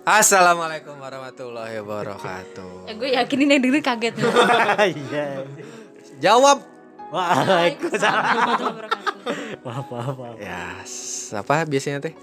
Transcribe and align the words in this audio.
Assalamualaikum 0.00 0.96
warahmatullahi 0.96 1.76
wabarakatuh. 1.84 2.88
Ya, 2.88 2.92
gue 2.96 3.10
yakin 3.12 3.38
ini 3.44 3.52
yang 3.52 3.62
denger 3.68 3.82
kaget 3.84 4.14
nih. 4.16 4.24
Iya. 4.96 5.26
Jawab. 6.24 6.64
Waalaikumsalam. 7.12 8.80
Maaf, 9.60 9.86
maaf, 9.92 10.16
maaf. 10.16 10.36
Ya, 10.40 10.80
apa 11.36 11.68
biasanya 11.68 12.00
teh? 12.00 12.14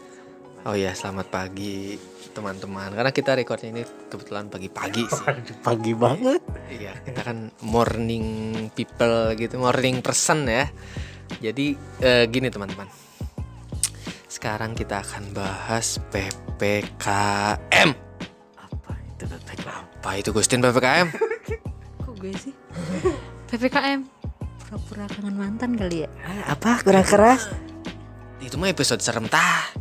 Oh 0.65 0.73
iya, 0.73 0.97
selamat 0.97 1.29
pagi 1.29 2.01
teman-teman. 2.33 2.97
Karena 2.97 3.13
kita 3.13 3.37
recordnya 3.37 3.69
ini 3.69 3.83
kebetulan 4.09 4.49
pagi-pagi 4.49 5.03
sih. 5.05 5.25
Pagi 5.61 5.93
banget. 5.93 6.41
Iya, 6.73 6.97
kita 7.05 7.21
kan 7.21 7.53
morning 7.61 8.25
people 8.73 9.37
gitu, 9.37 9.61
morning 9.61 10.01
person 10.01 10.49
ya. 10.49 10.65
Jadi 11.37 11.77
eh, 12.01 12.25
gini 12.25 12.49
teman-teman. 12.49 13.06
Sekarang 14.37 14.77
kita 14.77 15.01
akan 15.01 15.33
bahas 15.33 15.97
PPKM. 16.13 17.89
Apa 18.53 18.93
itu 19.09 19.25
PPKM? 19.25 19.81
Apa 19.97 20.09
itu 20.13 20.29
Gustin 20.29 20.61
PPKM? 20.61 21.09
Kok 22.05 22.13
gue 22.21 22.37
sih? 22.37 22.53
PPKM. 23.49 24.05
Pura-pura 24.61 25.09
kangen 25.09 25.41
mantan 25.41 25.73
kali 25.73 26.05
ya? 26.05 26.09
Ah, 26.21 26.53
Apa 26.53 26.85
kurang 26.85 27.01
keras? 27.01 27.49
itu 28.37 28.53
mah 28.61 28.69
episode 28.69 29.01
serem 29.01 29.25
tah. 29.25 29.73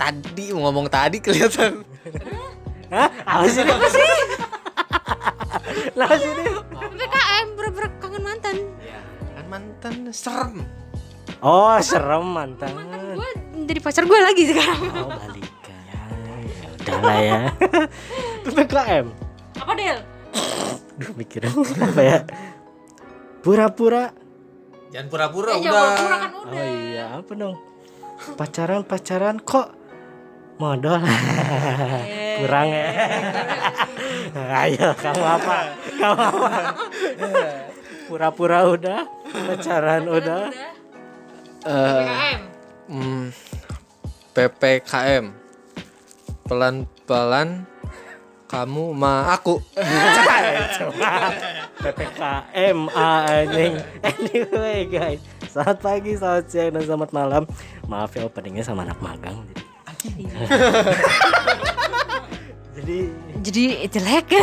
Tadi 0.00 0.56
mau 0.56 0.72
ngomong 0.72 0.88
tadi 0.88 1.20
kelihatan. 1.20 1.84
Hah? 2.88 3.12
Apa 3.28 3.44
sih? 3.52 3.60
Apa 3.68 3.84
sih? 3.84 4.00
Lah 5.92 6.08
sini. 6.16 6.44
PPKM 6.72 7.46
pura-pura 7.52 7.92
kangen 8.00 8.24
mantan. 8.24 8.64
Ya, 8.80 9.04
kan 9.36 9.44
mantan 9.44 10.08
serem. 10.08 10.64
Oh, 11.40 11.72
serem 11.80 12.24
mantan. 12.26 12.68
Gue 13.16 13.30
jadi 13.64 13.80
pacar 13.80 14.04
gue 14.04 14.18
lagi 14.18 14.42
sekarang. 14.46 14.80
Oh, 14.92 15.08
balikan. 15.08 15.80
Ya 16.44 16.68
udahlah 16.74 17.16
ya. 17.18 17.40
PPKM. 18.44 19.06
Apa 19.56 19.72
Del? 19.74 19.98
Duh, 20.94 21.12
mikirin 21.14 21.48
apa 21.80 22.00
ya? 22.02 22.18
Pura-pura. 23.40 24.12
Jangan 24.90 25.06
pura-pura 25.08 25.48
Eh, 25.50 25.56
udah. 25.56 25.64
jangan 25.64 25.80
pura-pura 25.96 26.16
kan 26.18 26.30
Oh 26.30 26.42
udah. 26.44 26.64
iya, 26.66 27.04
apa 27.16 27.32
dong? 27.32 27.56
Pacaran-pacaran 28.36 29.36
kok 29.40 29.68
modal. 30.56 31.00
Kurang 32.40 32.68
ya. 32.68 32.84
Ayo, 34.60 34.88
kamu 34.94 35.24
apa? 35.24 35.56
Kamu 35.94 36.20
apa? 36.20 36.48
Pura-pura 38.06 38.58
udah, 38.66 39.00
pacaran 39.24 40.04
udah. 40.04 40.52
Eh, 41.60 41.68
PPKM. 41.68 42.40
hmm, 42.88 43.24
PPKM. 44.32 45.24
Pelan-pelan 46.48 47.68
kamu 48.48 48.96
ma 48.96 49.36
aku. 49.36 49.60
PPKM 51.84 52.78
anjing. 52.96 53.76
Anyway 54.00 54.88
guys, 54.88 55.20
selamat 55.52 55.78
pagi, 55.84 56.16
selamat 56.16 56.44
siang, 56.48 56.72
dan 56.72 56.82
selamat 56.88 57.12
malam. 57.12 57.44
Maaf 57.84 58.16
ya 58.16 58.24
openingnya 58.24 58.64
sama 58.64 58.88
anak 58.88 58.96
magang. 59.04 59.44
Jadi, 60.00 60.32
jadi 62.80 62.98
Jadi 63.44 63.64
jelek. 63.92 64.32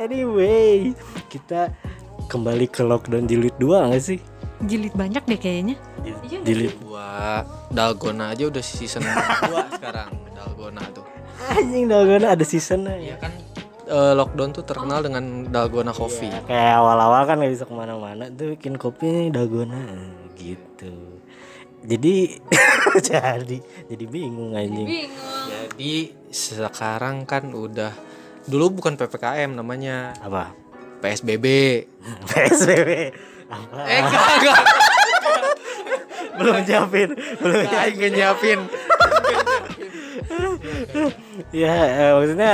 anyway, 0.00 0.96
kita 1.28 1.68
kembali 2.36 2.66
ke 2.68 2.82
lockdown 2.82 3.24
jilid 3.24 3.56
2 3.56 3.90
gak 3.90 4.02
sih? 4.02 4.18
Jilid 4.62 4.92
banyak 4.92 5.24
deh 5.24 5.36
kayaknya. 5.36 5.76
Jilid, 6.00 6.20
Iya 6.22 6.36
nggak 6.38 6.46
jilid 6.46 6.74
Dua 6.78 7.08
Dalgona 7.68 8.24
aja 8.30 8.44
udah 8.46 8.62
season 8.62 9.04
2 9.04 9.12
sekarang 9.76 10.08
Dalgona 10.32 10.82
tuh. 10.92 11.04
anjing 11.36 11.84
dalgona 11.84 12.32
ada 12.32 12.40
seasonnya 12.42 12.96
Iya 12.96 13.12
ya. 13.12 13.16
kan 13.20 13.32
eh, 13.86 14.12
lockdown 14.14 14.50
tuh 14.52 14.64
terkenal 14.64 15.00
dengan 15.00 15.44
Dalgona 15.46 15.92
Coffee. 15.92 16.32
Kayak 16.44 16.80
awal-awal 16.80 17.22
kan 17.24 17.36
gak 17.38 17.52
bisa 17.52 17.64
ke 17.64 17.74
mana-mana 17.74 18.28
tuh 18.28 18.56
bikin 18.56 18.76
kopi 18.76 19.28
dalgona 19.28 19.84
gitu. 20.34 21.20
Jadi 21.84 22.40
jadi 23.08 23.56
jadi 23.86 24.04
bingung 24.06 24.52
anjing. 24.52 24.88
Bingung. 24.88 25.44
Jadi 25.46 25.92
sekarang 26.32 27.24
kan 27.24 27.52
udah 27.52 27.92
dulu 28.46 28.80
bukan 28.80 28.94
PPKM 28.94 29.52
namanya 29.52 30.14
Apa? 30.18 30.54
PSBB. 31.00 31.46
PSBB. 32.28 32.90
Apa? 33.54 33.78
Eh 33.86 34.00
enggak 34.02 34.26
enggak. 34.40 34.62
belum 36.36 36.56
nyiapin, 36.68 37.10
belum 37.40 37.60
ingin 37.64 38.12
nyiapin. 38.12 38.58
ya 41.54 41.74
eh, 41.86 42.12
maksudnya 42.12 42.52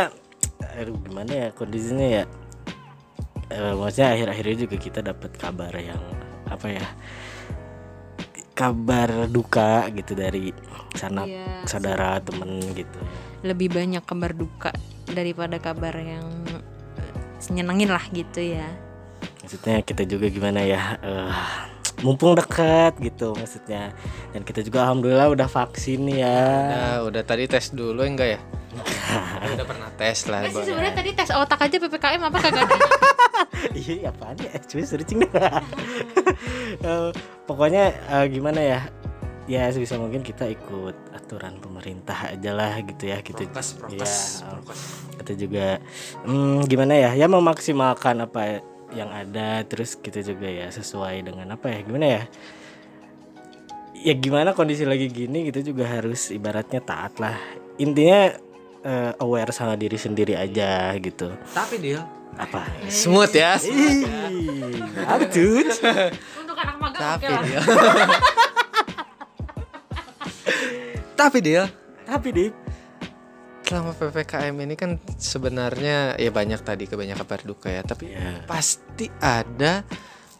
aduh 0.78 0.94
gimana 1.03 1.32
ya 1.32 1.48
kondisinya 1.50 2.06
ya 2.06 2.25
Eh, 3.53 3.75
maksudnya 3.76 4.16
akhir-akhir 4.16 4.44
ini 4.48 4.59
juga 4.64 4.76
kita 4.80 5.00
dapat 5.04 5.30
kabar 5.36 5.72
yang 5.76 6.00
apa 6.48 6.72
ya 6.72 6.86
kabar 8.56 9.28
duka 9.28 9.92
gitu 9.92 10.16
dari 10.16 10.56
sanak 10.97 11.28
Iya, 11.28 11.69
saudara 11.69 12.16
temen 12.24 12.64
gitu 12.72 13.00
Lebih 13.44 13.76
banyak 13.76 14.04
kabar 14.09 14.32
duka 14.32 14.72
daripada 15.04 15.60
kabar 15.60 15.92
yang 16.00 16.24
eh, 17.44 17.53
nyenengin 17.53 17.91
lah 17.91 18.04
gitu 18.08 18.38
ya. 18.38 18.69
maksudnya 19.41 19.82
kita 19.82 20.03
juga 20.04 20.26
gimana 20.26 20.62
ya 20.62 20.98
eh, 20.98 21.30
mumpung 22.00 22.34
dekat 22.34 22.98
gitu 22.98 23.30
maksudnya 23.32 23.91
dan 24.30 24.42
kita 24.42 24.60
juga 24.60 24.82
alhamdulillah 24.82 25.30
udah 25.30 25.47
vaksin 25.47 26.06
ya 26.08 26.38
Udah, 26.66 26.97
udah 27.08 27.22
tadi 27.22 27.44
tes 27.47 27.70
dulu 27.70 28.03
enggak 28.03 28.38
ya? 28.38 28.41
udah 29.54 29.66
pernah 29.69 29.91
tes 29.94 30.25
lah. 30.26 30.41
Eh 30.41 30.48
sih 30.48 30.56
Bang. 30.56 30.64
sebenarnya 30.64 30.94
tadi 30.97 31.10
tes 31.12 31.28
otak 31.28 31.60
aja 31.60 31.76
PPKM 31.76 32.22
apa 32.25 32.38
kagak 32.41 32.64
ada? 32.64 32.76
iya 33.76 34.09
apaan 34.09 34.41
ya 34.41 34.50
cuy 34.59 34.82
searching 34.82 35.20
Eh, 36.82 37.10
pokoknya 37.44 37.84
eh, 37.92 38.26
gimana 38.26 38.59
ya 38.59 38.80
ya 39.44 39.66
sebisa 39.69 39.98
mungkin 39.98 40.22
kita 40.22 40.47
ikut 40.47 40.94
aturan 41.10 41.58
pemerintah 41.58 42.30
aja 42.30 42.54
lah 42.54 42.78
gitu 42.78 43.10
ya 43.10 43.19
kita 43.20 43.42
Prokes, 43.50 43.75
prokes, 43.75 44.14
ya, 44.38 44.54
prokes. 44.62 44.82
kita 45.19 45.32
juga 45.34 45.66
hmm, 46.22 46.62
gimana 46.70 46.94
ya 46.94 47.10
ya 47.19 47.26
memaksimalkan 47.26 48.22
apa 48.22 48.62
yang 48.94 49.10
ada 49.10 49.66
terus 49.66 49.98
kita 49.98 50.22
juga 50.22 50.47
ya 50.47 50.70
sesuai 50.70 51.26
dengan 51.26 51.58
apa 51.58 51.75
ya 51.75 51.80
gimana 51.82 52.06
ya 52.06 52.22
ya 53.98 54.14
gimana 54.14 54.54
kondisi 54.54 54.86
lagi 54.86 55.10
gini 55.10 55.50
kita 55.50 55.62
juga 55.62 55.91
harus 55.91 56.30
ibaratnya 56.30 56.78
taat 56.78 57.19
lah 57.19 57.34
intinya 57.78 58.30
eh, 58.82 59.12
aware 59.19 59.50
sama 59.50 59.74
diri 59.74 59.98
sendiri 59.98 60.38
aja 60.38 60.94
gitu 60.98 61.34
Tapi 61.50 61.82
dia 61.82 62.03
apa 62.32 62.64
smooth 62.88 63.32
ya. 63.32 63.60
smooth. 63.60 64.09
Apa 65.04 65.24
tuh? 65.28 65.69
Untuk 66.41 66.56
anak 66.56 66.76
magang 66.80 67.20
oke 67.20 67.26
Tapi 67.28 67.44
dia. 67.44 67.60
Tapi 71.14 71.38
dia 71.40 71.68
Tapi 72.02 72.28
Dip 72.30 72.54
selama 73.62 73.96
PPKM 73.96 74.52
ini 74.68 74.74
kan 74.76 75.00
sebenarnya 75.16 76.18
ya 76.20 76.28
banyak 76.28 76.60
tadi 76.60 76.84
kebanyakan 76.84 77.24
kabar 77.24 77.40
duka 77.40 77.72
ya, 77.72 77.80
tapi 77.80 78.12
Iya. 78.12 78.44
pasti 78.44 79.08
ada 79.16 79.80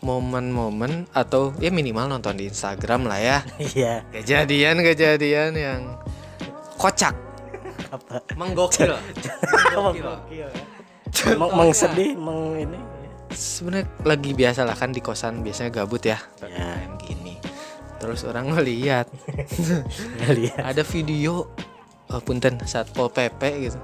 momen-momen 0.04 1.08
atau 1.16 1.54
ya 1.56 1.72
minimal 1.72 2.12
nonton 2.12 2.36
di 2.36 2.50
Instagram 2.50 3.08
lah 3.08 3.16
ya. 3.22 3.38
Iya 3.72 4.04
Kejadian-kejadian 4.12 5.56
yang 5.56 5.80
kocak, 6.76 7.14
Apa? 7.88 8.20
menggokil. 8.36 8.92
Menggokil. 9.72 10.48
Meng, 11.38 11.50
meng 11.54 11.70
sedih 11.70 12.16
Meng 12.16 12.56
ini 12.58 12.78
Sebenarnya 13.32 13.88
lagi 14.04 14.36
biasa 14.36 14.66
lah 14.66 14.76
kan 14.76 14.92
di 14.92 15.00
kosan 15.00 15.40
biasanya 15.40 15.72
gabut 15.72 16.04
ya. 16.04 16.20
PPKM 16.36 16.92
gini. 17.00 17.21
Terus 18.02 18.26
orang 18.26 18.50
ngeliat. 18.50 19.06
Lihat 20.34 20.58
ada 20.58 20.82
video 20.82 21.46
oh, 22.10 22.20
punten 22.26 22.58
satpol 22.66 23.06
pp 23.14 23.70
gitu. 23.70 23.78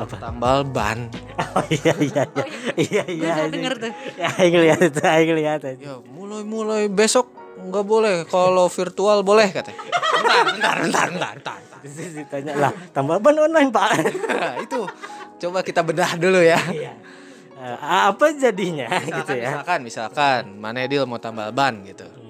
Apa? 0.00 0.16
tambal 0.16 0.64
ban. 0.64 1.12
Oh 1.54 1.64
iya 1.68 1.92
iya 2.00 2.22
iya. 2.24 2.44
Iya. 2.74 3.02
Gue 3.04 3.14
iya 3.20 3.32
udah 3.36 3.44
iya. 3.44 3.52
denger 3.52 3.74
tuh. 3.76 3.92
Ya 4.16 4.28
Aing 4.40 4.56
lihat 4.56 4.80
itu 4.80 5.00
Aing 5.04 5.32
lihat 5.36 5.60
aja 5.60 5.76
ya 5.76 5.94
mulai 6.08 6.40
mulai 6.40 6.82
besok 6.88 7.28
nggak 7.60 7.84
boleh. 7.84 8.14
Kalau 8.32 8.64
virtual 8.72 9.20
boleh 9.20 9.48
katanya. 9.52 9.76
Bentar 9.84 10.44
bentar 10.48 10.76
bentar 10.80 11.06
bentar, 11.12 11.34
bentar, 11.36 11.60
ditanya 12.16 12.52
lah. 12.56 12.72
Tambah 12.96 13.20
ban 13.20 13.36
online 13.36 13.68
pak. 13.68 13.88
Nah, 14.24 14.54
itu 14.64 14.80
coba 15.44 15.60
kita 15.60 15.84
bedah 15.84 16.16
dulu 16.16 16.40
ya. 16.40 16.60
Iya. 16.72 16.92
Eh, 17.60 17.76
Apa 18.08 18.32
jadinya 18.32 18.88
gitu 19.04 19.20
misalkan, 19.20 19.36
ya? 19.36 19.48
misalkan 19.52 19.80
misalkan. 19.84 20.42
Mana 20.56 20.88
deal 20.88 21.04
mau 21.04 21.20
tambal 21.20 21.52
ban 21.52 21.84
gitu 21.84 22.23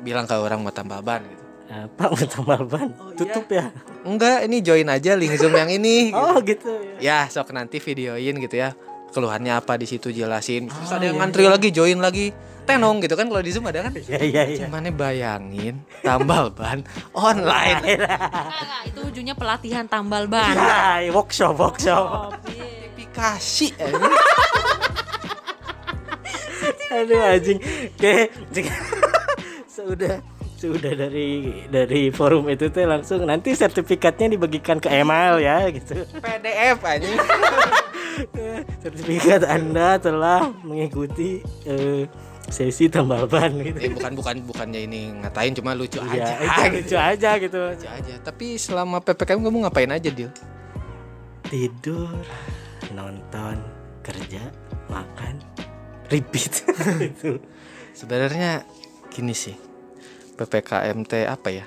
bilang 0.00 0.24
ke 0.24 0.34
orang 0.34 0.60
mau 0.60 0.70
tambal 0.70 1.00
ban 1.00 1.22
gitu. 1.22 1.44
Eh, 1.68 1.84
Pak 1.84 2.08
mau 2.08 2.24
tambah 2.24 2.60
ban 2.64 2.88
Tutup 3.12 3.44
ya? 3.48 3.68
Enggak 4.02 4.48
ini 4.48 4.64
join 4.64 4.88
aja 4.88 5.12
link 5.12 5.36
zoom 5.36 5.52
yang 5.52 5.68
ini 5.68 6.08
gitu. 6.10 6.16
Oh 6.16 6.36
gitu. 6.40 6.72
ya. 6.98 7.24
Ya 7.24 7.30
sok 7.30 7.52
nanti 7.52 7.76
videoin 7.76 8.38
gitu 8.38 8.56
ya. 8.56 8.72
Keluhannya 9.08 9.56
apa 9.56 9.76
di 9.76 9.84
situ 9.84 10.08
jelasin. 10.08 10.68
Terus 10.68 10.90
Oh, 10.92 10.96
ada 10.96 11.04
yang 11.04 11.16
iya, 11.16 11.22
ngantri 11.24 11.44
lagi 11.44 11.68
join 11.68 11.98
lagi. 11.98 12.32
Tenong 12.64 13.00
gitu 13.00 13.16
kan 13.16 13.24
kalau 13.24 13.40
di 13.40 13.48
zoom 13.48 13.64
ada 13.64 13.80
kan? 13.80 13.96
Iya 13.96 14.20
iya 14.20 14.42
iya. 14.44 14.68
Cuman 14.68 14.92
bayangin 14.92 15.80
tambal 16.04 16.52
ban 16.52 16.84
online. 17.16 17.80
Enggak, 17.96 18.20
enggak, 18.20 18.82
itu 18.84 19.00
ujungnya 19.08 19.32
pelatihan 19.32 19.88
tambal 19.88 20.28
ban. 20.28 20.52
Ya, 20.52 21.08
workshop 21.08 21.56
workshop. 21.56 22.36
aplikasi 22.36 23.72
eh. 23.80 23.88
Aduh 26.88 27.20
anjing. 27.20 27.58
Kayak 27.96 28.36
sudah 29.80 30.18
sudah 30.54 30.92
dari 30.92 31.28
dari 31.66 32.10
forum 32.10 32.50
itu 32.50 32.66
tuh 32.66 32.82
langsung 32.82 33.22
nanti 33.22 33.54
sertifikatnya 33.54 34.34
dibagikan 34.34 34.76
ke 34.76 34.90
email 34.90 35.38
ya 35.38 35.70
gitu. 35.70 36.02
PDF 36.14 36.78
aja 36.82 37.06
Sertifikat 38.78 39.46
Anda 39.46 39.94
telah 39.96 40.50
mengikuti 40.60 41.38
eh, 41.62 42.10
sesi 42.48 42.90
tambal 42.90 43.30
ban 43.30 43.54
gitu. 43.54 43.78
eh, 43.78 43.90
bukan 43.92 44.12
bukan 44.14 44.36
bukannya 44.42 44.80
ini 44.82 45.14
ngatain 45.22 45.54
cuma 45.54 45.76
lucu 45.76 46.00
Iya, 46.00 46.26
aja 46.26 46.34
itu 46.40 46.60
lucu 46.74 46.96
aja 46.96 47.30
gitu. 47.38 47.58
lucu 47.60 47.86
aja 47.86 48.14
tapi 48.18 48.56
selama 48.56 48.98
ppkm 48.98 49.38
kamu 49.40 49.58
ngapain 49.62 49.92
aja 49.92 50.10
Dil 50.10 50.32
Tidur, 51.44 52.12
nonton, 52.92 53.56
kerja, 54.02 54.52
makan, 54.86 55.40
repeat. 56.08 56.60
itu 57.08 57.40
sebenarnya 57.94 58.66
gini 59.08 59.32
sih 59.32 59.56
ppkm 60.38 61.02
teh 61.02 61.26
apa 61.26 61.48
ya 61.50 61.66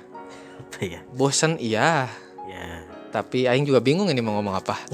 apa 0.63 0.79
ya? 0.81 0.99
bosen 1.11 1.59
iya 1.59 2.07
Ya. 2.51 2.83
tapi 3.15 3.47
Aing 3.47 3.63
juga 3.63 3.79
bingung 3.79 4.11
ini 4.11 4.19
mau 4.19 4.35
ngomong 4.39 4.55
apa 4.59 4.75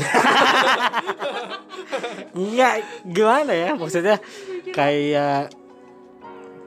Enggak, 2.37 2.85
gimana 3.01 3.53
ya? 3.57 3.73
Maksudnya 3.73 4.21
kayak 4.69 5.49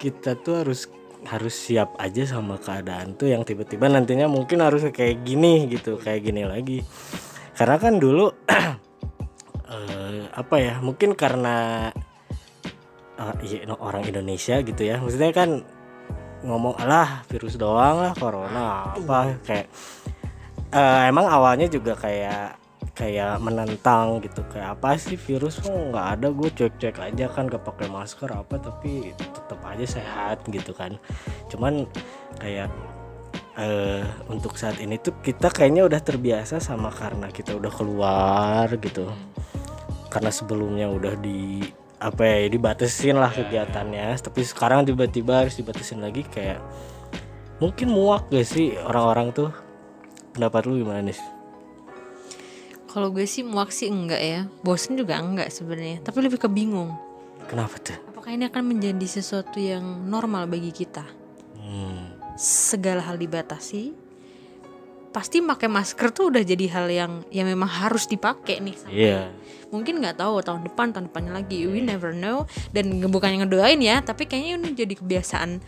kita 0.02 0.34
tuh 0.34 0.66
harus 0.66 0.90
harus 1.28 1.52
siap 1.54 1.94
aja 2.00 2.24
sama 2.26 2.56
keadaan 2.58 3.14
tuh 3.14 3.30
yang 3.30 3.44
tiba-tiba 3.46 3.86
nantinya 3.86 4.26
mungkin 4.26 4.64
harus 4.64 4.82
kayak 4.90 5.22
gini 5.22 5.70
gitu, 5.70 6.00
kayak 6.00 6.26
gini 6.26 6.42
lagi. 6.42 6.82
Karena 7.54 7.76
kan 7.78 8.02
dulu 8.02 8.32
eh, 9.70 10.26
apa 10.32 10.56
ya? 10.58 10.82
Mungkin 10.82 11.14
karena 11.14 11.86
no, 13.68 13.74
orang 13.78 14.02
Indonesia 14.08 14.58
gitu 14.64 14.82
ya. 14.82 14.98
Maksudnya 14.98 15.30
kan 15.30 15.62
ngomong 16.40 16.74
alah 16.80 17.24
virus 17.28 17.60
doang 17.60 18.00
lah 18.00 18.12
corona 18.16 18.96
apa? 18.96 19.36
Kayak 19.44 19.66
eh, 20.72 21.02
emang 21.10 21.26
awalnya 21.28 21.66
juga 21.68 21.96
kayak 21.98 22.60
kayak 22.96 23.40
menentang 23.40 24.20
gitu 24.20 24.44
kayak 24.52 24.76
apa 24.76 24.96
sih 25.00 25.16
virus? 25.16 25.60
Kok 25.60 25.92
nggak 25.92 26.06
ada? 26.20 26.26
Gue 26.32 26.48
cek 26.52 26.76
cek 26.76 26.96
aja 27.00 27.26
kan 27.32 27.48
gak 27.48 27.64
pakai 27.64 27.88
masker 27.88 28.28
apa 28.28 28.60
tapi 28.60 29.16
tetap 29.16 29.60
aja 29.64 29.86
sehat 29.88 30.44
gitu 30.48 30.72
kan. 30.76 31.00
Cuman 31.48 31.88
kayak 32.40 32.68
eh 33.58 34.04
untuk 34.30 34.56
saat 34.56 34.78
ini 34.80 34.96
tuh 34.96 35.16
kita 35.20 35.52
kayaknya 35.52 35.84
udah 35.88 36.00
terbiasa 36.00 36.62
sama 36.62 36.88
karena 36.92 37.28
kita 37.32 37.56
udah 37.56 37.72
keluar 37.72 38.66
gitu. 38.80 39.08
Karena 40.10 40.30
sebelumnya 40.32 40.90
udah 40.90 41.14
di 41.20 41.64
apa 42.00 42.24
ya 42.24 42.48
dibatasin 42.48 43.20
lah 43.20 43.28
kegiatannya 43.28 44.16
tapi 44.24 44.40
sekarang 44.40 44.88
tiba-tiba 44.88 45.44
harus 45.44 45.60
dibatasin 45.60 46.00
lagi 46.00 46.24
kayak 46.24 46.56
mungkin 47.60 47.92
muak 47.92 48.32
gak 48.32 48.48
sih 48.48 48.72
orang-orang 48.80 49.36
tuh 49.36 49.52
pendapat 50.32 50.64
lu 50.64 50.80
gimana 50.80 51.04
nih 51.04 51.20
Kalau 52.90 53.06
gue 53.14 53.22
sih 53.22 53.46
muak 53.46 53.70
sih 53.70 53.86
enggak 53.86 54.18
ya. 54.18 54.40
Bosen 54.66 54.98
juga 54.98 55.14
enggak 55.22 55.54
sebenarnya. 55.54 56.02
Tapi 56.02 56.26
lebih 56.26 56.42
ke 56.42 56.50
bingung. 56.50 56.90
kenapa 57.46 57.78
tuh 57.78 57.94
Apakah 58.10 58.34
ini 58.34 58.50
akan 58.50 58.64
menjadi 58.66 59.06
sesuatu 59.06 59.62
yang 59.62 60.10
normal 60.10 60.50
bagi 60.50 60.74
kita? 60.74 61.06
hmm. 61.54 62.34
Segala 62.34 63.06
hal 63.06 63.14
dibatasi. 63.14 63.94
Pasti 65.10 65.38
pakai 65.38 65.66
masker 65.66 66.08
tuh 66.10 66.30
udah 66.30 66.38
jadi 66.40 66.66
hal 66.70 66.86
yang 66.86 67.12
yang 67.28 67.44
memang 67.44 67.66
harus 67.66 68.06
dipakai 68.06 68.58
nih. 68.58 68.76
sampai 68.76 68.94
Iya. 68.94 69.20
mungkin 69.68 69.98
nggak 69.98 70.18
tahu 70.18 70.38
tahun 70.40 70.66
depan 70.66 70.90
tahun 70.90 71.06
depannya 71.06 71.32
lagi 71.32 71.62
we 71.64 71.78
never 71.78 72.10
know 72.10 72.42
dan 72.70 72.90
nge- 72.92 73.06
bukannya 73.06 73.38
ngedoain 73.40 73.78
ya 73.78 73.98
tapi 74.00 74.26
kayaknya 74.26 74.58
ini 74.58 74.68
jadi 74.74 74.94
kebiasaan 74.96 75.62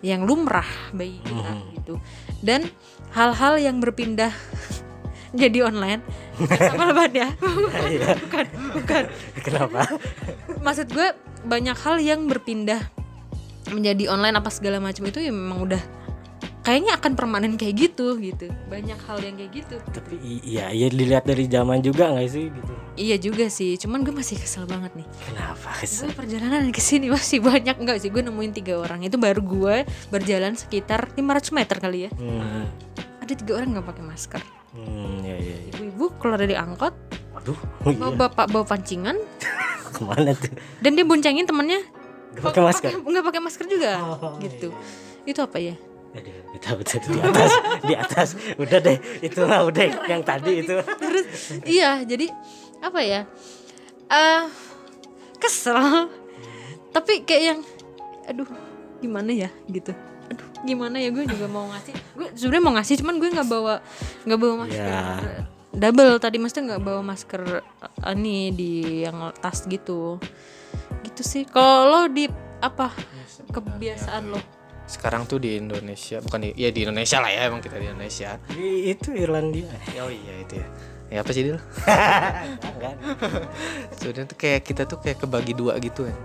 yang 0.00 0.24
lumrah 0.24 0.68
bagi 0.92 1.16
kita 1.24 1.50
gitu 1.72 1.96
dan 2.40 2.68
hal-hal 3.10 3.56
yang 3.56 3.80
berpindah 3.80 4.28
jadi 5.32 5.64
online 5.64 6.04
apa 6.68 6.84
lebat 6.84 7.12
ya 7.12 7.28
bukan 8.20 8.44
bukan 8.76 9.04
Kenapa? 9.40 9.88
maksud 10.60 10.88
gue 10.88 11.16
banyak 11.42 11.76
hal 11.78 11.96
yang 11.96 12.28
berpindah 12.28 12.84
menjadi 13.66 14.12
online 14.12 14.36
apa 14.36 14.52
segala 14.52 14.78
macam 14.78 15.00
itu 15.02 15.16
ya 15.18 15.32
memang 15.32 15.64
udah 15.64 15.80
kayaknya 16.66 16.98
akan 16.98 17.14
permanen 17.14 17.54
kayak 17.54 17.78
gitu 17.78 18.18
gitu. 18.18 18.50
Banyak 18.66 18.98
hal 19.06 19.22
yang 19.22 19.38
kayak 19.38 19.52
gitu. 19.54 19.76
Tapi 19.86 20.18
iya, 20.42 20.66
iya 20.74 20.90
dilihat 20.90 21.22
dari 21.22 21.46
zaman 21.46 21.78
juga 21.78 22.10
nggak 22.10 22.26
sih 22.26 22.50
gitu. 22.50 22.72
iya 22.96 23.14
juga 23.20 23.46
sih 23.46 23.78
cuman 23.78 24.02
gue 24.02 24.10
masih 24.10 24.34
kesel 24.34 24.66
banget 24.66 24.90
nih. 24.98 25.06
Kenapa 25.30 25.78
gue 25.78 25.86
kesel? 25.86 26.10
perjalanan 26.10 26.74
ke 26.74 26.82
sini 26.82 27.06
masih 27.06 27.38
banyak 27.38 27.78
enggak 27.78 28.02
sih? 28.02 28.10
Gue 28.10 28.26
nemuin 28.26 28.50
tiga 28.50 28.82
orang 28.82 29.06
itu 29.06 29.14
baru 29.14 29.38
gue 29.38 29.76
berjalan 30.10 30.58
sekitar 30.58 31.14
500 31.14 31.54
meter 31.54 31.76
kali 31.78 31.98
ya. 32.08 32.10
Hmm, 32.18 32.66
ada 33.22 33.32
tiga 33.32 33.62
orang 33.62 33.78
nggak 33.78 33.86
pakai 33.86 34.02
masker. 34.02 34.42
Hmm, 34.74 35.22
ya, 35.22 35.38
ya, 35.38 35.54
ya. 35.56 35.72
ibu-ibu 35.72 36.18
keluar 36.20 36.36
dari 36.36 36.52
angkot 36.52 36.92
Waduh, 37.32 37.56
oh 37.56 37.92
bawa 37.94 38.10
iya. 38.10 38.18
bapak 38.26 38.46
bawa 38.50 38.64
pancingan. 38.66 39.16
Ke 39.94 40.02
mana 40.02 40.34
tuh? 40.34 40.50
dan 40.82 40.98
dia 40.98 41.06
boncengin 41.06 41.46
temennya. 41.46 41.78
Gak 42.36 42.42
pakai 42.42 42.62
masker. 42.64 42.90
pakai- 42.90 43.06
nggak 43.06 43.24
pakai 43.24 43.40
masker 43.40 43.64
juga? 43.70 43.92
Oh, 44.02 44.34
gitu. 44.42 44.68
Itu 45.24 45.40
apa 45.40 45.62
ya 45.62 45.78
Betul 46.56 46.74
betul 46.80 47.00
di 47.04 47.20
atas, 47.20 47.52
di 47.84 47.94
atas. 47.94 48.28
Udah 48.56 48.78
deh, 48.80 48.96
itu 49.20 49.40
mah 49.44 49.60
udah 49.68 49.84
yang 50.08 50.24
tadi 50.24 50.64
itu. 50.64 50.76
terus 51.00 51.26
iya 51.68 52.00
jadi 52.00 52.32
apa 52.80 53.00
ya 53.04 53.28
eh 54.08 54.44
kesel. 55.36 56.08
Tapi 56.94 57.28
kayak 57.28 57.42
yang 57.44 57.60
aduh 58.24 58.48
gimana 59.04 59.30
ya? 59.30 59.50
gitu. 59.68 59.92
Aduh 60.32 60.48
gimana 60.64 60.96
ya? 60.96 61.12
Gue 61.12 61.28
juga 61.28 61.46
mau 61.46 61.68
ngasih. 61.68 61.94
Gue 62.16 62.28
sebenarnya 62.32 62.64
mau 62.64 62.74
ngasih 62.80 62.94
cuman 63.04 63.14
gue 63.20 63.28
nggak 63.36 63.48
bawa 63.48 63.74
nggak 64.24 64.40
bawa 64.40 64.54
masker. 64.64 64.86
Ya. 64.88 65.44
double 65.76 66.16
tadi 66.16 66.40
maksudnya 66.40 66.72
nggak 66.72 66.84
bawa 66.88 67.00
masker 67.04 67.42
ini 68.16 68.48
di 68.56 69.04
yang 69.04 69.28
tas 69.44 69.68
gitu. 69.68 70.16
Gitu 71.04 71.20
sih. 71.20 71.44
Kalau 71.44 71.92
lo 71.92 72.00
di 72.08 72.24
apa 72.64 72.88
kebiasaan 73.52 74.32
lo 74.32 74.40
sekarang 74.86 75.22
tuh 75.24 75.36
di 75.36 75.56
Indonesia 75.56 76.18
bukan 76.18 76.38
di 76.40 76.54
ya 76.54 76.70
di 76.70 76.82
Indonesia 76.82 77.18
lah 77.18 77.28
ya 77.28 77.40
emang 77.44 77.58
kita 77.58 77.74
di 77.74 77.86
Indonesia 77.86 78.38
Di- 78.46 78.88
itu 78.88 79.10
Irlandia. 79.12 79.66
oh 79.98 80.08
iya 80.08 80.34
itu 80.38 80.54
ya 80.56 80.66
ya 81.06 81.18
apa 81.20 81.30
sih 81.30 81.42
Dil? 81.44 81.54
Sebenarnya 83.92 84.26
tuh 84.26 84.36
kayak 84.36 84.60
kita 84.62 84.82
tuh 84.84 84.98
kayak 84.98 85.18
kebagi 85.20 85.52
dua 85.52 85.78
gitu 85.78 86.04
ya 86.04 86.16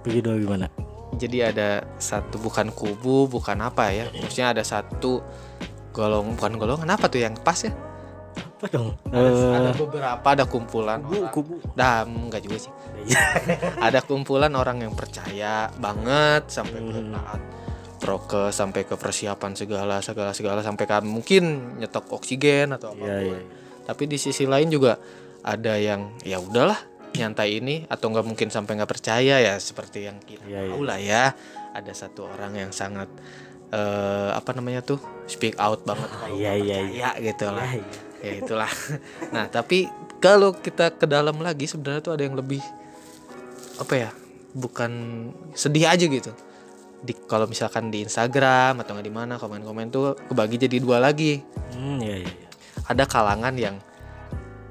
Begitu 0.00 0.28
gimana? 0.38 0.66
jadi 1.10 1.50
ada 1.50 1.68
satu 1.96 2.36
bukan 2.36 2.68
kubu 2.68 3.26
bukan 3.26 3.58
apa 3.58 3.90
ya 3.90 4.06
maksudnya 4.12 4.52
ada 4.52 4.62
satu 4.62 5.24
golong 5.90 6.36
bukan 6.36 6.54
golongan 6.54 6.86
apa 6.86 7.08
tuh 7.08 7.18
yang 7.18 7.34
pas 7.34 7.58
ya 7.58 7.72
Apa 8.58 8.66
dong? 8.68 8.94
ada 9.08 9.70
Eh, 9.70 9.74
beberapa 9.74 10.26
ada 10.28 10.44
kumpulan 10.44 10.98
kubu, 11.00 11.16
orang. 11.16 11.32
kubu. 11.32 11.54
Dah, 11.72 12.02
enggak 12.02 12.42
juga 12.42 12.58
sih. 12.60 12.72
ada 13.78 13.98
kumpulan 14.00 14.50
orang 14.52 14.78
yang 14.80 14.92
percaya 14.92 15.70
banget 15.74 16.46
sampai 16.48 16.78
Hmm. 16.78 17.14
Prokes 17.98 18.54
sampai 18.54 18.86
ke 18.86 18.94
persiapan 18.94 19.52
segala 19.58 19.98
segala 20.00 20.30
segala 20.32 20.60
sampai 20.62 20.86
kan 20.86 21.02
mungkin 21.04 21.76
nyetok 21.82 22.08
oksigen 22.14 22.72
atau 22.74 22.94
apa. 22.94 23.04
Iya, 23.04 23.16
iya. 23.34 23.40
Tapi 23.84 24.06
di 24.06 24.16
sisi 24.16 24.46
lain 24.46 24.70
juga 24.70 24.96
ada 25.42 25.74
yang 25.76 26.14
ya 26.22 26.38
udahlah 26.38 26.78
nyantai 27.18 27.58
ini 27.58 27.82
atau 27.90 28.10
nggak 28.14 28.26
mungkin 28.26 28.48
sampai 28.48 28.78
nggak 28.78 28.90
percaya 28.90 29.42
ya 29.42 29.54
seperti 29.58 30.06
yang 30.06 30.22
kita 30.22 30.44
Iya, 30.46 30.60
iya. 30.64 30.72
tahu 30.72 30.82
lah 30.86 30.98
ya. 31.02 31.24
Ada 31.74 31.92
satu 32.06 32.26
orang 32.30 32.54
yang 32.56 32.70
sangat 32.72 33.10
eh, 33.72 34.30
apa 34.32 34.50
namanya 34.56 34.80
tuh 34.80 35.00
speak 35.28 35.56
out 35.60 35.84
banget 35.84 36.08
kalau 36.08 36.36
iya, 36.36 36.56
iya, 36.56 36.78
percaya 36.88 37.10
gitu 37.20 37.46
lah 37.52 37.68
Iya, 37.68 37.84
iya. 37.84 38.00
ya 38.24 38.32
itulah 38.40 38.72
nah 39.34 39.44
tapi 39.52 39.86
kalau 40.18 40.56
kita 40.56 40.90
ke 40.96 41.04
dalam 41.06 41.36
lagi 41.38 41.68
sebenarnya 41.68 42.02
tuh 42.02 42.12
ada 42.16 42.24
yang 42.24 42.34
lebih 42.34 42.64
apa 43.78 43.94
ya 43.94 44.10
bukan 44.56 44.90
sedih 45.54 45.86
aja 45.86 46.08
gitu 46.08 46.32
di 46.98 47.14
kalau 47.24 47.44
misalkan 47.44 47.88
di 47.88 48.02
Instagram 48.02 48.78
atau 48.78 48.92
nggak 48.92 49.04
di 49.04 49.12
mana 49.12 49.34
komen-komen 49.34 49.86
tuh 49.88 50.18
kebagi 50.24 50.58
jadi 50.60 50.76
dua 50.78 50.98
lagi 50.98 51.38
Hmm, 51.70 51.98
iya, 51.98 52.18
iya. 52.18 52.28
iya. 52.28 52.48
ada 52.84 53.04
kalangan 53.04 53.54
yang 53.54 53.76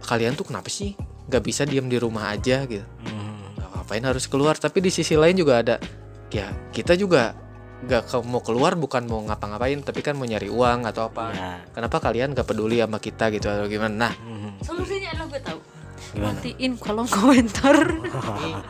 kalian 0.01 0.33
tuh 0.33 0.43
kenapa 0.43 0.67
sih 0.67 0.91
nggak 1.25 1.39
bisa 1.41 1.63
diam 1.63 1.85
di 1.85 1.95
rumah 1.95 2.29
aja 2.29 2.63
gitu 2.63 2.83
Hmm. 3.01 3.53
nggak 3.53 3.69
ngapain 3.73 4.03
harus 4.03 4.25
keluar 4.25 4.55
tapi 4.55 4.79
di 4.79 4.89
sisi 4.89 5.13
lain 5.13 5.35
juga 5.35 5.59
ada 5.59 5.75
ya 6.27 6.51
kita 6.69 6.93
juga 6.93 7.31
nggak 7.79 8.03
ke- 8.05 8.25
mau 8.25 8.41
keluar 8.41 8.73
bukan 8.73 9.05
mau 9.05 9.21
ngapa-ngapain 9.21 9.79
tapi 9.79 10.01
kan 10.01 10.13
mau 10.13 10.25
nyari 10.25 10.47
uang 10.47 10.83
atau 10.83 11.07
apa 11.07 11.25
Ya. 11.29 11.51
kenapa 11.71 12.01
kalian 12.01 12.33
gak 12.33 12.43
peduli 12.45 12.77
sama 12.77 12.97
kita 12.97 13.29
gitu 13.29 13.47
atau 13.47 13.65
gimana 13.65 14.09
nah 14.09 14.13
Hmm. 14.17 14.51
solusinya 14.59 15.11
adalah 15.11 15.27
gue 15.29 15.41
tahu 15.41 15.59
matiin 16.17 16.73
kolom 16.75 17.05
komentar 17.07 17.77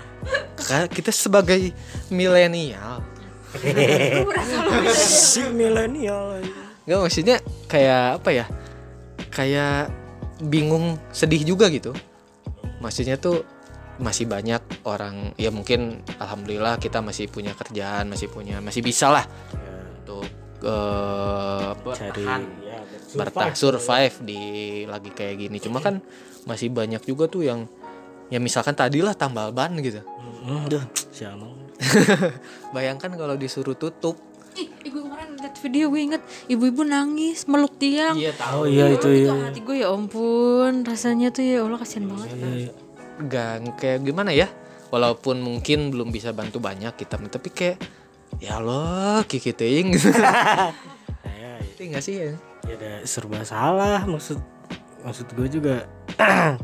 kita 0.92 1.10
sebagai 1.10 1.72
milenial 2.10 3.00
si 4.94 5.42
milenial 5.56 6.44
nggak 6.88 7.00
maksudnya 7.04 7.38
kayak 7.68 8.24
apa 8.24 8.30
ya? 8.32 8.46
Kayak 9.27 9.92
bingung 10.39 10.96
sedih 11.12 11.44
juga 11.44 11.68
gitu. 11.68 11.92
Maksudnya 12.80 13.20
tuh 13.20 13.44
masih 14.00 14.24
banyak 14.30 14.62
orang 14.88 15.36
ya 15.36 15.51
mungkin 15.51 16.06
alhamdulillah 16.16 16.80
kita 16.80 17.01
masih 17.01 17.27
punya 17.27 17.58
kerjaan 17.58 18.06
masih 18.13 18.30
punya 18.30 18.62
masih 18.62 18.86
bisa 18.86 19.10
lah 19.10 19.25
untuk 20.06 20.30
eh, 20.62 21.70
cari 21.98 22.24
bertahan 22.24 22.42
ya, 22.62 22.77
bertahan 23.18 23.54
survive 23.58 24.16
di 24.24 24.42
lagi 24.88 25.12
kayak 25.12 25.36
gini. 25.44 25.58
Cuma 25.60 25.84
kan 25.84 26.00
masih 26.48 26.72
banyak 26.72 27.04
juga 27.04 27.27
tuh 27.27 27.44
yang 27.44 27.68
ya 28.32 28.39
misalkan 28.39 28.77
tadilah 28.77 29.18
tambal 29.18 29.51
ban 29.51 29.75
gitu. 29.82 30.00
Hmm, 30.48 30.72
duh, 30.72 30.86
siapa 31.12 31.57
bayangkan 32.75 33.13
kalau 33.13 33.36
disuruh 33.38 33.77
tutup. 33.77 34.17
Ih, 34.57 34.74
gue 34.89 35.01
kemarin 35.05 35.38
liat 35.38 35.53
video 35.62 35.93
gue 35.93 36.01
inget 36.01 36.22
ibu-ibu 36.50 36.81
nangis 36.81 37.46
meluk 37.46 37.77
tiang. 37.77 38.17
tahu 38.34 38.65
Oh 38.65 38.65
iya 38.65 38.89
itu 38.89 39.05
itu 39.13 39.29
ya. 39.29 39.38
hati 39.53 39.62
gue 39.62 39.86
ya 39.86 39.93
ampun 39.93 40.81
rasanya 40.81 41.29
tuh 41.29 41.46
ya 41.46 41.62
Allah 41.62 41.77
kasihan 41.77 42.10
banget. 42.10 42.29
kan. 42.34 42.57
nggak 43.17 43.53
kayak 43.77 44.00
gimana 44.01 44.34
ya? 44.34 44.50
Walaupun 44.89 45.43
mungkin 45.46 45.93
belum 45.93 46.10
bisa 46.10 46.34
bantu 46.34 46.57
banyak 46.57 46.96
kita 46.98 47.22
tapi 47.29 47.50
kayak 47.53 47.77
ya 48.41 48.57
Allah 48.57 49.22
kiki 49.29 49.53
ting 49.53 49.93
gitu 49.93 50.10
Nah, 50.17 51.34
ya, 51.34 51.51
Ngerti 51.62 51.84
nggak 51.93 52.03
sih 52.03 52.15
ya? 52.17 52.31
Ya 52.65 52.74
ada 52.77 52.91
serba 53.05 53.46
salah 53.46 54.01
maksud 54.10 54.41
maksud 55.05 55.27
gue 55.38 55.48
juga. 55.48 55.86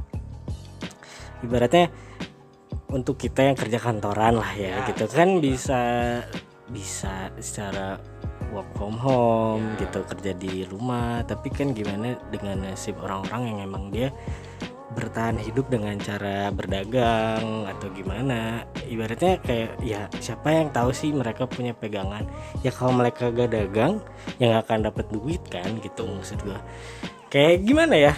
Ibaratnya 1.45 1.91
untuk 2.93 3.17
kita 3.17 3.49
yang 3.49 3.57
kerja 3.57 3.81
kantoran 3.81 4.37
lah 4.37 4.53
ya, 4.53 4.85
gitu 4.85 5.09
kan 5.09 5.41
bisa 5.41 5.81
bisa 6.69 7.33
secara 7.41 7.97
work 8.53 8.69
from 8.77 8.95
home 9.01 9.65
gitu 9.81 10.05
kerja 10.05 10.31
di 10.37 10.63
rumah. 10.69 11.25
Tapi 11.25 11.49
kan 11.49 11.73
gimana 11.73 12.13
dengan 12.29 12.69
nasib 12.69 13.01
orang-orang 13.01 13.41
yang 13.49 13.59
emang 13.65 13.89
dia 13.89 14.13
bertahan 14.93 15.41
hidup 15.41 15.73
dengan 15.73 15.97
cara 15.97 16.53
berdagang 16.53 17.65
atau 17.65 17.89
gimana? 17.97 18.61
Ibaratnya 18.85 19.41
kayak 19.41 19.81
ya 19.81 20.05
siapa 20.21 20.53
yang 20.53 20.69
tahu 20.69 20.93
sih 20.93 21.09
mereka 21.09 21.49
punya 21.49 21.73
pegangan? 21.73 22.29
Ya 22.61 22.69
kalau 22.69 22.93
mereka 22.93 23.33
gak 23.33 23.57
dagang 23.57 24.05
yang 24.37 24.53
akan 24.61 24.85
dapat 24.85 25.09
duit 25.09 25.41
kan 25.49 25.81
gitu 25.81 26.05
maksud 26.05 26.45
gua. 26.45 26.61
Kayak 27.33 27.65
gimana 27.65 27.95
ya? 27.97 28.13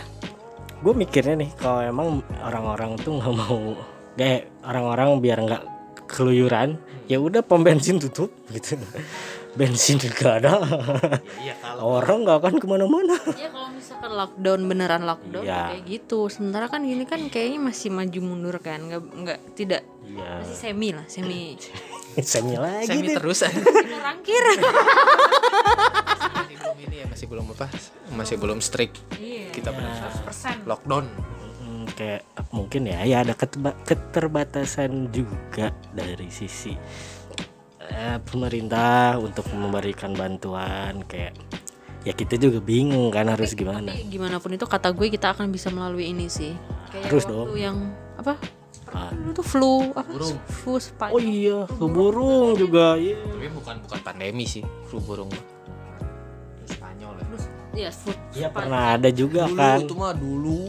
Gue 0.83 0.91
mikirnya 0.91 1.39
nih 1.39 1.51
kalau 1.55 1.79
emang 1.79 2.19
orang-orang 2.43 2.99
tuh 2.99 3.15
nggak 3.17 3.35
mau 3.39 3.94
kayak 4.15 4.47
orang-orang 4.61 5.19
biar 5.19 5.37
nggak 5.41 5.63
keluyuran 6.05 6.77
ya 7.05 7.17
udah 7.17 7.41
pom 7.41 7.61
bensin 7.61 7.97
tutup 7.97 8.31
gitu 8.53 8.77
bensin 9.53 9.95
juga 9.95 10.35
ada 10.35 10.59
iya 11.39 11.55
orang 11.77 12.23
nggak 12.23 12.37
akan 12.39 12.53
ke 12.55 12.65
mana-mana 12.65 13.15
Ya 13.33 13.47
kalau 13.47 13.71
misalkan 13.71 14.11
lockdown 14.11 14.61
beneran 14.65 15.03
lockdown 15.03 15.43
Iya. 15.43 15.71
kayak 15.71 15.83
gitu. 15.87 16.27
Sementara 16.27 16.67
kan 16.67 16.83
gini 16.83 17.03
kan 17.03 17.23
kayaknya 17.25 17.59
masih 17.63 17.87
maju 17.87 18.19
mundur 18.21 18.59
kan, 18.59 18.79
nggak 18.81 19.01
nggak 19.15 19.39
tidak 19.55 19.81
iya 20.03 20.43
masih 20.43 20.55
semi 20.59 20.89
lah, 20.91 21.05
semi. 21.07 21.55
semi 22.21 22.55
lagi 22.55 22.87
semi 22.89 23.07
deh 23.07 23.15
terus 23.15 23.39
Semi 23.43 23.95
rangkir. 23.95 24.43
masih 26.35 26.57
belum 26.57 26.75
ini 26.81 26.95
ya 26.95 27.05
masih 27.07 27.25
belum 27.27 27.45
apa 27.51 27.65
masih 28.11 28.35
belum 28.35 28.59
strict 28.59 28.95
Iya. 29.15 29.51
kita 29.51 29.71
benar 29.71 29.93
100%. 30.27 30.67
lockdown 30.67 31.05
kayak 31.87 32.21
mungkin 32.49 32.85
ya 32.85 33.01
ya 33.01 33.21
ada 33.21 33.33
keterba- 33.33 33.77
keterbatasan 33.81 35.09
juga 35.09 35.69
dari 35.91 36.27
sisi 36.27 36.73
eh, 37.81 38.17
pemerintah 38.21 39.15
untuk 39.15 39.45
memberikan 39.51 40.11
bantuan 40.11 41.01
kayak 41.03 41.37
ya 42.01 42.11
kita 42.11 42.37
juga 42.37 42.59
bingung 42.59 43.09
kan 43.09 43.25
harus 43.25 43.53
gimana 43.53 43.89
Tapi 43.89 44.05
gimana 44.07 44.37
pun 44.37 44.51
itu 44.51 44.63
kata 44.63 44.89
gue 44.89 45.07
kita 45.07 45.31
akan 45.31 45.49
bisa 45.49 45.69
melalui 45.69 46.05
ini 46.07 46.25
sih. 46.25 46.53
Kayak 46.89 47.09
Harus 47.09 47.23
waktu 47.25 47.33
dong. 47.33 47.57
yang 47.57 47.77
apa? 48.15 48.33
Ah. 48.87 49.09
Dulu 49.09 49.31
tuh 49.33 49.43
flu 49.43 49.73
apa? 49.91 50.05
Burung. 50.07 50.37
Flu 50.45 50.73
Spanyol. 50.77 51.11
oh 51.11 51.19
iya 51.19 51.57
flu 51.67 51.85
burung 51.87 52.53
juga 52.55 52.95
iya 52.95 53.17
tapi 53.17 53.49
bukan 53.49 53.75
bukan 53.81 53.99
pandemi 53.99 54.45
sih 54.45 54.61
flu 54.85 55.01
burung 55.01 55.27
Spanyol 56.65 57.13
ya 57.15 57.25
Iya, 57.75 57.89
flu. 57.91 58.11
Iya 58.31 58.47
pernah 58.47 58.95
ada 58.95 59.09
juga 59.11 59.43
dulu 59.45 59.57
kan 59.57 59.77
itu 59.81 59.93
mah 59.93 60.13
dulu 60.15 60.63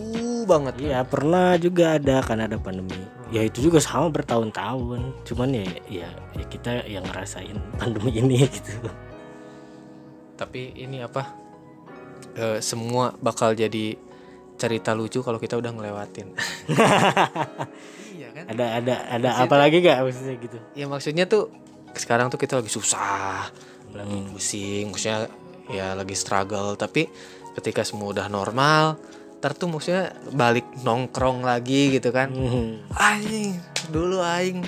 banget. 0.46 0.74
Kan. 0.78 0.84
Iya 0.86 0.98
pernah 1.02 1.58
juga 1.58 1.98
ada 1.98 2.22
kan 2.22 2.38
ada 2.38 2.56
pandemi. 2.56 2.96
Ya 3.34 3.42
itu 3.42 3.58
juga 3.66 3.82
sama 3.82 4.08
bertahun-tahun. 4.14 5.26
Cuman 5.26 5.48
ya 5.50 5.66
ya, 5.90 6.08
ya 6.38 6.44
kita 6.46 6.86
yang 6.86 7.04
ngerasain 7.04 7.58
pandemi 7.76 8.14
ini 8.14 8.46
gitu. 8.56 8.86
Tapi 10.38 10.78
ini 10.78 11.02
apa? 11.02 11.26
Eh, 12.36 12.58
semua 12.62 13.12
bakal 13.18 13.58
jadi 13.58 13.98
cerita 14.56 14.96
lucu 14.96 15.20
kalau 15.20 15.36
kita 15.36 15.58
udah 15.58 15.70
ngelewatin. 15.74 16.28
Iya 18.16 18.32
kan? 18.32 18.44
Ada 18.48 18.66
ada 18.80 18.94
ada 19.12 19.30
apa 19.44 19.60
lagi 19.60 19.84
gak 19.84 20.00
maksudnya 20.00 20.34
gitu. 20.40 20.58
Ya 20.72 20.88
maksudnya 20.88 21.28
tuh 21.28 21.52
sekarang 21.92 22.32
tuh 22.32 22.40
kita 22.40 22.56
lagi 22.64 22.72
susah 22.72 23.52
lagi 23.92 24.16
pusing. 24.32 24.88
Maksudnya 24.88 25.28
ya 25.68 25.92
lagi 25.92 26.16
struggle. 26.16 26.80
Tapi 26.80 27.12
ketika 27.60 27.84
semua 27.84 28.16
udah 28.16 28.32
normal 28.32 28.96
ntar 29.38 29.52
tuh 29.52 29.68
maksudnya 29.68 30.16
balik 30.32 30.64
nongkrong 30.82 31.44
lagi 31.44 31.96
gitu 31.96 32.10
kan. 32.10 32.32
Hmm. 32.32 32.82
anjing 32.96 33.60
dulu 33.92 34.18
aing 34.18 34.64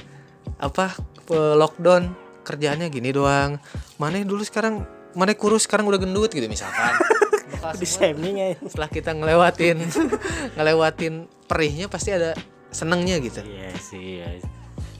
apa 0.60 0.94
lockdown 1.32 2.12
kerjaannya 2.44 2.88
gini 2.92 3.10
doang. 3.12 3.60
Mana 4.00 4.20
dulu 4.24 4.40
sekarang 4.44 4.84
mana 5.16 5.34
kurus 5.34 5.64
sekarang 5.66 5.88
udah 5.88 6.00
gendut 6.00 6.30
gitu 6.32 6.46
misalkan. 6.46 6.94
Di 7.80 7.86
shaming 7.88 8.36
ya. 8.38 8.46
Setelah 8.64 8.90
kita 8.92 9.10
ngelewatin 9.12 9.76
ngelewatin 10.56 11.28
perihnya 11.48 11.90
pasti 11.90 12.14
ada 12.14 12.32
senengnya 12.72 13.20
gitu. 13.20 13.44
Iya 13.44 13.70
sih 13.80 14.22
ya. 14.22 14.28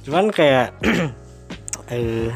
Cuman 0.05 0.33
kayak 0.33 0.77
eh 1.95 2.33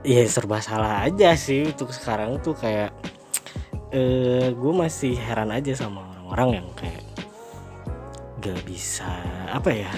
ya 0.00 0.24
serba 0.28 0.62
salah 0.64 1.04
aja 1.04 1.36
sih 1.36 1.68
untuk 1.68 1.92
sekarang 1.92 2.40
tuh 2.40 2.56
kayak 2.56 2.94
eh 3.90 4.54
gue 4.54 4.72
masih 4.72 5.18
heran 5.18 5.50
aja 5.50 5.74
sama 5.74 6.06
orang-orang 6.06 6.62
yang 6.62 6.68
kayak 6.78 7.02
gak 8.38 8.60
bisa 8.62 9.10
apa 9.50 9.70
ya? 9.74 9.92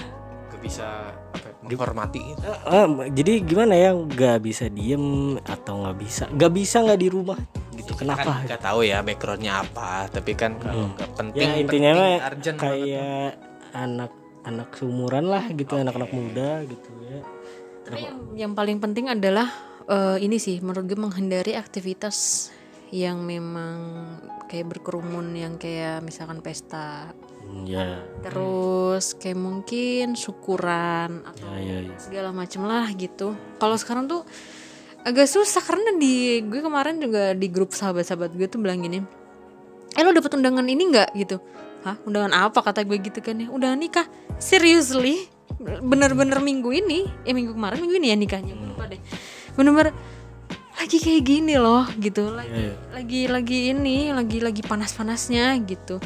Gak 0.49 0.61
bisa 0.65 0.85
apa 1.13 1.45
ya, 1.47 1.53
menghormati 1.61 2.21
gitu. 2.33 2.41
Eh, 2.43 2.59
eh, 2.73 2.87
jadi 3.13 3.33
gimana 3.45 3.73
ya 3.77 3.91
gak 3.93 4.37
bisa 4.41 4.65
diem 4.67 5.37
atau 5.45 5.85
nggak 5.85 5.97
bisa 6.01 6.23
gak 6.33 6.51
bisa 6.51 6.77
nggak 6.81 6.99
di 6.99 7.09
rumah? 7.13 7.39
Gitu 7.73 7.93
kenapa? 7.93 8.41
kan 8.41 8.45
nggak 8.49 8.61
tahu 8.61 8.79
ya 8.85 9.01
backgroundnya 9.01 9.53
apa 9.61 10.07
tapi 10.07 10.31
kan 10.37 10.55
kalau 10.61 10.93
nggak 10.93 11.11
penting 11.19 11.49
ya 11.49 11.57
intinya 11.57 11.93
penting, 12.31 12.55
kayak 12.57 13.37
anak 13.73 14.11
anak 14.43 14.69
seumuran 14.75 15.25
lah 15.29 15.43
gitu 15.53 15.77
anak-anak 15.77 16.11
muda 16.11 16.65
gitu 16.65 16.89
ya. 17.05 17.19
Tapi 17.83 17.99
yang, 17.99 18.17
yang 18.33 18.51
paling 18.57 18.81
penting 18.81 19.11
adalah 19.11 19.51
eh, 19.85 20.17
ini 20.23 20.41
sih 20.41 20.57
menurut 20.59 20.89
gue 20.89 20.99
menghindari 20.99 21.53
aktivitas 21.53 22.49
yang 22.93 23.25
memang 23.25 24.05
kayak 24.45 24.69
berkerumun 24.69 25.33
yang 25.33 25.57
kayak 25.57 26.05
misalkan 26.05 26.45
pesta. 26.45 27.09
Ya. 27.65 28.05
Terus 28.21 29.17
kayak 29.17 29.41
mungkin 29.41 30.13
syukuran 30.13 31.25
atau 31.25 31.49
ya 31.57 31.81
ya, 31.81 31.89
ya. 31.89 31.97
segala 31.97 32.29
macem 32.29 32.61
lah 32.61 32.85
gitu. 32.93 33.33
Kalau 33.57 33.73
sekarang 33.81 34.05
tuh 34.05 34.21
agak 35.01 35.25
susah 35.25 35.65
karena 35.65 35.97
di 35.97 36.45
gue 36.45 36.61
kemarin 36.61 37.01
juga 37.01 37.33
di 37.33 37.49
grup 37.49 37.73
sahabat-sahabat 37.73 38.37
gue 38.37 38.47
tuh 38.47 38.61
bilang 38.61 38.79
gini 38.79 39.03
eh 39.93 40.01
lo 40.01 40.13
dapet 40.13 40.37
undangan 40.37 40.65
ini 40.69 40.83
nggak? 40.93 41.09
Gitu. 41.17 41.37
Hah? 41.81 41.97
Undangan 42.05 42.33
apa? 42.33 42.61
kata 42.61 42.85
gue 42.85 42.97
gitu 43.01 43.19
kan 43.25 43.41
ya. 43.41 43.49
Undangan 43.49 43.81
nikah? 43.81 44.05
Seriously? 44.37 45.29
Bener-bener 45.61 46.37
minggu 46.41 46.69
ini? 46.69 47.09
Ya 47.25 47.33
minggu 47.33 47.57
kemarin 47.57 47.81
minggu 47.81 47.97
ini 47.97 48.07
ya 48.13 48.17
nikahnya? 48.17 48.53
Gue 48.53 48.69
lupa 48.69 48.85
deh. 48.85 49.01
Bener-bener 49.57 49.93
lagi 50.83 50.99
kayak 50.99 51.23
gini 51.23 51.55
loh 51.55 51.87
gitu. 51.95 52.27
Lagi 52.27 52.51
Iya, 52.51 52.59
iya. 52.59 52.75
lagi 52.91 53.21
lagi 53.25 53.59
ini 53.71 54.11
lagi 54.11 54.37
lagi 54.37 54.59
panas-panasnya 54.59 55.55
gitu. 55.63 56.03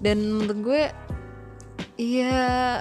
Dan 0.00 0.24
menurut 0.24 0.58
gue 0.58 0.82
iya 1.94 2.80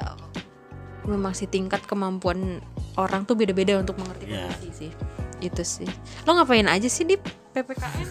memang 1.04 1.36
sih 1.36 1.46
tingkat 1.46 1.84
kemampuan 1.84 2.64
orang 2.96 3.28
tuh 3.28 3.36
beda-beda 3.36 3.76
untuk 3.76 4.00
mengerti 4.00 4.32
Iya. 4.32 4.48
kondisi 4.48 4.72
sih. 4.72 4.92
Itu 5.40 5.64
sih. 5.64 5.90
Lo 6.24 6.34
ngapain 6.34 6.64
aja 6.66 6.88
sih 6.88 7.04
di 7.04 7.20
ppkm 7.20 8.08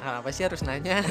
Nah, 0.00 0.16
apa 0.24 0.32
sih 0.32 0.42
harus 0.42 0.64
nanya? 0.64 1.04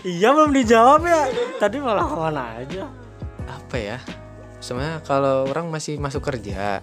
Iya 0.00 0.32
belum 0.32 0.52
dijawab 0.54 1.00
ya. 1.04 1.22
Tadi 1.56 1.76
malah 1.76 2.04
ke 2.04 2.16
mana 2.16 2.42
aja. 2.56 2.84
Apa 3.46 3.76
ya? 3.76 3.98
Sebenarnya 4.58 5.00
kalau 5.00 5.44
orang 5.44 5.68
masih 5.68 5.96
masuk 5.96 6.20
kerja 6.22 6.80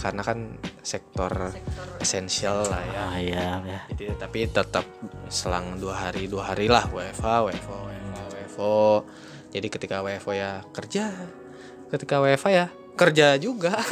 karena 0.00 0.22
kan 0.24 0.38
sektor 0.80 1.52
sektor 1.52 1.86
esensial 2.02 2.66
lah 2.66 2.82
ya 2.82 3.02
ah 3.02 3.16
iya 3.20 3.46
ya 3.62 3.80
Jadi, 3.92 4.04
tapi 4.18 4.38
tetap 4.50 4.86
selang 5.28 5.78
dua 5.78 6.08
hari 6.08 6.26
dua 6.26 6.52
hari 6.52 6.66
lah 6.66 6.88
WFH 6.90 7.26
WFO 7.48 7.76
WFH 7.88 8.18
WFO 8.32 8.76
Jadi 9.52 9.66
ketika 9.68 10.00
WFO 10.00 10.32
ya 10.32 10.64
kerja, 10.72 11.12
ketika 11.92 12.24
WFA 12.24 12.50
ya 12.50 12.66
kerja 12.96 13.36
juga. 13.36 13.76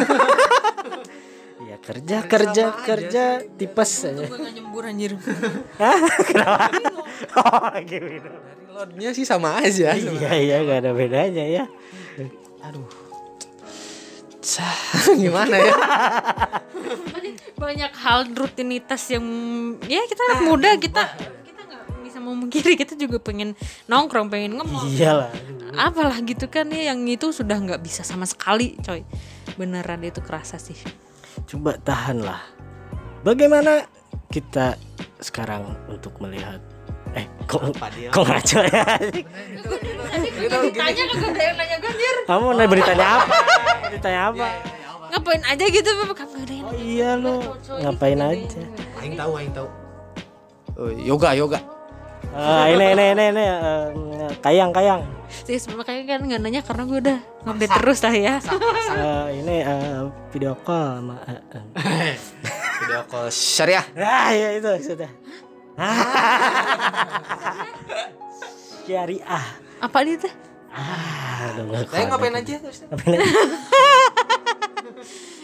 Iya 1.60 1.76
kerja 1.76 2.16
kerja 2.24 2.64
kerja 2.82 3.24
tipes 3.54 4.08
aja. 4.08 4.26
gue 4.26 4.32
gak 4.32 4.54
nyembur 4.56 4.82
anjir 4.88 5.12
Hah? 5.80 6.00
Kenapa? 6.24 6.66
Oh 7.36 7.62
lagi 7.68 8.00
minum. 8.00 8.32
Dari 8.32 8.64
loadnya 8.72 9.10
sih 9.12 9.28
sama 9.28 9.60
aja. 9.60 9.92
Iya 9.92 10.30
iya 10.40 10.56
gak 10.64 10.82
ada 10.82 10.90
bedanya 10.96 11.44
ya. 11.44 11.64
Aduh. 12.64 12.99
Sah, 14.40 14.72
gimana 15.20 15.56
ya? 15.60 15.74
banyak, 17.60 17.92
hal 17.92 18.24
rutinitas 18.32 19.04
yang 19.12 19.24
ya 19.84 20.00
kita 20.08 20.22
anak 20.32 20.40
muda 20.48 20.68
kita 20.80 21.04
kita 21.44 21.60
nggak 21.68 21.84
bisa 22.00 22.18
memungkiri 22.24 22.72
kita 22.72 22.96
juga 22.96 23.20
pengen 23.20 23.52
nongkrong 23.84 24.32
pengen 24.32 24.56
ngemol 24.56 24.88
Iyalah. 24.88 25.28
apalah 25.76 26.16
gitu 26.24 26.48
kan 26.48 26.72
ya 26.72 26.90
yang 26.90 27.04
itu 27.04 27.28
sudah 27.36 27.60
nggak 27.60 27.84
bisa 27.84 28.00
sama 28.00 28.24
sekali 28.24 28.80
coy. 28.80 29.04
Beneran 29.60 30.00
itu 30.00 30.24
kerasa 30.24 30.56
sih. 30.56 30.76
Coba 31.44 31.76
tahan 31.76 32.24
lah. 32.24 32.40
Bagaimana 33.20 33.84
kita 34.32 34.80
sekarang 35.20 35.76
untuk 35.92 36.16
melihat 36.24 36.64
eh 37.12 37.28
kok 37.44 37.76
kok 38.08 38.24
ngaco 38.24 38.60
ya? 38.72 38.84
Kamu 42.24 42.54
nanya 42.56 42.70
beritanya 42.70 43.06
apa 43.20 43.49
beritanya 43.90 44.20
apa? 44.30 44.46
Ngapain 45.10 45.42
aja 45.42 45.64
gitu 45.66 45.90
gak 45.90 46.22
ada 46.22 46.54
oh 46.70 46.74
iya 46.78 47.10
lo 47.18 47.58
ngapain 47.82 48.20
aja? 48.22 48.62
Aing 49.02 49.14
tahu, 49.18 49.32
aing 49.42 49.52
tahu. 49.52 49.68
Oh, 50.78 50.90
yoga, 50.94 51.34
yoga. 51.34 51.58
Ah, 52.30 52.70
ini 52.70 52.94
ini 52.94 53.04
ini 53.10 53.24
ini. 53.34 53.44
Eh, 53.44 54.32
kayang 54.38 54.70
kayang. 54.70 55.02
Sih 55.26 55.58
makanya 55.74 56.14
kan 56.14 56.20
nggak 56.22 56.40
nanya 56.42 56.60
karena 56.62 56.82
gue 56.86 56.98
udah 57.02 57.18
ngupdate 57.42 57.74
terus 57.74 57.98
lah 58.06 58.14
ya. 58.14 58.34
Eh, 58.94 59.26
ini 59.42 59.56
eh, 59.66 60.06
video 60.30 60.54
call 60.62 61.02
sama 61.02 61.16
eh, 61.26 61.40
eh. 61.58 62.14
Video 62.80 63.02
call 63.10 63.28
syariah. 63.34 63.84
ah 63.98 64.30
ya 64.30 64.48
itu 64.56 64.70
sudah 64.94 65.10
syariah. 68.86 69.44
Apa 69.82 69.98
dia 70.06 70.16
teh 70.22 70.32
ah 70.70 71.50
Saya 71.90 72.06
ngapain 72.06 72.34
aja 72.34 72.54
terus? 72.58 72.86
Ngapain 72.86 73.18
aja? 73.18 73.26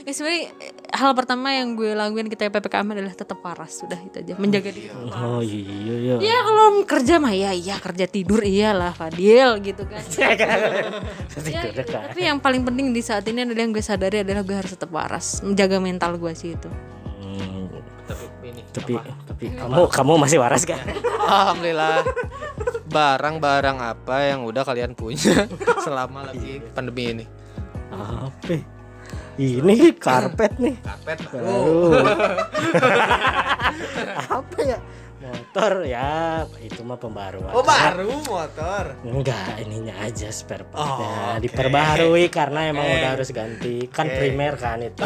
ya 0.06 0.14
sebenarnya 0.14 0.54
eh, 0.62 0.70
hal 0.94 1.18
pertama 1.18 1.50
yang 1.50 1.74
gue 1.74 1.90
lakuin 1.90 2.30
ketika 2.30 2.46
ppkm 2.46 2.94
adalah 2.94 3.10
tetap 3.10 3.42
waras 3.42 3.82
sudah 3.82 3.98
itu 3.98 4.22
aja 4.22 4.38
menjaga 4.38 4.70
diri 4.70 4.86
oh 4.94 5.42
iya 5.42 5.66
iya 5.66 6.14
Ya 6.22 6.36
kalau 6.46 6.86
kerja 6.86 7.18
mah 7.18 7.34
ya 7.34 7.50
iya 7.50 7.74
kerja 7.82 8.06
tidur 8.06 8.38
iyalah 8.42 8.94
Fadil 8.94 9.58
gitu 9.62 9.82
kan. 9.82 10.02
Ya, 10.16 10.30
gitu. 11.68 11.90
Tapi 11.90 12.20
yang 12.22 12.38
paling 12.38 12.62
penting 12.62 12.90
di 12.90 13.02
saat 13.02 13.26
ini 13.26 13.44
adalah 13.44 13.60
yang 13.60 13.72
gue 13.74 13.84
sadari 13.84 14.22
adalah 14.22 14.42
gue 14.42 14.56
harus 14.56 14.72
tetap 14.72 14.90
waras, 14.90 15.42
menjaga 15.42 15.78
mental 15.78 16.16
gue 16.16 16.32
sih 16.32 16.54
itu. 16.54 16.70
Hmm, 17.22 17.66
Tapi 18.06 18.24
ini. 18.46 18.62
tapi 18.70 18.92
tapi 19.26 19.44
kamu 19.52 19.90
kamu 19.90 20.12
masih 20.22 20.38
waras 20.38 20.62
kan 20.62 20.78
Alhamdulillah. 21.26 22.06
Barang-barang 22.96 23.76
apa 23.76 24.24
yang 24.24 24.48
udah 24.48 24.64
kalian 24.64 24.96
punya 24.96 25.44
selama 25.84 26.32
lagi 26.32 26.64
pandemi 26.72 27.12
ini? 27.12 27.24
apa? 27.92 28.56
Ini 29.36 29.92
karpet 30.00 30.56
nih. 30.56 30.80
Karpet. 30.80 31.18
Baru 31.28 31.92
apa 34.40 34.58
ya? 34.64 34.80
Motor 35.20 35.72
ya 35.84 36.08
itu 36.56 36.80
mah 36.80 36.96
pembaruan. 36.96 37.52
Oh 37.52 37.60
baru 37.60 38.16
motor. 38.24 38.96
enggak 39.04 39.60
ininya 39.60 39.92
aja 40.00 40.32
spare 40.32 40.64
partnya. 40.64 40.88
Oh, 40.88 41.36
oke. 41.36 41.44
diperbaharui 41.44 42.32
karena 42.32 42.72
emang 42.72 42.88
udah 42.88 43.12
harus 43.12 43.28
ganti. 43.28 43.92
Kan 43.92 44.08
primer 44.08 44.56
kan 44.56 44.80
itu. 44.80 45.04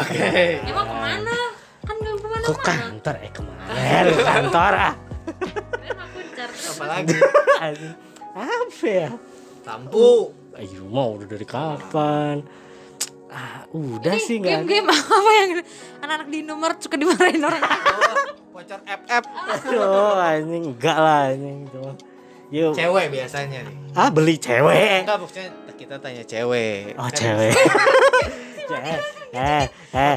Emang 0.63 0.87
ke 0.87 0.95
mana? 0.95 1.37
Kan 1.83 1.95
gak 1.99 2.15
ke 2.15 2.27
mana 2.31 2.45
ke 2.47 2.55
kantor 2.55 3.15
eh 3.19 3.31
ke 3.35 3.41
mana? 3.43 3.71
Ke 4.07 4.23
kantor 4.23 4.73
ah 4.79 4.95
Apalagi 6.71 7.15
Anjing. 7.59 7.95
apa 8.31 8.87
ya 8.87 9.09
lampu. 9.67 10.31
ayo 10.57 10.83
mau 10.87 11.19
udah 11.19 11.27
dari 11.27 11.47
kapan 11.47 12.43
ah 13.31 13.63
udah 13.71 14.15
sih 14.19 14.43
nggak 14.43 14.67
Game-game 14.67 14.87
apa 14.91 15.31
yang 15.39 15.51
anak-anak 16.03 16.27
di 16.27 16.39
nomor 16.43 16.75
suka 16.79 16.99
dimarahin 16.99 17.39
orang? 17.39 17.63
Voucher 18.51 18.83
FF. 18.83 19.23
Aduh, 19.63 20.19
anjing 20.19 20.75
enggak 20.75 20.97
lah 20.99 21.31
anjing 21.31 21.63
itu. 21.63 21.83
Yuk. 22.51 22.75
Cewek 22.75 23.07
biasanya 23.07 23.63
nih. 23.63 23.75
Ah, 23.95 24.11
beli 24.11 24.35
cewek. 24.35 25.07
Enggak 25.07 25.17
maksudnya 25.23 25.47
kita 25.79 25.95
tanya 26.03 26.23
cewek. 26.27 26.91
Oh, 26.99 27.07
Kan 27.07 27.15
cewek. 27.15 27.55
eh, 28.75 28.99
eh, 29.31 29.65
eh, 29.95 30.15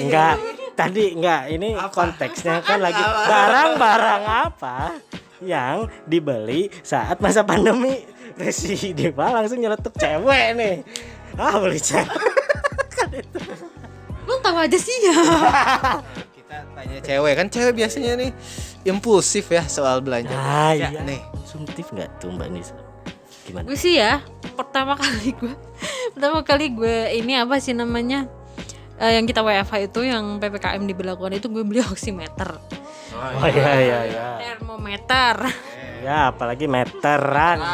enggak. 0.00 0.34
Tadi 0.74 1.04
enggak, 1.14 1.42
ini 1.54 1.76
konteksnya 1.92 2.64
kan 2.64 2.80
lagi 2.82 2.98
barang-barang 2.98 4.22
apa 4.26 4.76
yang 5.44 5.78
dibeli 6.04 6.72
saat 6.80 7.18
masa 7.18 7.40
pandemi. 7.42 8.02
Si 8.50 8.90
Diva 8.90 9.30
langsung 9.30 9.56
nyeletuk 9.56 9.94
cewek 9.94 10.46
nih. 10.54 10.76
Ah, 11.34 11.54
beli 11.56 11.78
cewek. 11.78 12.10
Lu 14.24 14.34
tahu 14.40 14.56
aja 14.58 14.74
sih 14.74 14.96
ya. 15.04 15.14
Kita 16.32 16.56
tanya 16.72 16.98
cewek 16.98 17.32
kan 17.34 17.46
cewek 17.46 17.72
biasanya 17.76 18.12
nih 18.16 18.30
impulsif 18.82 19.46
ya 19.48 19.62
soal 19.64 20.00
belanja. 20.00 20.32
Ah, 20.32 20.72
Ya, 20.72 20.90
iya. 20.90 21.00
nih. 21.02 21.20
Konsumtif 21.36 21.92
enggak 21.92 22.10
tuh 22.18 22.32
Mbak 22.32 22.48
Nisa? 22.50 22.74
Gimana? 23.44 23.68
gue 23.68 23.76
sih 23.76 24.00
ya 24.00 24.24
pertama 24.56 24.96
kali 24.96 25.36
gue 25.36 25.52
pertama 26.10 26.40
kali 26.40 26.72
gue 26.72 27.12
ini 27.12 27.36
apa 27.36 27.60
sih 27.60 27.76
namanya 27.76 28.24
Eh, 28.94 29.18
yang 29.18 29.26
kita 29.26 29.42
WFH 29.42 29.90
itu 29.90 30.06
yang 30.06 30.38
ppkm 30.38 30.86
diberlakukan 30.86 31.34
itu 31.34 31.50
gue 31.50 31.60
beli 31.60 31.82
oximeter 31.82 32.56
Oh 33.14 33.48
iya 33.48 33.72
iya. 33.78 34.00
iya. 34.10 34.26
termometer. 34.58 35.36
Ya, 36.04 36.28
apalagi 36.34 36.66
meteran. 36.68 37.58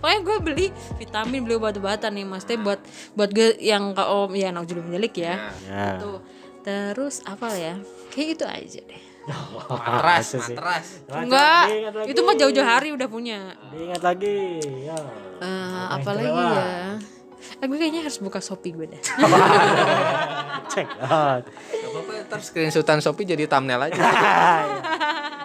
pokoknya 0.00 0.20
gue 0.24 0.36
beli 0.40 0.66
vitamin 0.96 1.44
beli 1.44 1.60
obat-obatan 1.60 2.16
nih 2.16 2.24
maksudnya 2.24 2.56
buat 2.64 2.80
buat 3.12 3.30
gue 3.36 3.60
yang 3.60 3.92
ke 3.92 4.00
om 4.00 4.32
ya 4.32 4.48
anak 4.48 4.64
judul 4.64 4.88
menjelik 4.88 5.14
ya. 5.20 5.52
Ya. 5.68 6.00
tuh. 6.00 6.24
Terus 6.64 7.20
apa 7.24 7.52
ya? 7.56 7.76
Kayak 8.12 8.28
itu 8.36 8.44
aja 8.44 8.80
deh. 8.84 9.02
Matras, 9.68 10.26
matras. 10.32 10.86
enggak. 11.12 11.64
itu 12.08 12.20
mah 12.24 12.34
jauh-jauh 12.34 12.64
hari 12.64 12.88
udah 12.96 13.08
punya. 13.08 13.52
Diingat 13.68 14.00
lagi. 14.00 14.60
Ya. 14.84 14.96
Eh, 15.40 15.84
apalagi 15.92 16.28
ya 16.32 17.19
Eh, 17.58 17.66
gue 17.66 17.76
kayaknya 17.76 18.02
harus 18.02 18.18
buka 18.18 18.38
shopee 18.38 18.72
gue 18.72 18.86
deh 18.86 19.02
Check 20.72 20.86
out. 21.02 21.42
Apa-apa 21.50 22.12
ntar 22.30 22.40
screenshotan 22.40 23.02
Shopee 23.02 23.26
jadi 23.26 23.50
thumbnail 23.50 23.90
aja. 23.90 24.00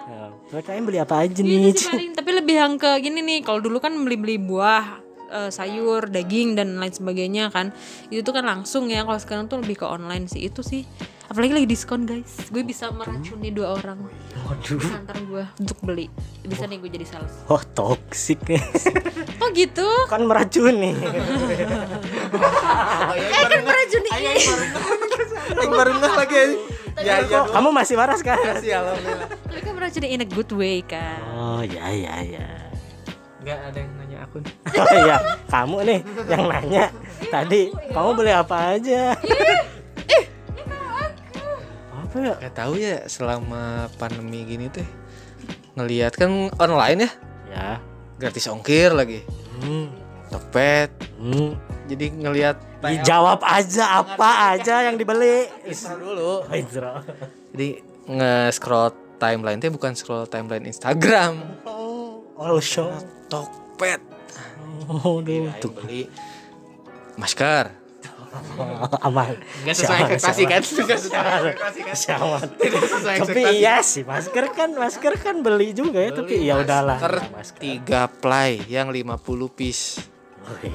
Ya, 0.05 0.29
PKM 0.53 0.85
beli 0.85 1.01
apa 1.01 1.25
aja 1.25 1.41
nih? 1.41 1.73
Sih 1.73 1.89
paling. 1.89 2.13
tapi 2.13 2.29
lebih 2.29 2.55
yang 2.61 2.73
ke 2.77 3.01
gini 3.01 3.25
nih 3.25 3.41
kalau 3.41 3.57
dulu 3.57 3.81
kan 3.81 3.89
beli-beli 3.97 4.37
buah 4.37 5.01
eh, 5.33 5.49
sayur 5.49 6.05
daging 6.05 6.53
dan 6.53 6.77
lain 6.77 6.93
sebagainya 6.93 7.49
kan 7.49 7.73
itu 8.13 8.21
tuh 8.21 8.37
kan 8.37 8.45
langsung 8.45 8.85
ya 8.85 9.01
kalau 9.01 9.17
sekarang 9.17 9.49
tuh 9.49 9.65
lebih 9.65 9.81
ke 9.81 9.85
online 9.89 10.29
sih 10.29 10.45
itu 10.45 10.61
sih 10.61 10.85
apalagi 11.25 11.57
lagi 11.57 11.65
diskon 11.65 12.05
guys 12.05 12.37
gue 12.53 12.61
bisa 12.61 12.93
meracuni 12.93 13.49
dua 13.49 13.73
orang 13.81 14.05
Waduh. 14.45 14.77
antar 14.93 15.17
gue 15.17 15.43
untuk 15.57 15.77
beli 15.81 16.05
bisa 16.41 16.63
nih 16.63 16.77
gue 16.77 16.89
jadi 16.91 17.05
sales 17.07 17.33
Oh, 17.45 17.57
toksik 17.57 18.45
nih. 18.45 18.61
oh 19.41 19.49
gitu 19.51 19.87
kan 20.05 20.21
meracuni. 20.21 20.93
eh 23.15 23.25
kan 23.41 23.61
meracuni 23.61 24.09
Yang 25.49 25.69
baru 25.71 25.91
nggak 25.95 26.13
lagi. 26.15 26.43
Ya 27.01 27.19
ya. 27.21 27.43
Kamu 27.47 27.69
masih 27.69 27.95
waras 27.95 28.21
kan? 28.21 28.37
Makasih 28.37 28.71
alhamdulillah. 28.75 29.27
tapi 29.45 29.59
kan 29.61 29.73
meracuni 29.73 30.07
in 30.09 30.21
a 30.21 30.27
good 30.27 30.51
way 30.51 30.79
kan 30.81 31.19
Oh, 31.27 31.61
ya 31.61 31.89
ya 31.89 32.15
ya. 32.21 32.47
Enggak 33.41 33.59
ada 33.63 33.77
yang 33.77 33.91
nanya 33.95 34.17
akun. 34.21 34.41
Oh 34.67 34.87
iya, 35.01 35.17
kamu 35.45 35.77
nih 35.83 35.99
yang 36.25 36.43
nanya 36.45 36.85
tadi 37.27 37.61
kamu 37.89 38.09
beli 38.13 38.31
apa 38.31 38.57
aja? 38.73 39.13
Apa 42.15 42.39
ya? 42.39 42.49
Tahu 42.49 42.73
ya 42.75 43.03
selama 43.05 43.63
pandemi 43.93 44.47
gini 44.47 44.71
teh 44.71 44.87
ngelihat 45.75 46.15
kan 46.15 46.31
online 46.55 47.03
ya 47.03 47.11
Ya. 47.45 47.69
gratis 48.15 48.47
ongkir 48.47 48.91
lagi 48.91 49.19
Hmm. 49.57 49.91
Tokped 50.25 50.91
Hmm. 51.15 51.59
jadi 51.85 52.05
ngelihat 52.09 52.55
Dijawab 52.79 53.41
aja 53.41 53.99
apa 53.99 54.53
aja 54.53 54.85
yang 54.85 54.95
dibeli. 54.95 55.43
intro 55.63 55.95
dulu 55.95 56.31
Oh, 56.47 56.55
intro. 56.55 57.03
jadi 57.51 57.83
nge-scroll 58.05 58.89
timeline 59.17 59.59
teh 59.59 59.67
bukan 59.67 59.91
scroll 59.91 60.23
timeline 60.25 60.63
Instagram 60.63 61.43
Oh, 61.63 62.23
all 62.35 62.59
show. 62.59 62.95
Tokped 63.27 63.99
Oh, 64.87 65.19
tuh 65.59 65.71
beli 65.73 66.07
masker 67.15 67.71
aman 69.07 69.35
Nggak 69.61 69.75
sesuai 69.75 69.97
Sialan, 69.97 70.09
ekspektasi 70.09 70.35
sialan. 70.37 70.51
kan? 70.51 70.61
Nggak 70.85 70.99
sesuai 70.99 71.25
ekspektasi 71.25 71.79
kan? 71.81 71.95
Sialan. 71.95 72.47
Tidak 72.55 72.81
sesuai 72.85 73.15
tapi 73.15 73.21
ekspektasi. 73.21 73.57
iya 73.57 73.75
sih 73.79 74.03
masker 74.03 74.45
kan 74.51 74.69
masker 74.71 75.13
kan 75.17 75.35
beli 75.39 75.69
juga 75.71 75.99
ya 75.99 76.11
tapi 76.11 76.33
ya 76.41 76.55
udahlah 76.57 76.97
Masker 76.97 77.15
Ya, 77.17 77.29
masker. 77.29 77.59
tiga 77.59 78.01
ply 78.09 78.51
yang 78.67 78.87
50 78.87 79.19
piece. 79.49 79.99
Oke, 80.45 80.69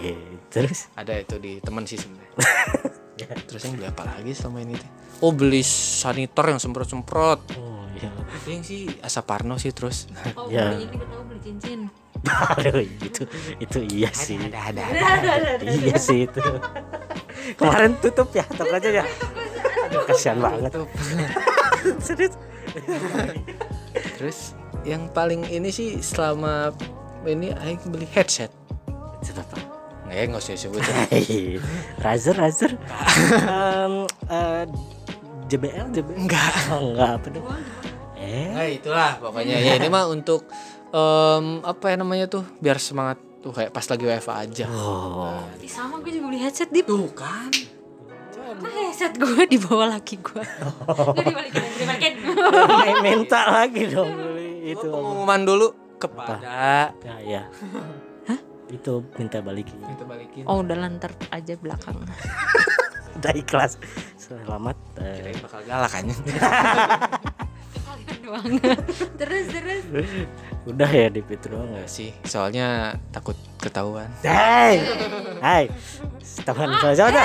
terus 0.48 0.90
Ada 0.92 1.14
itu 1.16 1.36
di 1.36 1.58
teman 1.58 1.84
sih 1.84 1.94
sebenarnya. 1.94 2.34
Terus 3.46 3.60
yang 3.62 3.76
beli 3.76 3.86
apa 3.86 4.02
lagi 4.02 4.32
selama 4.32 4.58
ini 4.60 4.74
teh? 4.74 4.90
Oh 5.20 5.30
beli 5.30 5.60
sanitor 5.60 6.48
yang 6.48 6.56
semprot-semprot. 6.56 7.40
oh 7.54 7.84
iya 7.92 8.08
Yang 8.48 8.62
sih 8.64 8.82
Asaparno 8.98 9.54
sih 9.56 9.70
terus. 9.70 10.08
Oh, 10.34 10.48
Ya. 10.48 10.72
beli 10.72 10.88
ini 10.88 10.96
gue 10.96 11.06
tahu 11.06 11.22
beli 11.24 11.40
cincin. 11.40 11.80
Aduh, 12.28 12.84
itu 13.08 13.22
itu 13.58 13.78
iya 13.96 14.10
sih. 14.12 14.36
ada. 14.52 14.84
iya 15.80 15.96
sih 15.96 16.28
itu. 16.28 16.40
Kemarin 17.58 17.96
tutup 17.98 18.28
ya 18.36 18.44
tokonya 18.44 19.02
ya. 19.02 19.04
Aduh, 19.88 20.04
kasihan 20.04 20.38
banget. 20.38 20.72
Serius? 22.04 22.34
Terus 24.20 24.38
yang 24.84 25.08
paling 25.10 25.48
ini 25.48 25.72
sih 25.72 25.98
selama 26.00 26.72
ini 27.24 27.52
Aing 27.56 27.80
beli 27.88 28.06
headset. 28.12 28.52
itu 29.20 29.36
apa? 29.36 29.60
Nggak, 30.08 30.32
nggak 30.32 30.40
usah 30.40 30.56
sebut. 30.56 30.80
Hei, 31.12 31.60
Razer 32.00 32.34
Razer. 32.36 32.72
Em, 33.44 34.08
eh, 34.32 34.64
JBL 35.48 35.92
JBL 35.92 36.16
Enggak. 36.24 36.52
oh, 36.72 36.94
enggak 36.94 37.10
apa 37.20 37.26
dong 37.28 37.46
eh. 38.16 38.48
Nah 38.54 38.66
itulah 38.68 39.10
pokoknya. 39.20 39.56
Ya 39.60 39.76
ini 39.76 39.88
mah 39.88 40.06
untuk 40.08 40.46
em, 40.90 41.46
apa 41.62 41.84
ya 41.90 41.96
namanya 41.98 42.26
tuh 42.30 42.44
biar 42.58 42.78
semangat 42.78 43.18
tuh 43.40 43.50
kayak 43.54 43.72
pas 43.72 43.86
lagi 43.88 44.04
WFA 44.04 44.34
aja. 44.44 44.66
oh 44.68 45.40
Ih, 45.64 45.70
sama 45.70 45.98
gue 46.04 46.12
juga 46.12 46.26
beli 46.28 46.40
headset 46.44 46.68
di 46.68 46.84
Tuh 46.84 47.08
kan. 47.16 47.48
Nah, 48.50 48.72
headset 48.90 49.14
gue 49.14 49.46
di 49.46 49.56
bawah 49.56 49.94
laki 49.94 50.18
gue. 50.20 50.42
Gue 51.16 51.24
dibalikin, 51.30 51.62
dibalikin. 51.78 52.12
main 52.68 52.98
minta 53.00 53.40
lagi 53.48 53.88
dong 53.88 54.10
beli 54.10 54.74
itu 54.74 54.84
Itu 54.84 54.92
pengumuman 54.92 55.40
dulu 55.46 55.68
kepada 56.00 56.92
ya 57.04 57.16
ya 57.20 57.42
itu 58.70 59.02
minta 59.18 59.42
balikin 59.42 59.82
kita 59.82 60.04
balikin. 60.06 60.42
Oh 60.46 60.62
udah 60.62 60.78
lantar 60.78 61.10
aja 61.34 61.58
belakang. 61.58 61.98
udah 63.18 63.32
ikhlas 63.34 63.76
selamat 64.16 64.78
eh, 65.02 65.14
Kirain 65.18 65.38
bakal 65.42 65.60
galak 65.66 65.90
kan. 65.90 66.04
Doang. 68.20 68.62
terus 69.18 69.44
terus. 69.50 69.82
Udah 70.68 70.90
ya 70.92 71.08
di 71.08 71.24
itu 71.24 71.46
doang 71.48 71.72
Enggak 71.72 71.88
sih, 71.88 72.12
soalnya 72.22 72.96
takut 73.10 73.32
ketahuan. 73.56 74.08
Hai, 74.20 74.76
hai, 75.40 75.64
teman 76.44 76.68
saya 76.84 76.94
siapa? 76.94 77.22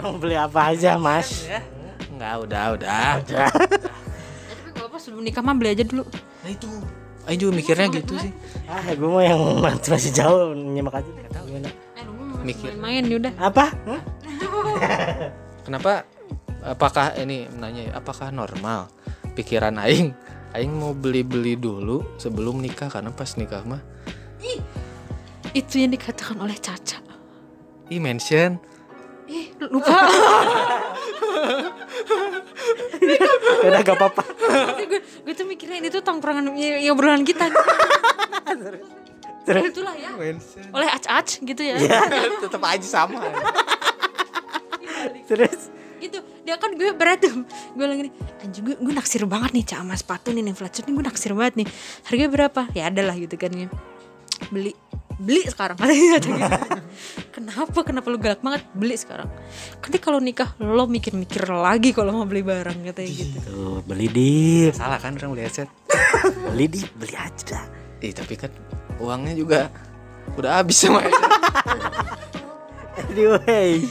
Mau 0.00 0.16
beli 0.16 0.36
apa 0.38 0.72
aja 0.72 0.96
mas? 0.96 1.44
Enggak, 2.08 2.34
udah, 2.48 2.64
udah. 2.78 3.10
Ya, 3.28 3.46
tapi 3.52 4.68
gak 4.72 4.86
apa 4.88 4.96
sebelum 4.96 5.22
nikah 5.26 5.42
mah 5.44 5.54
beli 5.54 5.76
aja 5.76 5.84
dulu. 5.84 6.04
Nah 6.44 6.50
itu. 6.50 6.68
Aing 7.28 7.44
juga 7.44 7.52
mikirnya 7.60 7.92
gitu 7.92 8.16
sih. 8.16 8.32
Ah, 8.64 8.80
gue 8.88 9.04
mau 9.04 9.20
yang 9.20 9.60
masih 9.92 10.12
jauh 10.16 10.56
nyimak 10.56 11.04
aja. 11.04 11.10
Gak 11.12 11.32
tahu 11.36 11.44
gimana. 11.52 11.68
Eh, 11.92 12.02
lu 12.08 12.12
mau 12.16 12.40
Mikir. 12.40 12.72
main 12.80 13.04
yaudah. 13.04 13.32
Apa? 13.36 13.68
Hah? 13.84 14.00
Kenapa 15.60 16.08
apakah 16.64 17.12
ini 17.20 17.44
nanya 17.52 17.92
ya, 17.92 17.92
apakah 18.00 18.32
normal 18.32 18.88
pikiran 19.36 19.76
aing 19.84 20.16
aing 20.56 20.72
mau 20.72 20.96
beli-beli 20.96 21.58
dulu 21.58 22.04
sebelum 22.16 22.62
nikah 22.62 22.88
karena 22.88 23.12
pas 23.12 23.36
nikah 23.36 23.64
mah 23.66 23.82
Itu 25.56 25.80
yang 25.80 25.92
dikatakan 25.96 26.36
oleh 26.38 26.54
Caca. 26.60 27.00
i 27.88 27.96
mention 27.96 28.60
Ih, 29.28 29.52
lupa. 29.60 29.92
Udah 33.68 33.80
gak 33.84 33.96
apa-apa. 34.00 34.24
gue, 34.88 35.00
gue 35.04 35.34
tuh 35.36 35.44
mikirnya 35.44 35.84
ini 35.84 35.92
tuh 35.92 36.00
tongkrongan 36.00 36.56
ya, 36.56 36.80
ya 36.80 36.96
obrolan 36.96 37.28
kita. 37.28 37.44
Terus? 39.44 39.68
Itulah 39.68 39.92
ya. 40.00 40.16
mention 40.16 40.64
Oleh 40.72 40.88
ac-ac 40.88 41.44
gitu 41.44 41.60
ya. 41.60 41.76
tetap 42.40 42.64
aja 42.64 42.88
sama 42.88 43.20
Terus? 45.28 45.76
Dia 46.48 46.56
kan 46.56 46.72
gue 46.72 46.96
berat 46.96 47.20
tuh. 47.20 47.44
Gue 47.76 47.84
bilang 47.84 48.00
gini 48.00 48.10
anjing 48.40 48.64
gue, 48.64 48.76
gue 48.80 48.94
naksir 48.96 49.28
banget 49.28 49.52
nih 49.52 49.64
cak 49.68 49.84
sama 49.84 49.94
sepatu 50.00 50.32
nih 50.32 50.40
nih 50.48 50.54
flat 50.56 50.72
nih 50.80 50.92
gue 50.96 51.04
naksir 51.04 51.32
banget 51.36 51.54
nih. 51.60 51.66
Harganya 52.08 52.30
berapa? 52.32 52.60
Ya 52.72 52.88
ada 52.88 53.02
lah 53.04 53.16
gitu 53.20 53.36
kan 53.36 53.52
ya. 53.52 53.68
Beli 54.48 54.72
beli 55.18 55.42
sekarang 55.50 55.74
katanya 55.82 56.22
gitu. 56.22 56.30
kenapa 57.36 57.78
kenapa 57.84 58.06
lu 58.08 58.16
galak 58.16 58.40
banget? 58.40 58.64
Beli 58.72 58.96
sekarang. 58.96 59.28
Nanti 59.84 59.98
kalau 60.00 60.24
nikah 60.24 60.56
lo 60.56 60.88
mikir-mikir 60.88 61.52
lagi 61.52 61.92
kalau 61.92 62.16
mau 62.16 62.24
beli 62.24 62.40
barang 62.40 62.80
katanya 62.80 63.12
gitu. 63.12 63.36
Tuh, 63.44 63.78
beli 63.84 64.08
di, 64.08 64.32
salah 64.72 64.96
kan 64.96 65.20
orang 65.20 65.36
beli 65.36 65.44
headset 65.44 65.68
beli 66.48 66.64
di, 66.70 66.80
beli 66.96 67.12
aja. 67.12 67.44
Dah. 67.44 67.64
Ih, 68.00 68.14
tapi 68.14 68.34
kan 68.40 68.48
uangnya 69.02 69.34
juga 69.36 69.68
udah 70.38 70.64
habis 70.64 70.80
sama 70.80 71.04
Anyway, 72.98 73.86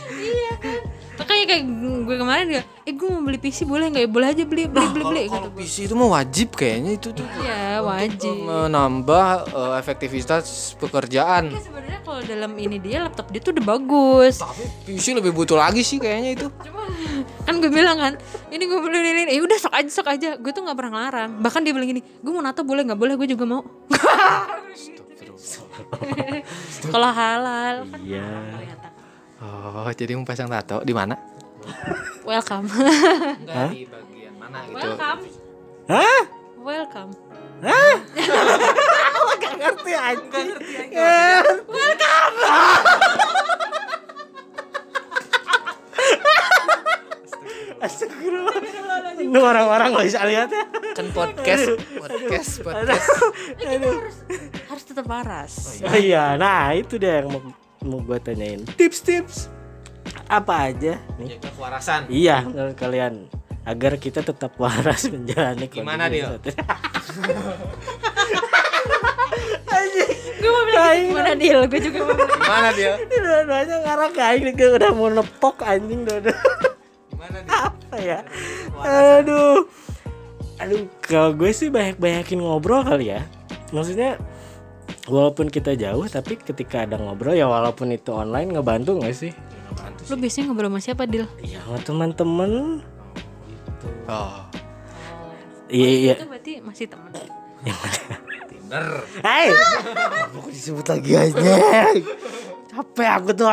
makanya 0.58 0.77
kayak 1.26 1.64
gue 2.06 2.16
kemarin 2.20 2.48
ya 2.60 2.64
eh 2.88 2.94
gue 2.96 3.08
mau 3.12 3.20
beli 3.20 3.36
PC 3.36 3.68
boleh 3.68 3.92
nggak 3.92 4.04
ya? 4.08 4.10
Boleh 4.10 4.28
aja 4.32 4.44
beli 4.48 4.64
beli 4.72 4.88
beli 4.96 5.04
beli 5.04 5.24
kalau 5.28 5.52
gitu. 5.52 5.60
PC 5.60 5.76
itu 5.92 5.94
mah 6.00 6.10
wajib 6.16 6.48
kayaknya 6.56 6.92
itu 6.96 7.10
tuh. 7.12 7.28
Ya 7.44 7.84
wajib. 7.84 8.36
Menambah 8.48 9.28
eh, 9.52 9.74
efektivitas 9.84 10.76
pekerjaan. 10.80 11.52
Ya, 11.52 11.60
sebenarnya 11.60 12.00
kalau 12.08 12.22
dalam 12.24 12.52
ini 12.56 12.80
dia 12.80 13.04
laptop 13.04 13.28
dia 13.28 13.44
tuh 13.44 13.52
udah 13.60 13.66
bagus. 13.66 14.40
Tapi 14.40 14.64
PC 14.88 15.20
lebih 15.20 15.36
butuh 15.36 15.60
lagi 15.60 15.84
sih 15.84 16.00
kayaknya 16.00 16.32
itu. 16.40 16.48
Cuma 16.64 16.88
kan 17.44 17.60
gue 17.60 17.72
bilang 17.72 18.00
kan 18.00 18.14
ini 18.48 18.64
gue 18.64 18.80
beli 18.80 18.98
ini 19.04 19.22
ini. 19.28 19.32
ya 19.36 19.42
udah 19.44 19.58
sok 19.60 19.74
aja 19.76 19.90
sok 19.92 20.08
aja. 20.08 20.30
Gue 20.40 20.56
tuh 20.56 20.64
nggak 20.64 20.78
pernah 20.80 20.92
ngelarang. 20.96 21.44
Bahkan 21.44 21.62
dia 21.68 21.74
bilang 21.76 21.92
gini 21.92 22.02
gue 22.04 22.32
mau 22.32 22.40
nato 22.40 22.64
boleh 22.64 22.88
nggak? 22.88 23.00
Boleh 23.00 23.14
gue 23.20 23.28
juga 23.36 23.44
mau. 23.44 23.62
Kalau 26.94 27.10
halal. 27.12 27.84
Iya. 28.00 28.87
Oh, 29.38 29.86
jadi 29.94 30.18
mau 30.18 30.26
pasang 30.26 30.50
tato 30.50 30.82
di 30.82 30.94
mana? 30.98 31.14
welcome 32.24 32.66
Enggak 32.72 33.70
di 33.76 33.84
bagian 33.86 34.34
mana 34.40 34.64
gitu. 34.66 34.76
welcome 34.80 35.22
Hah? 35.92 36.22
welcome 36.58 37.12
Gak 39.42 39.54
ngerti 39.58 39.94
aja. 39.94 40.42
Astagfirullah. 47.78 48.58
Ini 49.18 49.38
orang-orang 49.38 49.88
gak 49.94 50.06
bisa 50.10 50.22
lihat 50.26 50.50
ya. 50.50 50.66
Kan 50.98 51.08
podcast, 51.14 51.78
podcast, 51.94 52.52
podcast. 52.66 53.08
harus 53.62 54.18
harus 54.66 54.84
tetap 54.86 55.06
waras 55.06 55.54
Oh 55.86 55.94
iya, 55.98 56.34
nah 56.42 56.74
itu 56.74 56.98
deh 56.98 57.22
yang 57.22 57.30
mau, 57.86 58.00
gue 58.02 58.18
tanyain. 58.22 58.62
Tips-tips 58.78 59.50
apa 60.28 60.72
aja 60.72 61.00
nih? 61.20 61.38
Jaga 61.38 61.50
kewarasan. 61.56 62.02
Iya, 62.12 62.44
menurut 62.48 62.76
kalian 62.76 63.28
agar 63.68 64.00
kita 64.00 64.24
tetap 64.24 64.56
waras 64.56 65.12
menjalani 65.12 65.68
Gimana. 65.68 66.08
Anjing. 69.68 70.12
gue 70.38 70.50
mau 70.54 70.64
bilang 70.64 70.96
gitu, 70.96 71.12
gimana 71.12 71.32
deal 71.36 71.60
gue 71.68 71.82
juga 71.84 72.00
mau 72.08 72.16
bilang 72.16 72.40
Gimana 72.40 72.70
dia? 72.72 72.94
Ini 72.96 73.16
dua-duanya 73.20 73.76
ngarah 73.84 74.10
ke 74.16 74.22
aing 74.24 74.56
gue 74.56 74.70
udah 74.80 74.92
mau 74.96 75.10
nepok 75.12 75.56
anjing 75.68 76.02
dua 76.08 76.20
Gimana 77.12 77.38
dia? 77.44 77.52
apa 77.68 77.96
ya? 78.00 78.20
Aduh. 79.20 79.68
Aduh, 80.58 80.90
kalau 81.06 81.38
gue 81.38 81.54
sih 81.54 81.70
banyak-banyakin 81.70 82.42
ngobrol 82.42 82.82
kali 82.82 83.14
ya. 83.14 83.22
Maksudnya 83.70 84.18
walaupun 85.08 85.48
kita 85.48 85.74
jauh 85.74 86.06
tapi 86.06 86.36
ketika 86.36 86.84
ada 86.84 86.96
ngobrol 86.96 87.32
ya 87.32 87.46
walaupun 87.46 87.90
itu 87.90 88.12
online 88.12 88.52
ngebantu 88.52 89.00
nggak 89.00 89.16
sih? 89.16 89.32
lu 90.08 90.16
biasanya 90.16 90.44
ngobrol 90.48 90.70
sama 90.70 90.80
siapa 90.80 91.04
deal 91.04 91.28
Ya 91.40 91.60
sama 91.62 91.80
teman-teman. 91.80 92.52
Oh, 94.06 94.40
Iya 95.68 95.90
iya. 95.92 96.14
itu 96.16 96.26
berarti 96.26 96.54
masih 96.60 96.86
teman 96.88 97.12
mana? 97.12 97.36
Tinder. 98.48 98.86
Hai. 99.20 99.52
Mau 100.32 100.48
disebut 100.48 100.86
lagi 100.86 101.12
aja. 101.14 101.56
Capek 102.68 103.10
aku 103.10 103.32
tuh. 103.34 103.52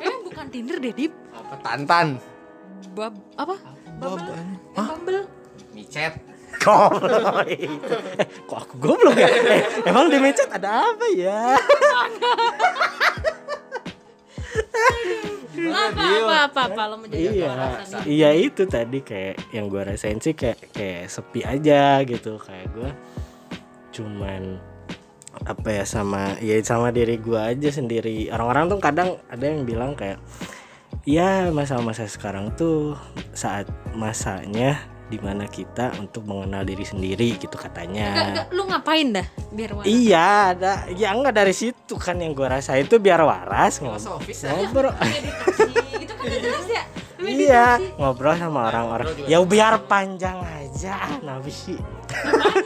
eh 0.00 0.14
bukan 0.24 0.46
tinder 0.48 0.78
deh 0.78 0.90
dip 0.90 1.12
Apa 1.30 1.54
Tantan? 1.60 2.18
bab 2.92 3.14
apa 3.34 3.54
Bob. 3.98 4.18
yang 4.20 4.50
bumble 4.74 5.26
Micet. 5.72 6.14
Goblok 6.64 7.44
itu. 7.52 7.96
Eh, 8.16 8.26
kok 8.48 8.58
aku 8.64 8.74
goblok 8.80 9.16
ya? 9.20 9.28
Eh, 9.28 9.62
emang 9.84 10.08
di 10.08 10.16
mecet 10.16 10.48
ada 10.48 10.88
apa 10.88 11.06
ya? 11.12 11.60
apa 15.74 16.02
apa 16.02 16.36
apa 16.50 16.60
apa 16.70 16.82
lo 16.90 16.94
mau 16.98 17.06
jadi 17.08 17.22
iya, 17.30 17.52
iya 18.06 18.30
itu 18.34 18.66
tadi 18.66 19.02
kayak 19.02 19.54
yang 19.54 19.70
gue 19.70 19.82
rasain 19.82 20.18
sih 20.18 20.34
kayak 20.34 20.70
kayak 20.74 21.10
sepi 21.10 21.42
aja 21.42 22.02
gitu 22.06 22.38
kayak 22.38 22.68
gue 22.74 22.90
cuman 23.94 24.58
apa 25.44 25.68
ya 25.70 25.84
sama 25.86 26.38
ya 26.38 26.58
sama 26.62 26.94
diri 26.94 27.18
gue 27.18 27.38
aja 27.38 27.70
sendiri 27.70 28.30
orang-orang 28.30 28.70
tuh 28.70 28.78
kadang 28.78 29.10
ada 29.30 29.44
yang 29.44 29.66
bilang 29.66 29.98
kayak 29.98 30.22
ya 31.04 31.50
masa-masa 31.50 32.06
sekarang 32.06 32.54
tuh 32.54 32.94
saat 33.34 33.66
masanya 33.92 34.78
di 35.14 35.22
mana 35.22 35.46
kita 35.46 35.94
untuk 36.02 36.26
mengenal 36.26 36.66
diri 36.66 36.82
sendiri 36.82 37.38
gitu 37.38 37.54
katanya. 37.54 38.34
Enggak, 38.34 38.46
lu 38.50 38.66
ngapain 38.66 39.14
dah 39.14 39.26
biar 39.54 39.70
waras? 39.78 39.86
iya 39.86 40.50
ada 40.50 40.72
ya 40.90 41.14
enggak 41.14 41.38
dari 41.38 41.54
situ 41.54 41.94
kan 41.94 42.18
yang 42.18 42.34
gua 42.34 42.58
rasa 42.58 42.74
itu 42.74 42.98
biar 42.98 43.22
waras 43.22 43.78
Filosofis 43.78 44.42
ngobrol. 44.42 44.90
Meditasi, 44.98 46.02
itu 46.02 46.12
kan 46.18 46.26
jelas 46.26 46.66
ya. 46.66 46.84
iya 47.22 47.66
ngobrol 47.94 48.34
sama 48.34 48.74
orang-orang. 48.74 49.06
Ya 49.30 49.38
biar 49.46 49.86
panjang 49.86 50.42
aja 50.42 50.98
nabi. 51.22 51.54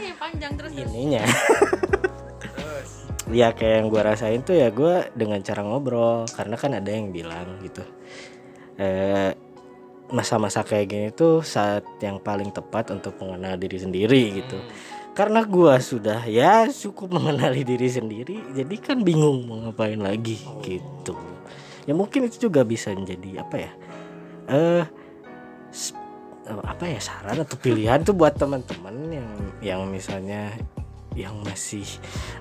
Yang 0.01 0.17
panjang 0.17 0.53
terus 0.57 0.73
terus. 0.73 0.89
ininya. 0.89 1.25
Ya 3.29 3.53
kayak 3.53 3.85
yang 3.85 3.87
gua 3.93 4.17
rasain 4.17 4.41
tuh 4.41 4.57
ya 4.57 4.73
gua 4.73 5.05
dengan 5.13 5.45
cara 5.45 5.61
ngobrol. 5.61 6.25
Karena 6.33 6.57
kan 6.57 6.73
ada 6.73 6.89
yang 6.89 7.13
bilang 7.13 7.61
gitu 7.61 7.85
eh 8.79 9.35
masa-masa 10.09 10.65
kayak 10.65 10.87
gini 10.89 11.09
tuh 11.13 11.45
saat 11.45 11.85
yang 12.01 12.21
paling 12.21 12.49
tepat 12.53 12.93
untuk 12.93 13.17
mengenal 13.21 13.57
diri 13.61 13.79
sendiri 13.81 14.23
gitu. 14.43 14.59
Karena 15.13 15.43
gua 15.43 15.83
sudah 15.83 16.25
ya 16.31 16.71
cukup 16.71 17.19
mengenali 17.19 17.67
diri 17.67 17.91
sendiri 17.91 18.55
jadi 18.55 18.75
kan 18.79 19.03
bingung 19.03 19.45
mau 19.51 19.59
ngapain 19.67 19.99
lagi 19.99 20.39
gitu. 20.63 21.17
Ya 21.89 21.97
mungkin 21.97 22.29
itu 22.29 22.49
juga 22.49 22.63
bisa 22.63 22.93
menjadi 22.93 23.43
apa 23.43 23.57
ya 23.57 23.73
eh 24.49 24.85
eh, 26.49 26.63
apa 26.65 26.85
ya 26.89 27.01
saran 27.01 27.45
atau 27.45 27.57
pilihan 27.61 28.01
tuh 28.01 28.17
buat 28.17 28.35
teman-teman 28.41 28.97
yang 29.13 29.29
yang 29.61 29.81
misalnya 29.93 30.57
yang 31.19 31.43
masih 31.43 31.83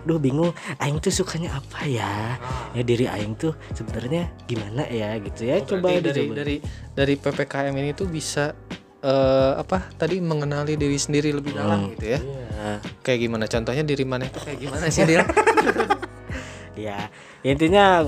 duh 0.05 0.21
bingung 0.21 0.53
aing 0.77 1.01
tuh 1.01 1.09
sukanya 1.09 1.57
apa 1.57 1.81
ya? 1.89 2.37
Ya 2.77 2.81
diri 2.85 3.09
aing 3.09 3.33
tuh 3.33 3.57
sebenarnya 3.73 4.29
gimana 4.45 4.85
ya 4.85 5.17
gitu 5.17 5.49
ya. 5.49 5.57
Coba 5.65 5.89
Berarti 5.97 6.05
dari 6.05 6.21
dicoba. 6.29 6.35
dari 6.37 6.55
dari 6.93 7.13
ppkm 7.17 7.73
ini 7.73 7.91
tuh 7.97 8.05
bisa 8.05 8.53
eh, 9.01 9.53
apa 9.57 9.89
tadi 9.97 10.21
mengenali 10.21 10.77
diri 10.77 10.97
sendiri 10.97 11.33
lebih 11.33 11.57
dalam 11.57 11.89
gitu 11.97 12.05
ya? 12.13 12.19
Iya. 12.21 12.71
kayak 13.01 13.19
gimana? 13.25 13.45
Contohnya 13.49 13.81
diri 13.81 14.05
mana? 14.05 14.29
Itu 14.29 14.39
kayak 14.45 14.59
gimana 14.61 14.85
sih 14.93 15.03
dia 15.05 15.25
ya 16.77 17.09
intinya 17.41 18.05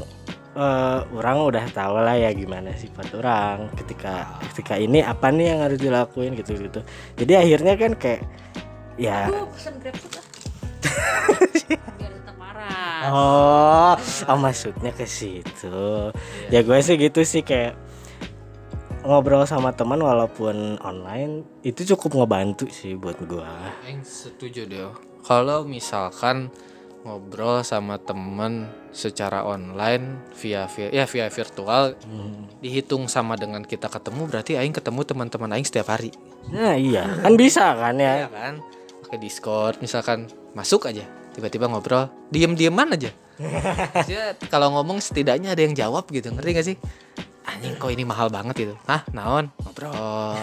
eh, 0.53 0.99
orang 1.09 1.37
udah 1.41 1.65
tahu 1.73 1.97
lah 2.05 2.13
ya 2.13 2.29
gimana 2.33 2.69
sifat 2.77 3.17
orang 3.17 3.73
ketika 3.73 4.37
ketika 4.53 4.77
ini 4.77 5.01
apa 5.01 5.33
nih 5.33 5.57
yang 5.57 5.59
harus 5.65 5.79
dilakuin 5.81 6.37
gitu 6.37 6.53
gitu. 6.57 6.81
Jadi 7.17 7.33
akhirnya 7.33 7.73
kan 7.77 7.91
kayak 7.97 8.21
ya 8.99 9.25
ah. 9.31 9.47
biar 11.99 12.11
tetap 12.15 12.35
marah. 12.39 13.11
oh, 13.11 13.93
oh 13.99 14.37
maksudnya 14.39 14.91
ke 14.95 15.03
situ. 15.03 16.13
Ya 16.53 16.63
gue 16.63 16.77
sih 16.79 16.95
gitu 16.95 17.21
sih 17.25 17.43
kayak 17.43 17.75
ngobrol 19.03 19.47
sama 19.47 19.71
teman 19.71 19.99
walaupun 20.03 20.77
online 20.83 21.47
itu 21.63 21.87
cukup 21.95 22.23
ngebantu 22.23 22.67
sih 22.67 22.99
buat 22.99 23.15
gue 23.23 23.47
Aing 23.87 24.03
setuju 24.03 24.67
deh 24.67 24.91
kalau 25.23 25.63
misalkan 25.63 26.51
ngobrol 27.07 27.63
sama 27.63 27.95
temen 27.95 28.67
secara 28.91 29.47
online 29.47 30.19
via 30.35 30.67
via 30.67 30.91
ya 30.91 31.05
via 31.07 31.31
virtual 31.31 31.95
dihitung 32.59 33.07
sama 33.07 33.39
dengan 33.39 33.63
kita 33.63 33.87
ketemu 33.87 34.27
berarti 34.27 34.59
aing 34.59 34.75
ketemu 34.75 35.07
teman-teman 35.07 35.55
aing 35.55 35.63
setiap 35.63 35.95
hari. 35.95 36.11
Nah 36.51 36.75
iya. 36.75 37.07
Kan 37.23 37.39
bisa 37.39 37.71
kan 37.79 37.95
ya? 37.95 38.27
Ya 38.27 38.29
kan 38.29 38.59
pakai 39.09 39.25
discord 39.25 39.81
misalkan 39.81 40.29
masuk 40.53 40.85
aja 40.85 41.01
tiba-tiba 41.33 41.65
ngobrol 41.65 42.13
diem-dieman 42.29 42.93
aja. 42.93 43.09
Maksudnya 43.41 44.37
kalau 44.53 44.69
ngomong 44.77 45.01
setidaknya 45.01 45.57
ada 45.57 45.65
yang 45.65 45.73
jawab 45.73 46.05
gitu 46.13 46.29
ngerti 46.29 46.49
gak 46.53 46.67
sih? 46.69 46.77
Anjing 47.49 47.73
kok 47.81 47.89
ini 47.89 48.05
mahal 48.05 48.29
banget 48.29 48.69
gitu. 48.69 48.75
Ah 48.85 49.01
naon? 49.09 49.49
Ngobrol. 49.65 50.37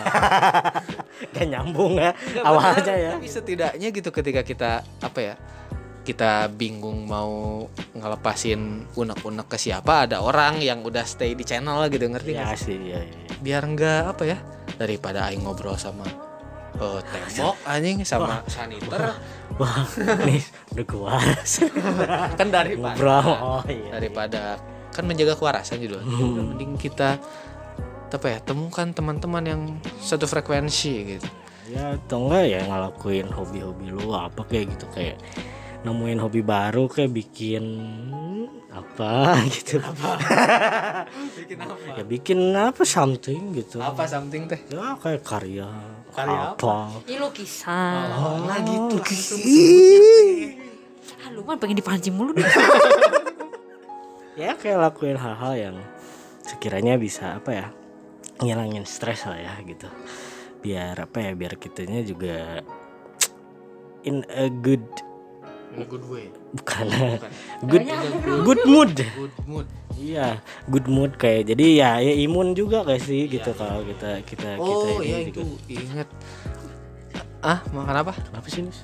Gak 1.36 1.46
nyambung 1.46 1.94
ya 1.94 2.10
Nggak, 2.10 2.42
awalnya 2.42 2.82
bener. 2.82 2.98
ya. 2.98 3.10
Tapi 3.14 3.28
setidaknya 3.30 3.88
gitu 3.94 4.10
ketika 4.10 4.42
kita 4.42 4.70
apa 4.82 5.20
ya 5.22 5.34
kita 6.02 6.50
bingung 6.50 7.06
mau 7.06 7.66
ngelepasin 7.94 8.90
unek-unek 8.98 9.46
ke 9.46 9.58
siapa 9.58 10.10
ada 10.10 10.22
orang 10.26 10.58
yang 10.58 10.82
udah 10.82 11.06
stay 11.06 11.38
di 11.38 11.42
channel 11.46 11.86
gitu 11.86 12.06
ngerti 12.06 12.34
ya 12.34 12.54
sih? 12.54 12.78
ya, 12.78 13.02
ya. 13.02 13.34
biar 13.42 13.62
enggak 13.66 14.14
apa 14.14 14.22
ya 14.22 14.38
daripada 14.78 15.26
aing 15.26 15.42
ngobrol 15.42 15.74
sama 15.74 16.25
eh, 16.76 17.00
tembok 17.02 17.56
anjing 17.64 17.96
sama 18.04 18.40
saniter 18.46 19.16
wah 19.56 19.84
nih 20.24 20.42
udah 20.76 20.86
kewaras. 20.86 21.52
Kan 22.38 22.48
daripada 22.52 22.96
ngobrol. 22.96 23.32
oh 23.40 23.62
iya 23.68 23.96
daripada 23.96 24.60
kan 24.92 25.04
menjaga 25.04 25.36
kewarasan 25.36 25.76
juga 25.84 26.00
Udah 26.00 26.44
mending 26.56 26.76
kita 26.80 27.20
apa 28.06 28.26
ya 28.32 28.38
temukan 28.40 28.88
teman-teman 28.96 29.44
yang 29.44 29.62
satu 30.00 30.24
frekuensi 30.24 30.92
gitu. 31.16 31.28
Ya 31.68 31.98
atau 32.00 32.28
enggak 32.30 32.44
ya 32.48 32.60
ngelakuin 32.64 33.28
hobi-hobi 33.28 33.92
lu 33.92 34.14
apa 34.16 34.40
kayak 34.48 34.72
gitu 34.72 34.86
kayak 34.94 35.20
nemuin 35.84 36.16
hobi 36.22 36.40
baru 36.40 36.88
kayak 36.88 37.12
bikin 37.12 37.64
apa 38.72 39.36
gitu. 39.56 39.80
Apa? 39.80 40.10
Bikin 41.36 41.58
apa? 41.60 41.74
Ya 41.96 42.04
bikin 42.04 42.38
apa 42.52 42.82
something 42.84 43.52
gitu. 43.56 43.80
Apa 43.80 44.04
something 44.08 44.48
teh? 44.48 44.60
Ya 44.68 44.96
kayak 45.00 45.24
karya 45.24 45.68
Karya 46.16 46.56
apa, 46.56 47.04
Ini 47.04 47.20
lukisan. 47.20 48.08
oh, 48.16 48.48
nah 48.48 48.56
gitu. 48.64 48.96
langsung 48.96 49.40
Ah, 51.20 51.28
lu 51.28 51.44
mah 51.44 51.60
pengen 51.60 51.76
dipancing 51.76 52.16
mulu 52.16 52.32
deh. 52.32 52.40
ya 54.40 54.56
kayak 54.56 54.80
lakuin 54.80 55.20
hal-hal 55.20 55.52
yang 55.52 55.76
sekiranya 56.40 56.96
bisa 56.96 57.36
apa 57.36 57.50
ya 57.52 57.66
ngilangin 58.40 58.88
stres 58.88 59.28
lah 59.28 59.36
ya 59.36 59.52
gitu. 59.68 59.92
Biar 60.64 60.96
apa 60.96 61.20
ya 61.20 61.36
biar 61.36 61.60
kitanya 61.60 62.00
juga 62.00 62.64
in 64.08 64.24
a 64.32 64.48
good 64.48 64.84
in 65.76 65.84
a 65.84 65.86
good 65.86 66.04
way. 66.08 66.32
Bukan. 66.56 66.88
Bukan. 66.88 67.30
good 67.68 67.84
good 68.40 68.60
mood. 68.64 68.92
Good 68.96 69.36
mood 69.44 69.68
iya 69.96 70.40
good 70.68 70.86
mood 70.86 71.16
kayak 71.16 71.52
jadi 71.52 71.66
ya 71.76 71.90
ya 72.04 72.14
imun 72.28 72.52
juga 72.52 72.84
gak 72.84 73.00
sih 73.02 73.26
gitu 73.26 73.50
kalau 73.56 73.82
kita 73.82 74.22
kita 74.28 74.60
kita 74.60 74.60
oh 74.60 75.00
ini 75.00 75.08
iya 75.08 75.18
juga. 75.28 75.40
itu 75.40 75.42
inget 75.72 76.08
ah 77.44 77.62
makan 77.70 77.96
apa? 78.02 78.12
Apa 78.34 78.48
sih 78.50 78.64
Nus? 78.64 78.82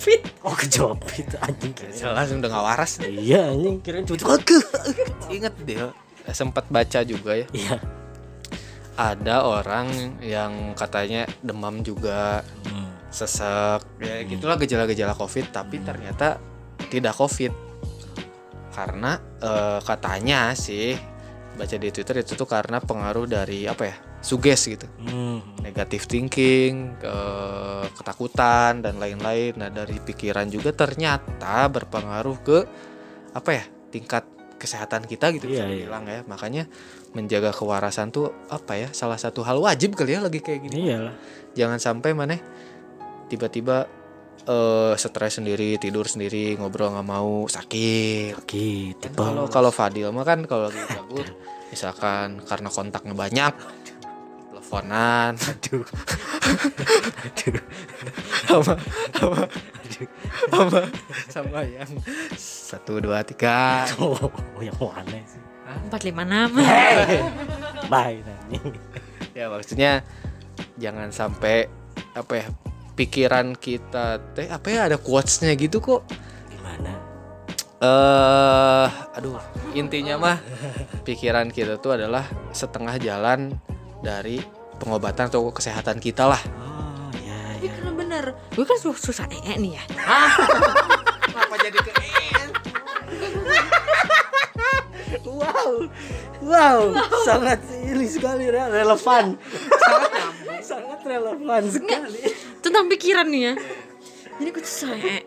fit 0.00 0.24
oh 0.40 0.56
kejawab 0.56 0.96
fit 1.04 1.28
anjing 1.44 1.76
langsung 2.00 2.40
udah 2.40 2.48
gak 2.48 2.64
waras 2.64 2.92
iya 3.04 3.52
anjing 3.52 3.84
kira 3.84 4.00
tiba-tiba 4.00 4.64
inget 5.28 5.54
deh 5.64 5.92
sempat 6.30 6.68
baca 6.70 7.02
juga 7.02 7.34
ya. 7.34 7.46
Iya. 7.50 7.76
Ada 9.00 9.48
orang 9.48 10.20
yang 10.20 10.76
katanya 10.76 11.24
demam 11.40 11.80
juga 11.80 12.44
sesek 13.10 13.82
ya 13.98 14.22
gitulah 14.22 14.54
gejala-gejala 14.54 15.18
covid 15.18 15.50
tapi 15.50 15.82
ternyata 15.82 16.38
tidak 16.88 17.18
covid 17.18 17.50
karena 18.80 19.12
eh, 19.44 19.78
katanya 19.84 20.56
sih 20.56 20.96
baca 21.50 21.76
di 21.76 21.92
twitter 21.92 22.24
itu 22.24 22.32
tuh 22.32 22.48
karena 22.48 22.80
pengaruh 22.80 23.28
dari 23.28 23.68
apa 23.68 23.84
ya 23.84 23.96
suges 24.20 24.60
gitu. 24.68 24.88
Hmm. 25.04 25.40
negative 25.60 26.04
thinking 26.08 26.96
eh, 27.04 27.86
ketakutan 27.92 28.80
dan 28.80 28.96
lain-lain. 28.96 29.60
Nah 29.60 29.68
dari 29.68 30.00
pikiran 30.00 30.48
juga 30.48 30.72
ternyata 30.72 31.68
berpengaruh 31.68 32.36
ke 32.40 32.58
apa 33.36 33.50
ya 33.52 33.64
tingkat 33.92 34.24
kesehatan 34.60 35.08
kita 35.08 35.32
gitu 35.32 35.48
bisa 35.48 35.64
Iya, 35.64 35.88
dibilang 35.88 36.04
ya. 36.08 36.20
Makanya 36.28 36.64
menjaga 37.16 37.52
kewarasan 37.52 38.12
tuh 38.12 38.32
apa 38.52 38.76
ya 38.76 38.88
salah 38.92 39.16
satu 39.16 39.40
hal 39.44 39.60
wajib 39.60 39.96
kali 39.96 40.16
ya 40.16 40.20
lagi 40.24 40.40
kayak 40.40 40.68
gini. 40.68 40.88
Iyalah. 40.88 41.14
Jangan 41.56 41.78
sampai 41.80 42.12
mana 42.12 42.36
tiba-tiba 43.28 43.88
eh 44.46 44.94
stres 44.96 45.40
sendiri 45.40 45.76
tidur 45.76 46.08
sendiri 46.08 46.56
ngobrol 46.56 46.94
nggak 46.94 47.08
mau 47.08 47.44
sakit. 47.50 48.40
Gitu 48.46 49.06
kalau 49.16 49.50
kalau 49.50 49.70
Fadil 49.74 50.12
mah 50.14 50.24
kan 50.24 50.44
kalau 50.48 50.68
lagi 50.68 50.80
gabut 50.88 51.28
misalkan 51.70 52.42
karena 52.42 52.68
kontaknya 52.72 53.14
banyak 53.14 53.52
teleponan 54.50 55.32
aduh. 55.50 55.84
Sama 58.50 58.74
sama 59.14 59.42
sama 60.50 60.80
sama 61.30 61.60
yang 61.66 61.90
satu 62.38 62.98
dua 62.98 63.22
tiga. 63.22 63.86
Oh 64.00 64.30
yang 64.62 64.76
mana 64.80 65.20
sih? 65.26 65.42
Empat 65.70 66.02
lima 66.02 66.22
enam. 66.26 66.50
bye 67.92 68.22
ya 69.34 69.50
maksudnya 69.50 70.06
jangan 70.78 71.10
sampai 71.10 71.66
apa 72.14 72.32
ya 72.38 72.46
pikiran 73.00 73.56
kita 73.56 74.20
teh 74.36 74.52
apa 74.52 74.68
ya 74.68 74.92
ada 74.92 75.00
quotesnya 75.00 75.56
gitu 75.56 75.80
kok 75.80 76.04
gimana 76.52 76.92
eh 77.80 78.88
aduh 79.16 79.40
intinya 79.72 80.20
mah 80.20 80.36
pikiran 81.08 81.48
kita 81.48 81.80
tuh 81.80 81.96
adalah 81.96 82.28
setengah 82.52 83.00
jalan 83.00 83.56
dari 84.04 84.44
pengobatan 84.76 85.32
atau 85.32 85.48
kesehatan 85.48 85.96
kita 85.96 86.28
lah 86.28 86.42
oh 86.60 87.08
ya 87.24 87.56
Tapi 87.56 87.72
karena 87.72 87.92
bener, 87.96 88.24
gue 88.52 88.64
kan 88.68 88.76
susah, 88.76 89.00
susah 89.00 89.26
ee 89.32 89.56
nih 89.56 89.80
ya. 89.80 89.84
kenapa 91.24 91.56
jadi 91.56 91.78
ke 91.80 91.92
wow. 95.24 95.72
wow, 96.44 96.80
sangat 97.24 97.64
ini 97.80 98.04
sekali 98.04 98.48
re- 98.48 98.72
relevan. 98.72 99.40
sangat 100.60 101.00
relevan 101.04 101.62
sekali. 101.68 102.39
Tentang 102.80 102.96
pikiran 102.96 103.28
nih 103.28 103.42
ya 103.44 103.54
jadi 104.40 104.48
gue 104.56 104.64
susah 104.64 104.96
ee 104.96 105.20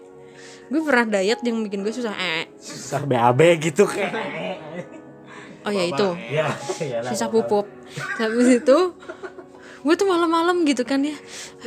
gue 0.73 0.81
pernah 0.81 1.05
diet 1.05 1.37
yang 1.45 1.61
bikin 1.61 1.85
gue 1.85 1.93
susah 1.93 2.17
ee 2.17 2.49
Susah 2.57 3.05
BAB 3.05 3.61
gitu 3.61 3.85
kayak. 3.85 4.57
oh 5.61 5.69
ya 5.69 5.85
itu. 5.85 6.07
Ya, 6.33 6.49
iyalah. 6.81 7.13
susah 7.13 7.29
pupuk 7.29 7.69
habis 8.17 8.57
itu 8.57 8.77
gue 9.83 9.93
tuh 9.99 10.07
malam-malam 10.09 10.65
gitu 10.65 10.81
kan 10.81 11.05
ya. 11.05 11.13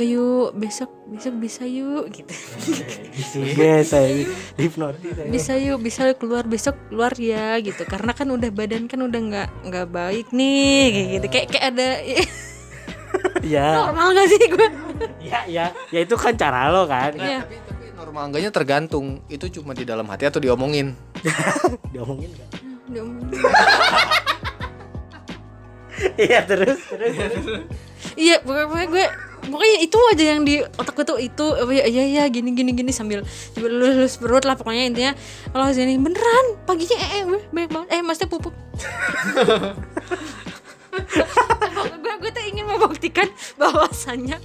Ayo 0.01 0.51
besok 0.57 0.90
besok 1.07 1.38
bisa 1.38 1.62
yuk 1.68 2.11
gitu. 2.11 2.35
Hipnotis. 4.59 5.14
ya. 5.14 5.29
bisa 5.31 5.53
yuk 5.55 5.79
bisa 5.85 6.16
keluar 6.18 6.49
besok 6.49 6.75
keluar 6.90 7.14
ya 7.14 7.62
gitu. 7.62 7.87
Karena 7.87 8.11
kan 8.11 8.27
udah 8.27 8.51
badan 8.51 8.90
kan 8.90 9.07
udah 9.07 9.20
nggak 9.20 9.49
nggak 9.70 9.87
baik 9.92 10.27
nih 10.35 10.83
kayak 10.90 11.09
gitu. 11.14 11.27
Kayak 11.31 11.46
kayak 11.55 11.64
ada 11.70 11.88
Ya, 13.44 13.85
normal 13.88 14.16
gak 14.16 14.27
sih 14.33 14.38
gue 14.49 14.68
ya, 15.20 15.40
ya, 15.44 15.66
ya 15.92 16.01
itu 16.01 16.14
kan 16.16 16.33
cara 16.38 16.72
lo 16.72 16.88
kan. 16.88 17.12
Iya. 17.12 17.44
tapi 17.44 17.57
tapi 17.68 17.85
normal 17.92 18.33
enggaknya 18.33 18.51
tergantung 18.55 19.20
itu 19.29 19.61
cuma 19.61 19.77
di 19.77 19.85
dalam 19.85 20.09
hati 20.09 20.25
atau 20.29 20.40
diomongin 20.40 20.96
Diomongin 21.92 22.31
kan? 22.33 22.49
Diomongin. 22.88 23.40
Iya 26.16 26.44
terus 26.44 26.77
terus. 26.92 27.16
iya 28.16 28.37
pokoknya 28.44 28.68
pokoknya 28.68 28.88
gue 28.92 29.07
pokoknya 29.49 29.77
itu 29.81 29.99
aja 30.12 30.25
yang 30.37 30.40
di 30.44 30.55
otak 30.61 30.92
gue 30.92 31.07
tuh 31.09 31.18
itu 31.20 31.46
oh, 31.46 31.70
iya 31.72 31.88
iya 31.88 32.05
iya 32.05 32.22
gini 32.29 32.53
gini 32.53 32.77
gini 32.77 32.92
sambil 32.92 33.25
sambil 33.53 33.72
lulus 33.72 33.94
lulus 33.96 34.14
perut 34.20 34.44
lah 34.44 34.57
pokoknya 34.59 34.85
intinya 34.92 35.12
kalau 35.53 35.72
sini 35.72 35.96
beneran 35.96 36.46
paginya 36.68 36.96
eh, 37.01 37.11
eh 37.16 37.22
gue 37.25 37.40
banyak 37.53 37.70
banget 37.72 37.88
eh 37.96 38.01
maksudnya 38.05 38.29
pupuk 38.29 38.55
gue 41.96 42.14
gue 42.16 42.30
tuh 42.30 42.44
ingin 42.44 42.64
membuktikan 42.64 43.28
bahwasannya 43.54 44.38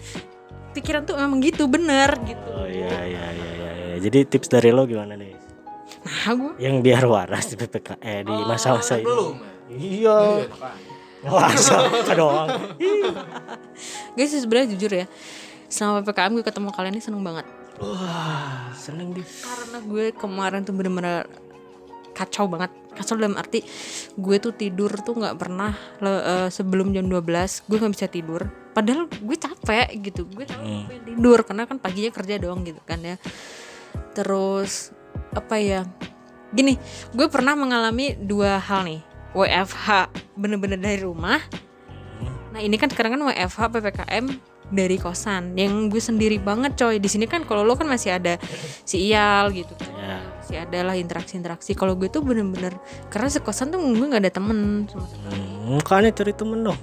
pikiran 0.71 1.03
tuh 1.03 1.15
memang 1.15 1.39
gitu 1.39 1.65
bener 1.65 2.11
gitu 2.21 2.49
Oh 2.49 2.63
iya 2.63 2.87
iya 3.03 3.25
iya 3.29 3.49
iya. 3.51 3.71
iya. 3.85 3.95
Jadi 3.99 4.25
tips 4.25 4.47
dari 4.47 4.69
lo 4.69 4.83
gimana 4.83 5.13
nih? 5.13 5.35
nah 6.01 6.33
gue 6.33 6.51
Yang 6.57 6.75
biar 6.81 7.03
waras 7.05 7.45
di 7.45 7.55
PPK 7.55 7.99
eh 7.99 8.21
di 8.21 8.33
masa-masa 8.41 8.95
ini. 8.95 9.05
belum 9.05 9.35
Iya. 9.69 10.17
Masa 11.21 11.77
doang. 12.11 12.49
guys 14.11 14.33
sebenarnya 14.33 14.67
jujur 14.71 14.91
ya 14.91 15.05
selama 15.67 16.01
ppkm 16.01 16.31
gue 16.33 16.43
ketemu 16.43 16.69
kalian 16.69 16.93
ini 16.93 17.01
seneng 17.01 17.21
banget 17.21 17.45
Wah, 17.77 18.69
seneng 18.73 19.09
deh. 19.11 19.23
karena 19.23 19.77
gue 19.79 20.05
kemarin 20.11 20.61
tuh 20.61 20.73
bener-bener 20.73 21.25
kacau 22.11 22.47
banget. 22.47 22.71
Kacau 22.91 23.15
dalam 23.15 23.39
arti 23.39 23.63
gue 24.19 24.37
tuh 24.37 24.51
tidur 24.51 24.91
tuh 24.99 25.15
nggak 25.15 25.35
pernah 25.39 25.71
le- 26.03 26.25
eh, 26.27 26.49
sebelum 26.51 26.91
jam 26.91 27.07
12 27.07 27.63
gue 27.67 27.77
nggak 27.79 27.93
bisa 27.95 28.07
tidur. 28.11 28.41
Padahal 28.71 29.07
gue 29.07 29.37
capek 29.39 29.87
gitu 29.99 30.27
gue 30.31 30.43
tahu 30.47 30.59
gue 30.63 30.83
pengen 30.87 31.03
tidur 31.15 31.39
karena 31.43 31.63
kan 31.67 31.77
paginya 31.79 32.11
kerja 32.11 32.35
doang 32.39 32.63
gitu 32.67 32.79
kan 32.83 32.99
ya. 32.99 33.15
Terus 34.11 34.91
apa 35.31 35.55
ya 35.59 35.87
gini 36.51 36.75
gue 37.15 37.27
pernah 37.31 37.55
mengalami 37.55 38.15
dua 38.19 38.59
hal 38.59 38.83
nih. 38.87 39.01
WFH 39.31 40.11
bener-bener 40.35 40.75
dari 40.75 40.99
rumah. 40.99 41.39
Nah 42.51 42.59
ini 42.59 42.75
kan 42.75 42.91
sekarang 42.91 43.15
kan 43.15 43.23
WFH 43.31 43.71
ppkm 43.71 44.25
dari 44.71 44.99
kosan. 44.99 45.55
Yang 45.55 45.87
gue 45.91 46.01
sendiri 46.03 46.37
banget 46.39 46.75
coy. 46.75 46.99
Di 46.99 47.07
sini 47.07 47.27
kan 47.27 47.47
kalau 47.47 47.63
lo 47.63 47.79
kan 47.79 47.87
masih 47.87 48.19
ada 48.19 48.35
si 48.83 49.07
Iyal 49.07 49.55
gitu 49.55 49.71
kan. 49.79 49.91
Masih 50.51 50.67
ada 50.67 50.79
lah 50.83 50.95
interaksi-interaksi 50.95 51.71
kalau 51.73 51.95
gue 51.95 52.05
tuh 52.05 52.19
bener-bener 52.19 52.75
karena 53.07 53.31
sekosan 53.31 53.71
tuh 53.71 53.79
gue 53.79 54.03
nggak 54.03 54.21
ada 54.21 54.33
temen 54.33 54.83
sama 54.85 55.07
sekali. 55.07 55.39
Hmm, 55.39 55.79
makanya 55.79 56.11
cari 56.11 56.33
temen 56.35 56.59
dong. 56.61 56.79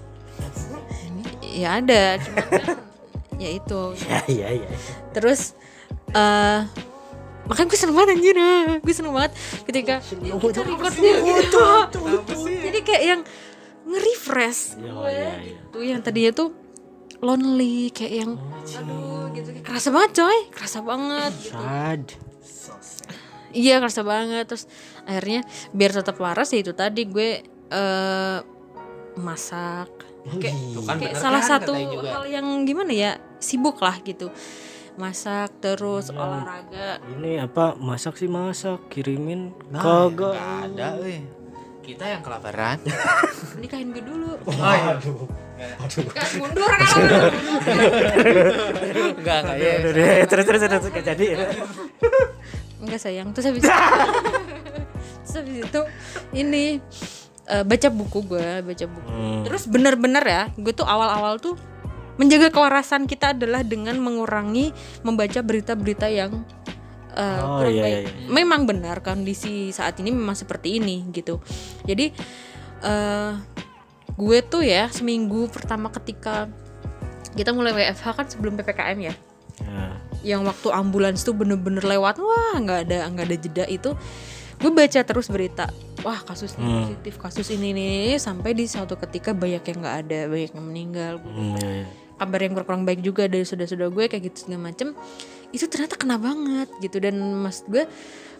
ya 1.42 1.68
ada 1.76 2.16
cuma 2.16 2.38
kan 2.40 2.64
ya 3.42 3.50
itu 3.50 3.80
Ya 4.06 4.18
iya 4.26 4.48
iya. 4.56 4.68
terus 5.10 5.52
eh 6.08 6.60
makanya 7.44 7.66
gue 7.66 7.78
seneng 7.78 7.96
banget 7.98 8.10
anjir 8.14 8.36
gue 8.78 8.94
seneng 8.94 9.12
banget 9.12 9.32
ketika 9.66 9.94
kita 10.00 10.60
recordnya 10.62 11.12
jadi 12.62 12.78
kayak 12.80 13.02
yang 13.04 13.20
nge-refresh 13.84 14.76
Iya, 14.76 14.92
gue 14.92 15.10
iya, 15.10 15.28
iya. 15.44 15.56
tuh 15.68 15.82
yang 15.82 16.00
tadinya 16.00 16.32
tuh 16.32 16.48
lonely 17.18 17.90
kayak 17.90 18.14
yang 18.22 18.30
aduh 18.70 19.28
gitu 19.34 19.48
kayak 19.50 19.64
kerasa 19.66 19.88
banget 19.90 20.10
coy 20.14 20.38
kerasa 20.54 20.78
banget 20.80 21.32
gitu. 21.36 21.52
Sad. 21.52 22.04
Iya 23.50 23.80
kerasa 23.80 24.02
banget 24.02 24.44
terus 24.44 24.64
akhirnya 25.04 25.40
biar 25.72 25.92
tetap 25.92 26.16
waras 26.20 26.52
ya 26.52 26.60
itu 26.60 26.72
tadi 26.72 27.04
gue 27.04 27.30
eh 27.68 28.38
masak 29.16 29.88
kayak, 30.38 30.56
kayak 31.00 31.16
salah 31.16 31.40
satu 31.40 31.72
hal 32.04 32.24
yang 32.28 32.44
gimana 32.62 32.92
ya 32.92 33.10
sibuk 33.40 33.80
lah 33.80 33.96
gitu 34.04 34.28
masak 34.94 35.54
terus 35.58 36.10
olahraga 36.10 36.98
Ini 37.16 37.46
apa 37.46 37.78
masak 37.78 38.18
sih 38.18 38.26
masak 38.26 38.90
kirimin 38.90 39.54
Nah, 39.70 39.80
kagak. 39.80 40.34
ada 40.34 40.98
weh 40.98 41.22
kita 41.80 42.04
yang 42.04 42.20
kelaparan 42.20 42.76
nikahin 43.56 43.90
gue 43.90 44.04
dulu 44.04 44.36
Aduh. 44.44 45.30
Kak, 46.14 46.38
mundur 46.38 46.70
kan 46.70 46.78
enggak 49.18 49.38
enggak 49.42 49.56
ya 49.56 49.72
Aduh, 49.82 49.92
terus 50.28 50.44
terus 50.46 50.60
terus 50.62 50.84
nggak 50.86 51.04
jadi. 51.04 51.26
Enggak 52.78 53.00
sayang 53.00 53.30
terus 53.32 53.46
habis 53.46 53.64
terus 55.22 55.34
habis 55.34 55.56
itu 55.60 55.80
ini 56.32 56.78
eh, 57.44 57.64
baca 57.64 57.88
buku 57.88 58.18
gue 58.24 58.48
baca 58.62 58.84
buku 58.86 59.08
Hmm. 59.08 59.42
terus 59.42 59.66
bener-bener 59.66 60.22
ya 60.22 60.42
gue 60.52 60.72
tuh 60.72 60.84
awal-awal 60.84 61.36
tuh 61.36 61.58
menjaga 62.16 62.50
kewarasan 62.50 63.06
kita 63.06 63.30
adalah 63.30 63.62
dengan 63.62 63.94
mengurangi 63.96 64.74
membaca 65.00 65.38
berita-berita 65.38 66.06
yang 66.06 66.42
eh, 67.12 67.38
Oh, 67.38 67.58
kurang 67.58 67.72
iya, 67.72 67.82
baik. 67.82 67.94
iya, 67.94 68.00
iya. 68.04 68.28
Memang 68.28 68.62
benar 68.64 69.00
kondisi 69.00 69.70
saat 69.70 69.98
ini 69.98 70.10
memang 70.10 70.34
seperti 70.34 70.78
ini 70.78 71.06
gitu. 71.10 71.38
Jadi 71.82 72.10
eh 72.78 73.32
gue 74.14 74.38
tuh 74.44 74.62
ya 74.62 74.86
seminggu 74.88 75.46
pertama 75.46 75.90
ketika 75.90 76.50
kita 77.34 77.50
mulai 77.50 77.70
WFH 77.70 78.06
kan 78.14 78.26
sebelum 78.26 78.54
ppkm 78.56 78.98
ya, 79.00 79.14
Ya. 79.58 79.94
Yang 80.26 80.42
waktu 80.44 80.68
ambulans 80.70 81.22
tuh 81.22 81.34
bener-bener 81.34 81.82
lewat, 81.82 82.18
wah 82.18 82.56
nggak 82.58 82.78
ada 82.88 82.98
nggak 83.10 83.26
ada 83.28 83.36
jeda 83.38 83.64
itu, 83.66 83.90
gue 84.58 84.70
baca 84.70 85.00
terus 85.02 85.30
berita, 85.30 85.70
wah 86.02 86.18
kasus 86.20 86.54
ini 86.56 86.66
Hmm. 86.66 86.80
positif, 86.84 87.14
kasus 87.16 87.48
ini 87.50 87.68
nih 87.70 88.18
sampai 88.18 88.54
di 88.54 88.66
suatu 88.66 88.98
ketika 88.98 89.30
banyak 89.30 89.62
yang 89.62 89.78
nggak 89.78 89.96
ada, 90.06 90.20
banyak 90.26 90.50
yang 90.54 90.66
meninggal, 90.66 91.14
Hmm, 91.22 91.54
iya, 91.58 91.70
iya. 91.82 91.86
kabar 92.18 92.40
yang 92.42 92.54
kurang 92.58 92.82
baik 92.82 93.00
juga 93.00 93.30
dari 93.30 93.46
saudara-saudara 93.46 93.94
gue 93.94 94.04
kayak 94.10 94.22
gitu 94.26 94.50
segala 94.50 94.74
macem 94.74 94.90
itu 95.48 95.64
ternyata 95.64 95.94
kena 95.94 96.18
banget 96.18 96.68
gitu 96.82 96.98
dan 96.98 97.14
mas 97.40 97.62
gue 97.64 97.86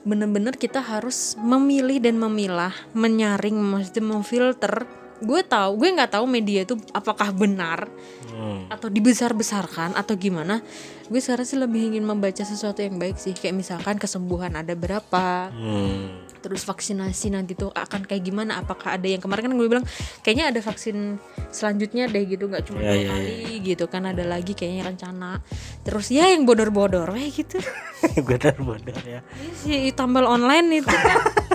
bener-bener 0.03 0.53
kita 0.53 0.83
harus 0.83 1.39
memilih 1.39 2.03
dan 2.03 2.19
memilah 2.19 2.75
menyaring 2.93 3.55
maksudnya 3.55 4.05
memfilter 4.05 4.83
gue 5.21 5.41
tahu 5.43 5.71
gue 5.77 5.89
nggak 5.93 6.13
tahu 6.13 6.25
media 6.25 6.63
itu 6.63 6.75
apakah 6.91 7.31
benar 7.31 7.91
Hmm. 8.29 8.71
atau 8.71 8.87
dibesar-besarkan 8.87 9.99
atau 9.99 10.15
gimana 10.15 10.63
gue 11.05 11.19
sekarang 11.19 11.43
sih 11.43 11.59
lebih 11.59 11.91
ingin 11.91 12.07
membaca 12.07 12.39
sesuatu 12.39 12.79
yang 12.79 12.95
baik 12.95 13.19
sih 13.19 13.35
kayak 13.35 13.51
misalkan 13.53 13.99
kesembuhan 13.99 14.55
ada 14.55 14.79
berapa 14.79 15.51
Hmm. 15.51 16.23
terus 16.39 16.63
vaksinasi 16.63 17.35
nanti 17.35 17.59
tuh 17.59 17.75
akan 17.75 18.07
kayak 18.07 18.23
gimana 18.23 18.63
apakah 18.63 18.95
ada 18.95 19.05
yang 19.05 19.19
kemarin 19.19 19.51
kan 19.51 19.55
gue 19.55 19.67
bilang 19.67 19.83
kayaknya 20.23 20.55
ada 20.55 20.61
vaksin 20.63 21.19
selanjutnya 21.51 22.07
deh 22.07 22.23
gitu 22.25 22.47
nggak 22.47 22.63
cuma 22.63 22.79
Iya, 22.79 22.87
dua 22.87 22.95
iya, 22.95 23.09
kali 23.11 23.35
gitu 23.67 23.85
kan 23.91 24.07
ada 24.07 24.23
lagi 24.23 24.55
kayaknya 24.55 24.87
rencana 24.87 25.43
terus 25.83 26.07
ya 26.07 26.31
yang 26.31 26.47
bodor-bodor 26.47 27.11
weh 27.11 27.35
gitu 27.35 27.59
Bener-bener 28.29 29.03
ya. 29.03 29.21
Iya 29.67 29.83
si 29.83 29.91
tambal 29.91 30.31
online 30.31 30.79
itu 30.79 30.95
kan 30.95 31.19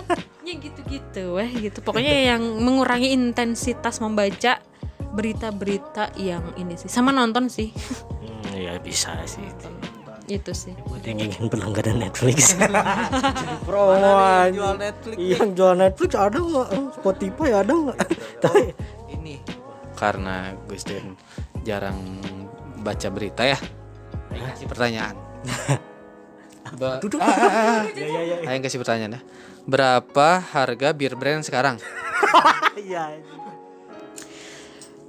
ya 0.44 0.54
gitu-gitu 0.54 1.34
weh 1.34 1.50
gitu 1.62 1.80
pokoknya 1.80 2.12
yang 2.30 2.44
mengurangi 2.58 3.12
intensitas 3.12 3.98
membaca 3.98 4.60
berita-berita 5.10 6.12
yang 6.16 6.44
ini 6.56 6.76
sih 6.76 6.88
sama 6.88 7.10
nonton 7.10 7.48
sih 7.48 7.72
Hmm, 8.20 8.54
ya 8.54 8.76
bisa 8.78 9.16
sih. 9.24 9.44
itu 10.26 10.52
sih 10.54 10.72
Buat 10.84 11.04
yang 11.04 11.20
ingin 11.22 11.48
berlangganan 11.48 12.00
Netflix. 12.02 12.56
Yang 13.68 14.52
jual 14.54 14.76
Netflix 14.78 15.16
Iya, 15.18 15.36
yang 15.38 15.52
jual 15.52 15.74
Netflix 15.76 16.12
ada 16.14 16.38
nggak? 16.38 16.68
Spotify 16.94 17.50
ada 17.54 17.74
nggak? 17.74 17.98
Tapi 18.44 18.62
ini 19.12 19.36
karena 19.94 20.36
gue 20.62 20.76
Stin 20.76 21.16
jarang 21.62 22.00
baca 22.80 23.08
berita 23.10 23.44
ya 23.44 23.60
Ayo 24.30 24.44
kasih 24.50 24.68
pertanyaan 24.68 25.16
Ba- 26.74 27.00
Ah, 27.14 27.22
ah, 27.22 27.30
ah. 27.30 27.82
ya 27.86 28.08
ya 28.08 28.22
ya. 28.24 28.36
Ayo 28.46 28.60
kasih 28.60 28.80
pertanyaan 28.80 29.20
ya 29.20 29.22
berapa 29.64 30.44
harga 30.44 30.92
bir 30.92 31.16
brand 31.16 31.44
sekarang 31.44 31.80
Iya. 32.80 33.22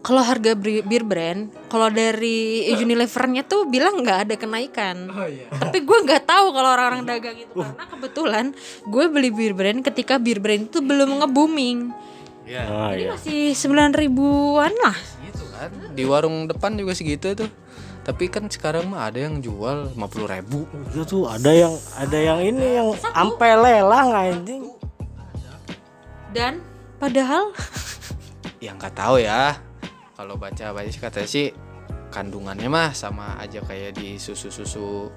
kalau 0.05 0.21
harga 0.21 0.53
bir 0.85 1.01
brand, 1.01 1.49
kalau 1.73 1.89
dari 1.89 2.69
Unilevernya 2.77 3.41
tuh 3.49 3.65
bilang 3.65 4.05
nggak 4.05 4.29
ada 4.29 4.35
kenaikan. 4.37 5.09
Tapi 5.49 5.81
gue 5.81 5.99
nggak 6.05 6.29
tahu 6.29 6.53
kalau 6.53 6.77
orang-orang 6.77 7.09
dagang 7.09 7.41
itu 7.41 7.57
karena 7.57 7.89
kebetulan 7.89 8.45
gue 8.85 9.05
beli 9.09 9.33
bir 9.33 9.57
brand 9.57 9.81
ketika 9.81 10.21
bir 10.21 10.45
brand 10.45 10.69
itu 10.69 10.85
belum 10.85 11.25
nge-booming. 11.25 11.89
Iya. 12.45 12.63
Oh 12.69 12.93
Jadi 12.93 13.01
iya. 13.01 13.11
masih 13.17 13.41
9 13.57 13.97
ribuan 14.05 14.73
lah. 14.85 14.97
Gitu 15.25 15.45
kan. 15.49 15.71
Di 15.97 16.05
warung 16.05 16.53
depan 16.53 16.77
juga 16.77 16.93
segitu 16.93 17.33
tuh. 17.33 17.49
Tapi 18.05 18.29
kan 18.29 18.45
sekarang 18.47 18.87
mah 18.87 19.09
ada 19.09 19.19
yang 19.19 19.41
jual 19.41 19.91
50 19.97 20.29
ribu. 20.29 20.69
Itu 20.93 21.03
tuh 21.05 21.23
ada 21.25 21.49
yang 21.49 21.73
ada 21.97 22.15
yang 22.15 22.39
ini 22.39 22.77
yang 22.77 22.89
ampe 23.13 23.49
lelang 23.49 24.13
anjing. 24.13 24.71
Dan 26.31 26.61
padahal 27.01 27.51
Yang 28.65 28.75
nggak 28.77 28.95
tahu 28.95 29.17
ya. 29.21 29.57
Kalau 30.15 30.37
baca 30.37 30.71
baca 30.71 30.87
sih 30.87 31.01
katanya 31.01 31.29
sih 31.29 31.47
kandungannya 32.09 32.69
mah 32.69 32.91
sama 32.93 33.37
aja 33.37 33.61
kayak 33.61 33.97
di 33.97 34.17
susu-susu 34.17 35.09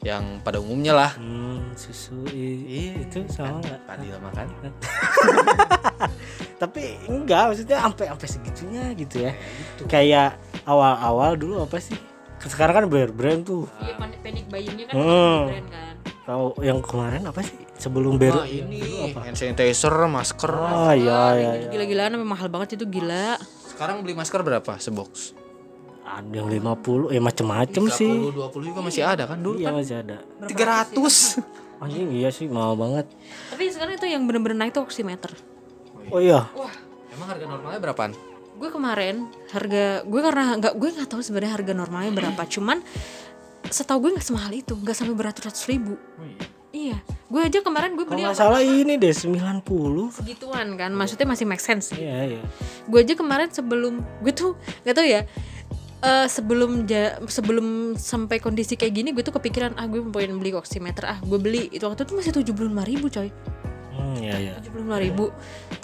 yang 0.00 0.40
pada 0.40 0.60
umumnya 0.60 0.92
lah. 0.92 1.12
Hmm, 1.16 1.72
susu 1.76 2.24
i- 2.32 3.00
itu 3.00 3.24
sama 3.28 3.60
nggak? 3.60 3.80
Padil 3.84 4.16
makan. 4.16 4.48
Tapi 6.60 6.96
enggak 7.04 7.52
maksudnya 7.52 7.76
sampai 7.80 8.04
sampai 8.08 8.28
segitunya 8.28 8.84
gitu 8.96 9.28
ya. 9.28 9.32
Kayak 9.84 10.40
awal-awal 10.64 11.36
dulu 11.36 11.64
apa 11.64 11.76
sih? 11.80 11.96
Sekarang 12.42 12.74
kan 12.74 12.84
brand 12.86 13.12
brand 13.12 13.40
tuh. 13.42 13.68
iya 13.78 13.94
panik 13.94 14.18
panik 14.20 14.44
buyingnya 14.48 14.84
kan 14.86 14.94
Hmm. 14.94 15.40
brand 15.46 15.68
kan. 15.68 15.94
Kalau 16.20 16.54
yang 16.60 16.78
kemarin 16.78 17.26
apa 17.26 17.40
sih? 17.42 17.58
Sebelum 17.74 18.14
ber 18.14 18.32
Wah 18.34 18.44
ini 18.44 19.10
hand 19.10 19.34
sanitizer, 19.34 19.92
masker. 20.06 20.52
Oh 20.52 20.92
iya 20.92 21.20
iya 21.34 21.50
iya. 21.58 21.68
Gila-gilaan 21.68 22.14
sampai 22.14 22.28
mahal 22.28 22.48
banget 22.48 22.76
itu 22.76 22.84
gila. 22.86 23.36
Sekarang 23.66 24.00
beli 24.00 24.14
masker 24.14 24.40
berapa 24.40 24.72
sebox? 24.76 25.32
Ada 26.00 26.30
yang 26.32 26.48
50 26.48 27.10
ya 27.10 27.20
macem-macem 27.20 27.82
sih. 27.88 28.10
30, 28.26 28.34
20 28.52 28.68
juga 28.68 28.80
masih 28.82 29.02
ada 29.02 29.24
kan 29.26 29.38
dulu 29.38 29.56
Iya 29.56 29.66
kan 29.66 29.74
masih 29.78 29.96
ada. 30.00 30.16
300. 30.44 31.38
Anjing 31.82 32.08
iya 32.12 32.28
sih 32.28 32.46
mahal 32.46 32.76
banget. 32.76 33.06
Tapi 33.48 33.62
sekarang 33.68 33.96
itu 33.96 34.06
yang 34.06 34.22
bener-bener 34.28 34.58
naik 34.58 34.72
tuh 34.72 34.84
oximeter. 34.84 35.32
Oh 36.10 36.20
iya. 36.20 36.44
Wah, 36.52 36.72
Emang 37.10 37.26
harga 37.26 37.42
normalnya 37.42 37.80
berapaan? 37.80 38.12
Gue 38.60 38.68
kemarin 38.68 39.24
harga 39.56 40.04
gue 40.04 40.20
karena 40.20 40.60
nggak 40.60 40.74
gue 40.76 40.88
nggak 41.00 41.08
tahu 41.08 41.20
sebenarnya 41.24 41.52
harga 41.56 41.72
normalnya 41.72 42.12
berapa. 42.12 42.42
Cuman 42.44 42.84
setahu 43.72 44.08
gue 44.08 44.10
nggak 44.20 44.26
semahal 44.26 44.52
itu, 44.52 44.76
nggak 44.76 44.92
sampai 44.92 45.16
beratus-ratus 45.16 45.64
ribu. 45.64 45.96
Iya, 46.70 47.02
gue 47.26 47.40
aja 47.42 47.58
kemarin 47.66 47.98
gue 47.98 48.06
Kalau 48.06 48.14
beli 48.14 48.30
apa? 48.30 48.36
salah 48.36 48.62
ini 48.62 48.94
deh 48.94 49.10
90. 49.10 49.64
segituan 50.14 50.78
kan, 50.78 50.94
maksudnya 50.94 51.26
masih 51.26 51.42
make 51.48 51.58
sense. 51.58 51.90
Gitu. 51.90 52.04
Iya 52.04 52.38
iya. 52.38 52.42
Gue 52.86 53.02
aja 53.02 53.18
kemarin 53.18 53.50
sebelum 53.50 53.98
gue 54.22 54.32
tuh 54.36 54.54
nggak 54.84 54.94
tahu 54.94 55.06
ya. 55.08 55.22
eh, 56.00 56.26
sebelum 56.32 56.88
ja, 56.88 57.20
sebelum 57.28 57.92
sampai 57.92 58.40
kondisi 58.40 58.72
kayak 58.72 58.94
gini 58.96 59.08
gue 59.12 59.20
tuh 59.20 59.36
kepikiran 59.36 59.76
ah 59.76 59.84
gue 59.84 60.00
pengen 60.08 60.40
beli 60.40 60.56
oximeter 60.56 61.04
ah 61.04 61.20
gue 61.20 61.36
beli 61.36 61.68
itu 61.68 61.84
waktu 61.84 62.08
itu 62.08 62.16
masih 62.16 62.32
tujuh 62.40 62.54
ribu 62.88 63.12
coy 63.12 63.28
Hmm, 63.92 64.16
iya 64.16 64.32
iya. 64.40 64.52
tujuh 64.64 64.80
ribu 64.96 65.28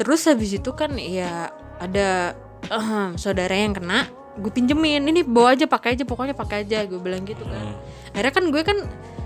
terus 0.00 0.24
habis 0.24 0.56
itu 0.56 0.72
kan 0.72 0.96
ya 0.96 1.52
ada 1.76 2.32
ehem, 2.66 3.10
saudara 3.16 3.54
yang 3.54 3.76
kena 3.76 4.08
gue 4.36 4.52
pinjemin 4.52 5.00
ini 5.00 5.24
bawa 5.24 5.56
aja 5.56 5.64
pakai 5.64 5.96
aja 5.96 6.04
pokoknya 6.04 6.36
pakai 6.36 6.68
aja 6.68 6.84
gue 6.84 7.00
bilang 7.00 7.24
gitu 7.24 7.40
kan 7.44 7.72
akhirnya 8.12 8.32
kan 8.32 8.44
gue 8.52 8.62
kan 8.62 8.78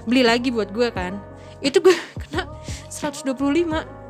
beli 0.07 0.23
lagi 0.23 0.55
buat 0.55 0.71
gue 0.71 0.89
kan 0.95 1.19
itu 1.59 1.83
gue 1.83 1.95
kena 2.27 2.47
125 2.89 4.01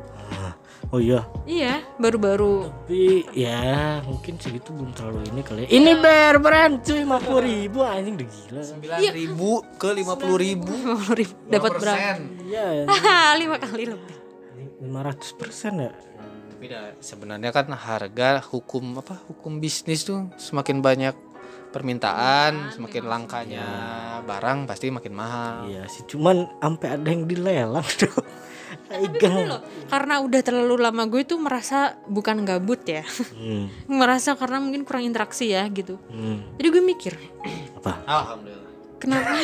Oh 0.91 0.99
iya. 0.99 1.23
iya 1.47 1.79
baru-baru 1.95 2.67
Tapi 2.67 3.23
ya 3.31 4.03
mungkin 4.03 4.35
segitu 4.35 4.75
belum 4.75 4.91
terlalu 4.91 5.23
ini 5.31 5.39
kali 5.39 5.59
ya. 5.63 5.67
Ini 5.71 5.91
bear 6.03 6.35
brand 6.43 6.83
cuy 6.83 7.07
50 7.07 7.47
ribu 7.47 7.79
anjing 7.79 8.19
udah 8.19 8.27
gila. 8.27 8.61
9 9.07 9.15
ribu 9.15 9.49
ke 9.79 9.87
50 9.87 10.19
ribu. 10.35 10.73
50 10.99 11.15
ribu 11.23 11.33
dapat 11.47 11.71
berapa 11.79 12.11
Iya. 12.43 12.91
Haha, 12.91 13.19
lima 13.39 13.55
kali 13.55 13.83
lebih 13.87 14.15
500 14.83 15.39
persen 15.39 15.73
ya. 15.79 15.91
Tapi 16.61 16.69
dah, 16.69 16.93
sebenarnya 17.01 17.49
kan 17.49 17.73
harga 17.73 18.37
hukum 18.53 19.01
apa 19.01 19.17
hukum 19.25 19.57
bisnis 19.57 20.05
tuh 20.05 20.29
semakin 20.37 20.77
banyak 20.77 21.17
permintaan, 21.73 22.69
semakin 22.69 23.09
langkanya 23.09 23.65
barang 24.21 24.69
pasti 24.69 24.93
makin 24.93 25.09
mahal. 25.09 25.65
Iya 25.65 25.89
sih 25.89 26.05
cuman 26.05 26.45
sampai 26.61 26.87
ada 26.93 27.09
yang 27.09 27.25
dilelang 27.25 27.81
tuh. 28.05 28.13
Tapi 28.93 29.25
loh, 29.25 29.57
karena 29.89 30.21
udah 30.21 30.41
terlalu 30.45 30.85
lama 30.85 31.09
gue 31.09 31.25
tuh 31.25 31.41
merasa 31.41 31.97
bukan 32.05 32.45
gabut 32.45 32.85
ya 32.85 33.01
Hmm. 33.33 33.65
merasa 33.89 34.37
karena 34.37 34.61
mungkin 34.61 34.85
kurang 34.85 35.01
interaksi 35.01 35.49
ya 35.49 35.65
gitu 35.65 35.97
Hmm. 36.13 36.45
jadi 36.61 36.67
gue 36.69 36.83
mikir 36.85 37.13
Apa? 37.81 38.05
Alhamdulillah. 38.05 38.60
Kenapa? 39.01 39.33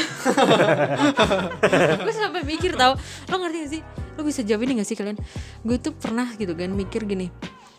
gue 2.06 2.14
sampai 2.14 2.46
mikir 2.46 2.78
tau 2.78 2.94
Lo 3.26 3.42
ngerti 3.42 3.58
gak 3.58 3.72
sih? 3.74 3.82
Lo 4.14 4.22
bisa 4.22 4.46
jawab 4.46 4.62
ini 4.64 4.78
gak 4.78 4.86
sih 4.86 4.94
kalian? 4.94 5.18
Gue 5.66 5.82
tuh 5.82 5.92
pernah 5.92 6.30
gitu 6.38 6.54
kan 6.54 6.70
mikir 6.70 7.04
gini 7.04 7.34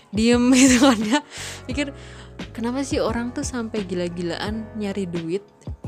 Diem 0.09 0.41
gitu 0.59 0.83
kan 0.83 0.99
ya 0.99 1.21
Mikir 1.65 1.95
Kenapa 2.51 2.83
sih 2.83 2.99
orang 2.99 3.31
tuh 3.31 3.43
sampai 3.43 3.85
gila-gilaan 3.85 4.67
nyari 4.75 5.07
duit 5.07 5.45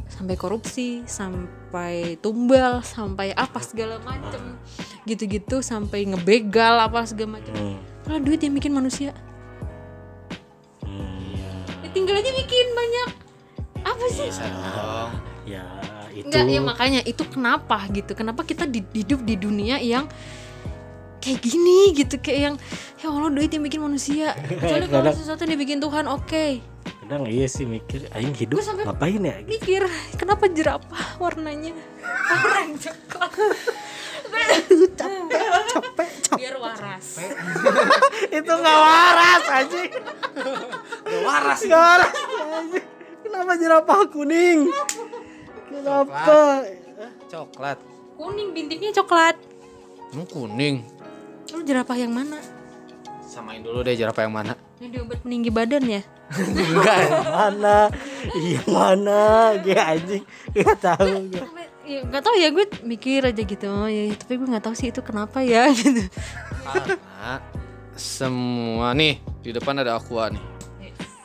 Sampai 0.07 0.37
korupsi 0.37 1.03
Sampai 1.09 2.21
tumbal 2.21 2.85
Sampai 2.85 3.33
apa 3.33 3.59
segala 3.65 3.99
macem 4.05 4.61
Gitu-gitu 5.03 5.65
Sampai 5.65 6.07
ngebegal 6.07 6.79
apa 6.79 7.03
segala 7.03 7.41
macem 7.41 7.55
Hmm. 8.11 8.27
Duit 8.27 8.43
yang 8.43 8.53
bikin 8.53 8.75
manusia 8.75 9.15
Hmm. 10.83 11.31
ya, 11.81 11.89
Tinggal 11.95 12.19
aja 12.19 12.31
bikin 12.35 12.67
banyak 12.75 13.11
Apa 13.81 14.05
sih? 14.11 14.29
Dong. 14.35 15.30
Ya 15.45 15.65
itu. 16.11 16.27
Enggak 16.27 16.45
ya 16.47 16.61
makanya 16.61 17.01
itu 17.03 17.23
kenapa 17.25 17.87
gitu 17.89 18.13
kenapa 18.13 18.43
kita 18.43 18.65
di- 18.65 18.87
hidup 18.93 19.23
di 19.23 19.35
dunia 19.35 19.79
yang 19.79 20.11
kayak 21.19 21.39
gini 21.39 21.93
gitu 21.95 22.17
kayak 22.17 22.41
yang 22.41 22.55
ya 22.97 23.09
Allah 23.09 23.29
duit 23.29 23.49
yang 23.49 23.61
bikin 23.61 23.79
manusia 23.79 24.33
kecuali 24.39 24.89
kalau 24.91 25.05
Kadang- 25.05 25.17
sesuatu 25.17 25.41
yang 25.43 25.53
dibikin 25.55 25.79
Tuhan 25.79 26.07
oke 26.07 26.47
Kadang 27.01 27.27
iya 27.27 27.45
sih 27.45 27.65
mikir 27.65 28.09
aing 28.11 28.33
hidup 28.33 28.61
sampai- 28.61 28.87
ngapain 28.87 29.21
ya? 29.21 29.37
gitu. 29.39 29.51
mikir 29.51 29.83
kenapa 30.17 30.49
jerapah 30.49 31.07
warnanya 31.17 31.77
orang 32.31 32.75
coklat 32.75 33.33
biar 36.31 36.57
waras 36.57 37.07
itu 38.39 38.53
nggak 38.53 38.79
waras 38.79 39.45
anjing. 39.51 39.91
Nggak 41.03 41.23
waras. 41.23 41.61
Nggak 41.61 41.83
waras. 41.83 42.13
Kenapa 43.21 43.53
jerapah 43.55 44.01
kuning? 44.07 44.71
Kenapa? 45.71 46.67
Coklat. 47.27 47.79
kuning 48.15 48.53
bintiknya 48.53 48.93
coklat 48.93 49.37
Emang 50.11 50.27
kuning. 50.27 50.85
lu 51.51 51.63
jerapah 51.63 51.97
yang 51.97 52.13
mana 52.13 52.37
Samain 53.25 53.63
dulu 53.63 53.81
deh 53.81 53.95
jerapah 53.95 54.23
yang 54.23 54.35
mana. 54.35 54.53
yang 54.77 54.91
diobat 54.91 55.23
meninggi 55.23 55.49
badan 55.49 55.85
ya 55.89 56.03
Enggak. 56.31 57.11
Mana? 57.35 57.91
Iya 58.31 58.63
mana? 58.65 59.21
Gue 59.59 59.75
anjing. 59.75 60.23
Gak 60.55 60.79
tahu 60.79 61.27
gue. 61.27 61.43
Ya 61.83 62.07
nggak 62.07 62.23
tahu 62.23 62.35
ya 62.39 62.49
gue 62.55 62.65
mikir 62.87 63.27
aja 63.27 63.43
gitu 63.43 63.67
oh, 63.67 63.91
ya, 63.91 64.15
tapi 64.15 64.39
gue 64.39 64.47
nggak 64.47 64.63
tahu 64.63 64.79
sih 64.79 64.95
itu 64.95 65.03
kenapa 65.03 65.43
ya 65.43 65.67
gitu 65.75 66.07
Karena 66.63 67.43
semua 67.99 68.95
nih 68.95 69.19
di 69.43 69.51
depan 69.51 69.75
ada 69.77 69.99
aqua 69.99 70.31
nih. 70.31 70.45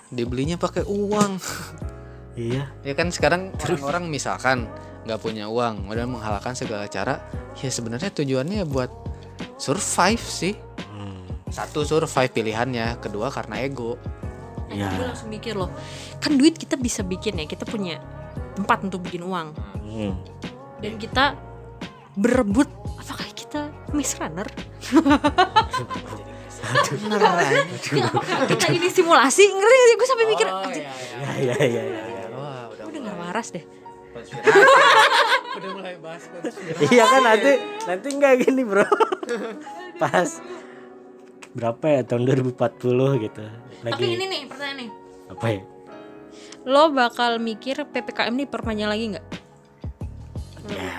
Dibelinya 0.10 0.58
pakai 0.58 0.82
uang. 0.84 1.38
Iya. 2.36 2.68
Ya 2.84 2.94
kan 2.94 3.10
sekarang 3.10 3.56
orang-orang 3.58 4.12
misalkan 4.12 4.68
nggak 5.08 5.20
punya 5.20 5.48
uang, 5.48 5.88
udah 5.88 6.06
menghalalkan 6.06 6.52
segala 6.54 6.86
cara. 6.88 7.24
Ya 7.60 7.72
sebenarnya 7.72 8.12
tujuannya 8.12 8.68
buat 8.68 8.92
survive 9.56 10.20
sih. 10.22 10.56
Hmm. 10.92 11.24
Satu 11.48 11.82
survive 11.82 12.32
pilihannya, 12.32 13.00
kedua 13.00 13.32
karena 13.32 13.64
ego. 13.64 13.96
Iya. 14.66 14.90
gue 14.92 15.06
langsung 15.06 15.30
mikir 15.30 15.54
loh 15.54 15.70
kan 16.18 16.34
duit 16.36 16.58
kita 16.58 16.74
bisa 16.74 17.06
bikin 17.06 17.38
ya 17.38 17.46
kita 17.46 17.70
punya 17.70 18.02
tempat 18.58 18.82
untuk 18.82 19.06
bikin 19.06 19.22
uang 19.22 19.54
Hmm. 19.78 20.18
dan 20.82 20.98
kita 20.98 21.38
berebut 22.18 22.66
apakah 22.98 23.30
kita 23.32 23.70
miss 23.94 24.18
runner 24.18 24.50
apakah 27.06 28.46
kita 28.50 28.66
ini 28.74 28.90
simulasi 28.90 29.44
ngerti 29.46 29.80
sih 29.86 29.96
gue 29.96 30.08
sampai 30.10 30.26
mikir 30.28 30.48
anjir, 30.50 30.84
Ya 31.22 31.54
ya 31.54 31.56
ya 31.62 31.84
ya. 31.86 32.02
Waras 33.36 33.52
deh 33.52 33.68
udah 35.56 35.70
mulai 35.76 36.00
bahas 36.00 36.24
konspirasi. 36.24 36.88
Iya 36.88 37.04
kan 37.04 37.22
nanti 37.22 37.52
nanti 37.84 38.08
nggak 38.12 38.34
gini 38.44 38.64
bro. 38.64 38.88
Pas 40.00 40.40
berapa 41.52 41.84
ya 41.84 42.02
tahun 42.04 42.24
2040 42.24 42.56
gitu. 43.28 43.44
tapi 43.84 43.92
Lagi 43.92 44.08
ini 44.08 44.24
nih 44.26 44.42
pertanyaan 44.48 44.78
nih 44.80 44.90
apa 45.28 45.46
ya? 45.52 45.62
lo 46.64 46.84
bakal 46.90 47.38
mikir 47.38 47.84
ppkm 47.86 48.34
nih 48.34 48.48
perpanjang 48.48 48.88
lagi 48.88 49.06
nggak 49.12 49.26
Ya 50.66 50.96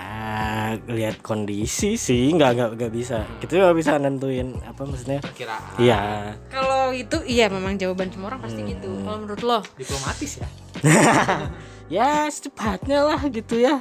lihat 0.87 1.19
kondisi 1.19 1.97
sih 1.97 2.29
nggak 2.31 2.51
nggak 2.53 2.69
nggak 2.77 2.91
bisa 2.93 3.25
kita 3.37 3.57
nggak 3.59 3.75
bisa 3.75 3.97
nentuin 3.97 4.61
apa 4.61 4.85
maksudnya 4.85 5.19
Perkiraan. 5.19 5.73
iya 5.77 6.01
Kalau 6.47 6.93
itu 6.93 7.17
iya 7.25 7.49
memang 7.49 7.75
jawaban 7.75 8.07
semua 8.07 8.29
orang 8.29 8.45
pasti 8.45 8.61
gitu. 8.63 8.93
Kalau 9.01 9.17
menurut 9.19 9.41
lo? 9.41 9.59
Diplomatis 9.73 10.31
ya. 10.37 10.47
ya 11.87 12.27
secepatnya 12.27 13.03
lah 13.03 13.21
gitu 13.27 13.57
ya 13.57 13.79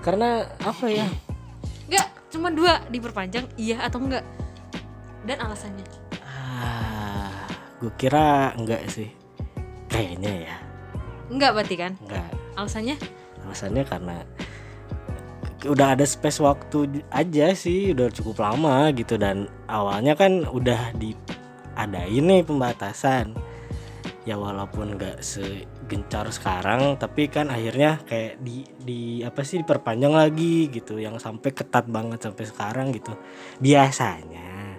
karena 0.00 0.46
apa 0.62 0.86
ya 0.86 1.08
Enggak, 1.88 2.08
cuma 2.28 2.52
dua 2.52 2.84
diperpanjang 2.86 3.48
iya 3.56 3.80
atau 3.80 3.96
enggak. 3.98 4.20
Dan 5.24 5.40
alasannya. 5.40 5.84
ah 6.14 7.48
gue 7.78 7.88
kira 7.96 8.52
enggak 8.54 8.84
sih 8.88 9.08
kayaknya 9.86 10.46
ya 10.46 10.56
Enggak 11.28 11.52
berarti 11.52 11.76
kan? 11.76 11.92
enggak 12.00 12.28
Alasannya? 12.54 12.96
alasannya 13.42 13.84
karena 13.84 14.16
udah 15.64 15.96
ada 15.96 16.04
space 16.04 16.38
waktu 16.38 17.02
aja 17.08 17.50
sih 17.50 17.90
udah 17.96 18.12
cukup 18.12 18.38
lama 18.38 18.92
gitu 18.92 19.16
dan 19.16 19.48
awalnya 19.66 20.12
kan 20.14 20.44
udah 20.44 20.92
diadain 20.94 22.22
nih 22.22 22.44
pembatasan 22.44 23.32
ya 24.22 24.36
walaupun 24.36 24.94
nggak 24.94 25.18
segencar 25.88 26.28
sekarang 26.28 27.00
tapi 27.00 27.32
kan 27.32 27.48
akhirnya 27.48 28.04
kayak 28.04 28.44
di 28.44 28.68
di 28.76 29.00
apa 29.24 29.40
sih 29.40 29.64
diperpanjang 29.64 30.12
lagi 30.12 30.68
gitu 30.68 31.00
yang 31.00 31.16
sampai 31.16 31.56
ketat 31.56 31.88
banget 31.88 32.20
sampai 32.20 32.44
sekarang 32.44 32.92
gitu 32.92 33.16
biasanya 33.56 34.76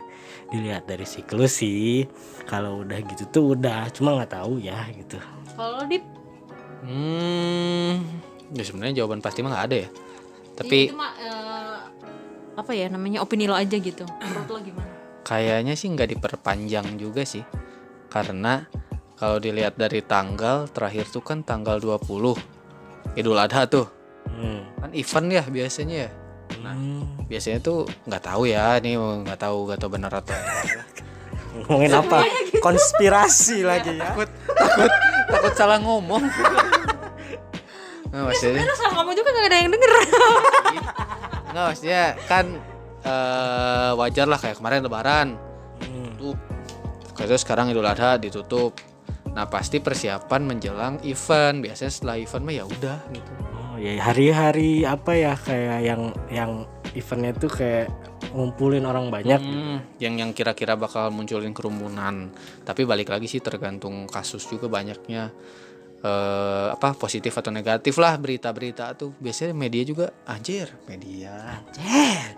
dilihat 0.53 0.86
dari 0.86 1.10
siklus 1.10 1.66
sih 1.66 2.05
kalau 2.45 2.86
udah 2.86 3.01
gitu 3.10 3.26
tuh 3.34 3.57
udah 3.57 3.89
cuma 3.89 4.22
nggak 4.22 4.38
tahu 4.38 4.62
ya 4.62 4.86
gitu 4.93 5.18
Kalau 5.57 5.82
dip 5.89 6.05
Hmm, 6.80 7.99
ya 8.55 8.64
sebenarnya 8.64 9.03
jawaban 9.03 9.20
pasti 9.20 9.43
mah 9.43 9.51
nggak 9.51 9.66
ada 9.68 9.78
ya. 9.84 9.89
Tapi 10.55 10.78
itu 10.88 10.95
mah, 10.95 11.12
eh, 11.20 11.78
apa 12.55 12.72
ya 12.72 12.88
namanya 12.88 13.20
opini 13.20 13.51
lo 13.51 13.55
aja 13.55 13.76
gitu. 13.76 14.07
Menurut 14.07 14.47
lo 14.47 14.60
gimana? 14.64 14.91
kayaknya 15.28 15.78
sih 15.78 15.91
nggak 15.91 16.16
diperpanjang 16.18 16.95
juga 16.95 17.28
sih. 17.28 17.43
Karena 18.07 18.64
kalau 19.20 19.38
dilihat 19.38 19.76
dari 19.76 19.99
tanggal 19.99 20.65
terakhir 20.65 21.05
tuh 21.05 21.20
kan 21.20 21.43
tanggal 21.43 21.76
20 21.78 22.07
Idul 23.13 23.36
Adha 23.36 23.67
tuh. 23.67 23.86
hmm. 24.26 24.80
Kan 24.80 24.91
event 24.93 25.28
ya 25.30 25.43
biasanya 25.43 25.97
ya. 26.07 26.09
Nah, 26.59 26.74
Hmm. 26.74 27.03
biasanya 27.28 27.59
tuh 27.59 27.78
nggak 28.05 28.24
tahu 28.24 28.47
ya, 28.47 28.80
ini 28.80 28.95
nggak 28.95 29.38
tahu 29.38 29.67
nggak 29.67 29.80
tahu 29.80 29.89
benar 29.91 30.11
atau 30.13 30.34
enggak. 30.34 30.88
ngomongin 31.59 31.91
apa 31.91 32.24
konspirasi 32.61 33.65
lagi 33.65 33.97
ya 33.97 34.13
takut 34.13 34.30
takut 34.47 34.91
takut 35.28 35.53
salah 35.53 35.78
ngomong. 35.78 36.24
Nah, 38.09 38.26
maksudnya 38.26 38.65
Terus 38.65 38.80
sama 38.82 39.05
kamu 39.05 39.13
juga 39.13 39.30
gak 39.30 39.45
ada 39.45 39.57
yang 39.59 39.70
denger. 39.70 39.91
Nggak 41.53 41.63
maksudnya 41.63 42.03
kan 42.26 42.45
eh, 42.99 43.91
wajar 43.93 44.26
lah 44.26 44.41
kayak 44.41 44.57
kemarin 44.57 44.82
lebaran 44.82 45.28
Hmm. 45.78 46.17
tutup. 46.17 46.38
Terus 47.13 47.45
sekarang 47.45 47.70
Idul 47.70 47.86
Adha 47.86 48.17
ditutup. 48.17 48.74
Nah 49.36 49.45
pasti 49.47 49.77
persiapan 49.80 50.41
menjelang 50.45 50.95
event. 51.05 51.61
Biasanya 51.63 51.91
setelah 51.91 52.15
event 52.17 52.43
mah 52.43 52.55
ya 52.55 52.65
udah 52.65 52.97
gitu. 53.13 53.32
oh 53.55 53.75
ya 53.80 53.95
hari-hari 54.01 54.84
apa 54.84 55.11
ya 55.15 55.34
kayak 55.38 55.80
yang 55.86 56.01
yang 56.34 56.51
eventnya 56.97 57.32
tuh 57.38 57.51
kayak 57.51 57.88
ngumpulin 58.34 58.86
orang 58.86 59.09
banyak 59.09 59.41
Hmm, 59.41 59.77
yang 59.97 60.17
yang 60.19 60.32
kira-kira 60.34 60.77
bakal 60.77 61.09
munculin 61.09 61.53
kerumunan. 61.53 62.30
Tapi 62.65 62.86
balik 62.86 63.09
lagi 63.09 63.25
sih 63.30 63.41
tergantung 63.41 64.05
kasus 64.09 64.45
juga 64.45 64.69
banyaknya 64.69 65.34
eh, 66.03 66.67
apa 66.69 66.93
positif 66.95 67.34
atau 67.36 67.49
negatif 67.49 67.97
lah 67.97 68.17
berita-berita 68.17 68.93
tuh. 68.97 69.13
Biasanya 69.17 69.53
media 69.55 69.84
juga 69.86 70.05
anjir 70.30 70.69
media. 70.86 71.61
Anjir. 71.61 72.38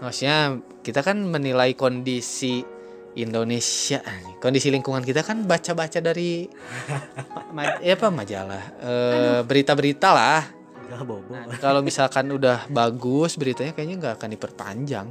Maksudnya 0.00 0.58
kita 0.80 1.04
kan 1.04 1.20
menilai 1.20 1.76
kondisi 1.76 2.64
Indonesia, 3.12 3.98
kondisi 4.38 4.70
lingkungan 4.70 5.02
kita 5.02 5.20
kan 5.20 5.42
baca-baca 5.42 5.98
dari 5.98 6.46
ma- 7.56 7.82
ya 7.82 7.98
apa 7.98 8.06
majalah, 8.08 8.64
eh, 8.78 9.40
berita-berita 9.42 10.08
lah. 10.10 10.42
Enggak 10.86 11.02
bobo. 11.02 11.30
Nah, 11.30 11.58
kalau 11.58 11.82
misalkan 11.82 12.30
udah 12.30 12.66
bagus 12.66 13.34
beritanya 13.34 13.70
kayaknya 13.70 13.96
nggak 13.98 14.14
akan 14.18 14.30
diperpanjang. 14.30 15.08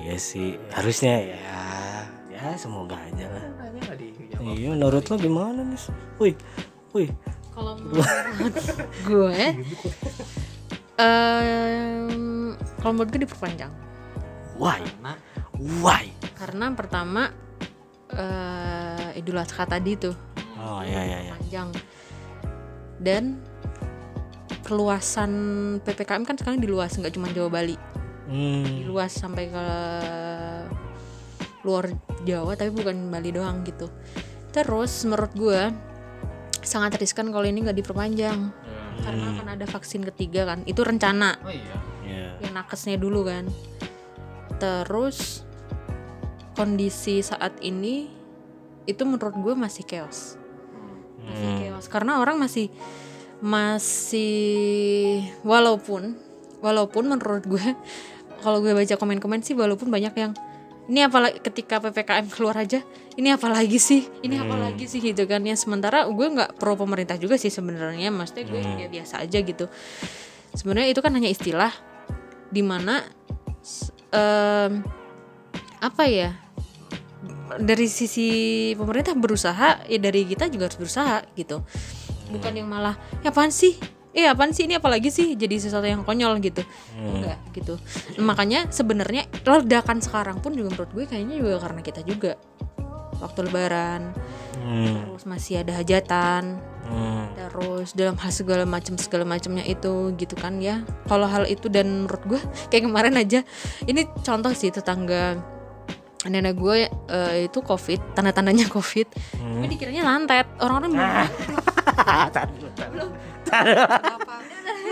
iya 0.00 0.16
sih 0.16 0.56
harusnya 0.72 1.12
ya. 1.20 1.36
Ya, 1.36 1.64
ya 2.32 2.56
semoga 2.56 2.96
aja 2.96 3.28
lah. 3.28 3.44
Dijawab. 3.90 4.56
iya 4.56 4.68
menurut 4.70 5.04
lo 5.04 5.16
gimana 5.16 5.60
nih? 5.60 5.80
Wih 6.16 6.34
wih. 6.96 7.10
Kalau 7.52 7.76
menurut 7.80 8.06
gue, 9.04 9.36
em, 10.96 12.56
kalau 12.80 12.92
menurut 12.94 13.10
gue 13.10 13.20
diperpanjang. 13.24 13.72
why 14.56 14.80
Karena 14.80 15.12
why? 15.84 16.08
Karena 16.34 16.72
pertama 16.72 17.28
eh 18.10 19.18
Idul 19.20 19.38
Adha 19.38 19.64
tadi 19.68 19.92
tuh. 20.00 20.16
Oh 20.60 20.80
ya 20.80 21.04
ya 21.04 21.18
ya 21.30 21.34
panjang. 21.36 21.68
Dan 23.00 23.40
perluasan 24.64 25.32
ppkm 25.82 26.22
kan 26.22 26.36
sekarang 26.38 26.62
diluas 26.62 26.94
nggak 26.94 27.14
cuma 27.14 27.28
Jawa 27.32 27.50
Bali. 27.50 27.76
Hmm. 28.30 28.62
diluas 28.62 29.10
sampai 29.10 29.50
ke 29.50 29.66
luar 31.66 31.90
Jawa 32.22 32.54
tapi 32.54 32.70
bukan 32.70 33.10
Bali 33.10 33.34
doang 33.34 33.66
gitu. 33.66 33.90
Terus 34.54 35.02
menurut 35.02 35.34
gue 35.34 35.62
sangat 36.62 36.94
riskan 37.02 37.34
kalau 37.34 37.42
ini 37.42 37.66
nggak 37.66 37.78
diperpanjang. 37.82 38.54
Karena 39.00 39.26
akan 39.34 39.48
ada 39.58 39.66
vaksin 39.66 40.06
ketiga 40.14 40.46
kan. 40.46 40.62
Itu 40.62 40.86
rencana. 40.86 41.40
Oh 41.42 41.50
iya. 41.50 41.76
ya 42.06 42.26
yang 42.38 42.54
nakesnya 42.54 42.96
dulu 43.00 43.26
kan. 43.26 43.50
Terus 44.60 45.42
kondisi 46.54 47.22
saat 47.22 47.56
ini 47.60 48.10
itu 48.84 49.02
menurut 49.04 49.36
gue 49.36 49.54
masih 49.54 49.86
chaos. 49.86 50.34
Masih 51.24 51.46
Hmm. 51.46 51.58
chaos. 51.62 51.86
Karena 51.86 52.18
orang 52.18 52.40
masih 52.40 52.68
masih 53.40 55.24
walaupun 55.42 56.12
walaupun 56.60 57.08
menurut 57.08 57.44
gue 57.48 57.66
kalau 58.44 58.60
gue 58.60 58.76
baca 58.76 58.94
komen-komen 58.96 59.40
sih 59.40 59.56
walaupun 59.56 59.88
banyak 59.88 60.12
yang 60.12 60.32
ini 60.90 61.06
apalagi 61.06 61.38
ketika 61.38 61.78
ppkm 61.78 62.26
keluar 62.34 62.58
aja 62.58 62.82
ini 63.14 63.30
apalagi 63.30 63.78
sih 63.78 64.10
ini 64.26 64.36
apalagi 64.42 64.90
sih 64.90 64.98
gitu 65.00 65.24
kan. 65.24 65.40
Ya 65.46 65.54
sementara 65.54 66.04
gue 66.08 66.26
nggak 66.26 66.58
pro 66.58 66.74
pemerintah 66.74 67.14
juga 67.16 67.38
sih 67.38 67.48
sebenarnya. 67.48 68.10
Maksudnya 68.10 68.44
gue 68.48 68.60
ya 68.60 68.88
biasa 68.90 69.22
aja 69.22 69.38
gitu. 69.38 69.70
Sebenarnya 70.50 70.90
itu 70.90 71.00
kan 71.00 71.14
hanya 71.14 71.30
istilah 71.30 71.70
di 72.50 72.62
mana 72.66 73.06
em, 74.10 74.82
apa 75.80 76.04
ya? 76.06 76.36
Dari 77.60 77.90
sisi 77.90 78.28
pemerintah 78.78 79.16
berusaha 79.18 79.82
ya 79.84 79.98
dari 79.98 80.22
kita 80.28 80.46
juga 80.46 80.70
harus 80.70 80.78
berusaha 80.78 81.26
gitu. 81.34 81.64
Bukan 82.30 82.52
yang 82.54 82.70
malah 82.70 82.94
ya 83.26 83.34
apaan 83.34 83.50
sih? 83.50 83.74
Eh 84.14 84.26
apaan 84.26 84.54
sih? 84.54 84.70
Ini 84.70 84.78
apalagi 84.78 85.10
sih? 85.10 85.34
Jadi 85.34 85.58
sesuatu 85.58 85.86
yang 85.86 86.06
konyol 86.06 86.38
gitu. 86.38 86.62
Enggak 86.94 87.38
gitu. 87.54 87.74
Makanya 88.22 88.70
sebenarnya 88.70 89.26
ledakan 89.42 89.98
sekarang 89.98 90.38
pun 90.38 90.54
juga 90.54 90.74
menurut 90.74 90.90
gue 90.94 91.04
kayaknya 91.10 91.42
juga 91.42 91.58
karena 91.58 91.80
kita 91.82 92.00
juga. 92.06 92.32
Waktu 93.20 93.52
lebaran 93.52 94.16
Hmm. 94.60 95.08
terus 95.08 95.24
masih 95.24 95.64
ada 95.64 95.72
hajatan 95.80 96.60
Hmm. 96.84 97.32
terus 97.38 97.96
dalam 97.96 98.18
hal 98.18 98.32
segala 98.34 98.66
macam 98.68 98.98
segala 98.98 99.22
macamnya 99.24 99.62
itu 99.62 100.12
gitu 100.18 100.34
kan 100.36 100.58
ya. 100.62 100.82
Kalau 101.06 101.26
hal 101.26 101.46
itu 101.46 101.70
dan 101.70 102.04
menurut 102.04 102.22
gue 102.26 102.40
kayak 102.68 102.86
kemarin 102.86 103.14
aja. 103.18 103.40
Ini 103.86 104.10
contoh 104.22 104.52
sih 104.52 104.68
tetangga 104.74 105.38
nenek 106.28 106.58
gue 106.60 106.88
eh, 106.88 107.48
itu 107.48 107.58
covid 107.64 108.00
tanda 108.12 108.28
tandanya 108.34 108.68
covid 108.74 109.08
tapi 109.08 109.66
dikiranya 109.72 110.04
santet 110.04 110.46
orang-orang 110.60 110.90
belum. 110.92 111.08
Belum 112.92 113.10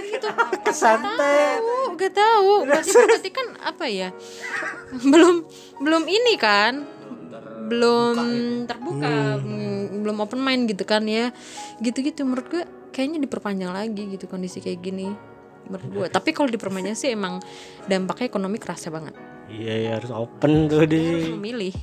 gitu. 0.08 0.28
Kesantet. 0.64 1.60
tahu 1.60 1.96
gak 1.96 2.12
tahu. 2.14 2.52
Berarti 2.66 2.90
berarti 2.92 3.30
kan 3.30 3.46
apa 3.62 3.84
ya? 3.86 4.08
Belum 5.04 5.44
belum 5.80 6.02
ini 6.08 6.34
kan? 6.40 6.84
Belum 7.68 8.16
terbuka 8.64 9.40
mm, 9.40 10.02
belum 10.02 10.16
open 10.24 10.40
mind 10.40 10.72
gitu 10.72 10.84
kan 10.88 11.04
ya. 11.04 11.30
Gitu-gitu 11.82 12.24
menurut 12.24 12.46
gue 12.48 12.62
kayaknya 12.90 13.22
diperpanjang 13.22 13.70
lagi 13.70 14.02
gitu 14.16 14.26
kondisi 14.26 14.58
kayak 14.58 14.80
gini 14.82 15.12
gue 15.68 16.06
tapi 16.08 16.32
kalau 16.32 16.48
diperpanjang 16.48 16.96
sih 16.96 17.12
emang 17.12 17.42
dampaknya 17.84 18.26
ekonomi 18.30 18.56
kerasa 18.56 18.88
banget. 18.88 19.12
Iya 19.48 19.74
ya 19.80 19.90
harus 19.96 20.12
open 20.12 20.68
tuh 20.68 20.84
harus 20.84 20.90
di 20.92 21.32
memilih. 21.32 21.74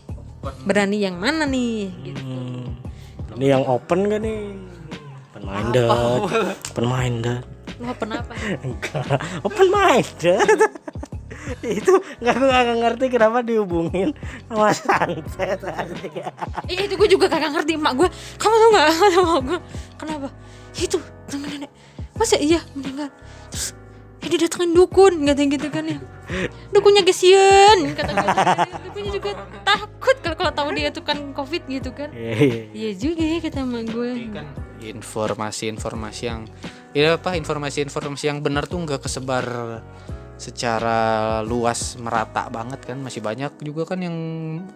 Berani 0.65 0.97
yang 1.01 1.17
mana 1.17 1.49
nih? 1.49 1.89
Gitu. 2.05 2.21
Hmm. 2.21 2.69
Ini 3.35 3.45
yang 3.57 3.63
open 3.65 4.05
gak 4.05 4.21
nih? 4.21 4.53
Open 5.33 5.43
minded. 5.43 5.85
Open 5.89 6.85
minded. 6.85 7.41
lu 7.75 7.91
apa 7.91 8.03
apa? 8.07 8.33
Enggak. 8.63 9.19
Open 9.43 9.67
minded. 9.67 10.39
itu 11.61 11.93
nggak 12.23 12.35
gue 12.41 12.49
nggak 12.49 12.77
ngerti 12.81 13.05
kenapa 13.11 13.45
dihubungin 13.45 14.09
sama 14.49 14.71
santet. 14.73 15.59
Iya 16.65 16.81
itu 16.89 16.93
gue 16.97 17.09
juga 17.09 17.29
kagak 17.29 17.53
ngerti 17.53 17.77
emak 17.77 17.93
gue 17.99 18.09
Kamu 18.41 18.55
tau 18.55 18.69
gak 18.73 18.87
sama 19.13 19.33
gue 19.45 19.59
Kenapa? 19.99 20.27
Itu 20.73 20.97
temen 21.29 21.49
nenek. 21.51 21.71
Masa 22.15 22.39
iya? 22.39 22.63
Meninggal 22.73 23.11
eh 24.25 24.29
didatengin 24.31 24.73
dukun 24.73 25.13
kata 25.21 25.41
gitu 25.45 25.67
kan 25.69 25.85
ya. 25.85 25.99
Dukunnya 26.73 27.05
kesian 27.05 27.93
kata 27.93 28.11
gue 28.17 28.29
dukunnya 28.89 29.11
juga 29.13 29.31
takut 29.61 30.17
kalau 30.25 30.35
kalau 30.39 30.51
tahu 30.57 30.69
dia 30.73 30.89
tuh 30.89 31.05
kan 31.05 31.17
covid 31.37 31.61
gitu 31.69 31.93
kan. 31.93 32.09
Iya, 32.09 32.33
iya, 32.33 32.41
iya. 32.41 32.63
iya 32.73 32.91
juga 32.97 33.21
ya 33.21 33.37
kata 33.43 33.61
emak 33.61 33.83
gue 33.93 34.09
kan 34.33 34.45
informasi-informasi 34.81 36.23
yang 36.25 36.41
ya 36.97 37.17
apa 37.17 37.37
informasi-informasi 37.37 38.23
yang 38.29 38.39
benar 38.41 38.65
tuh 38.65 38.81
nggak 38.81 39.05
kesebar 39.05 39.81
secara 40.41 40.99
luas 41.45 41.95
merata 42.01 42.49
banget 42.49 42.81
kan. 42.81 42.97
Masih 42.97 43.21
banyak 43.21 43.61
juga 43.61 43.85
kan 43.85 44.01
yang 44.01 44.17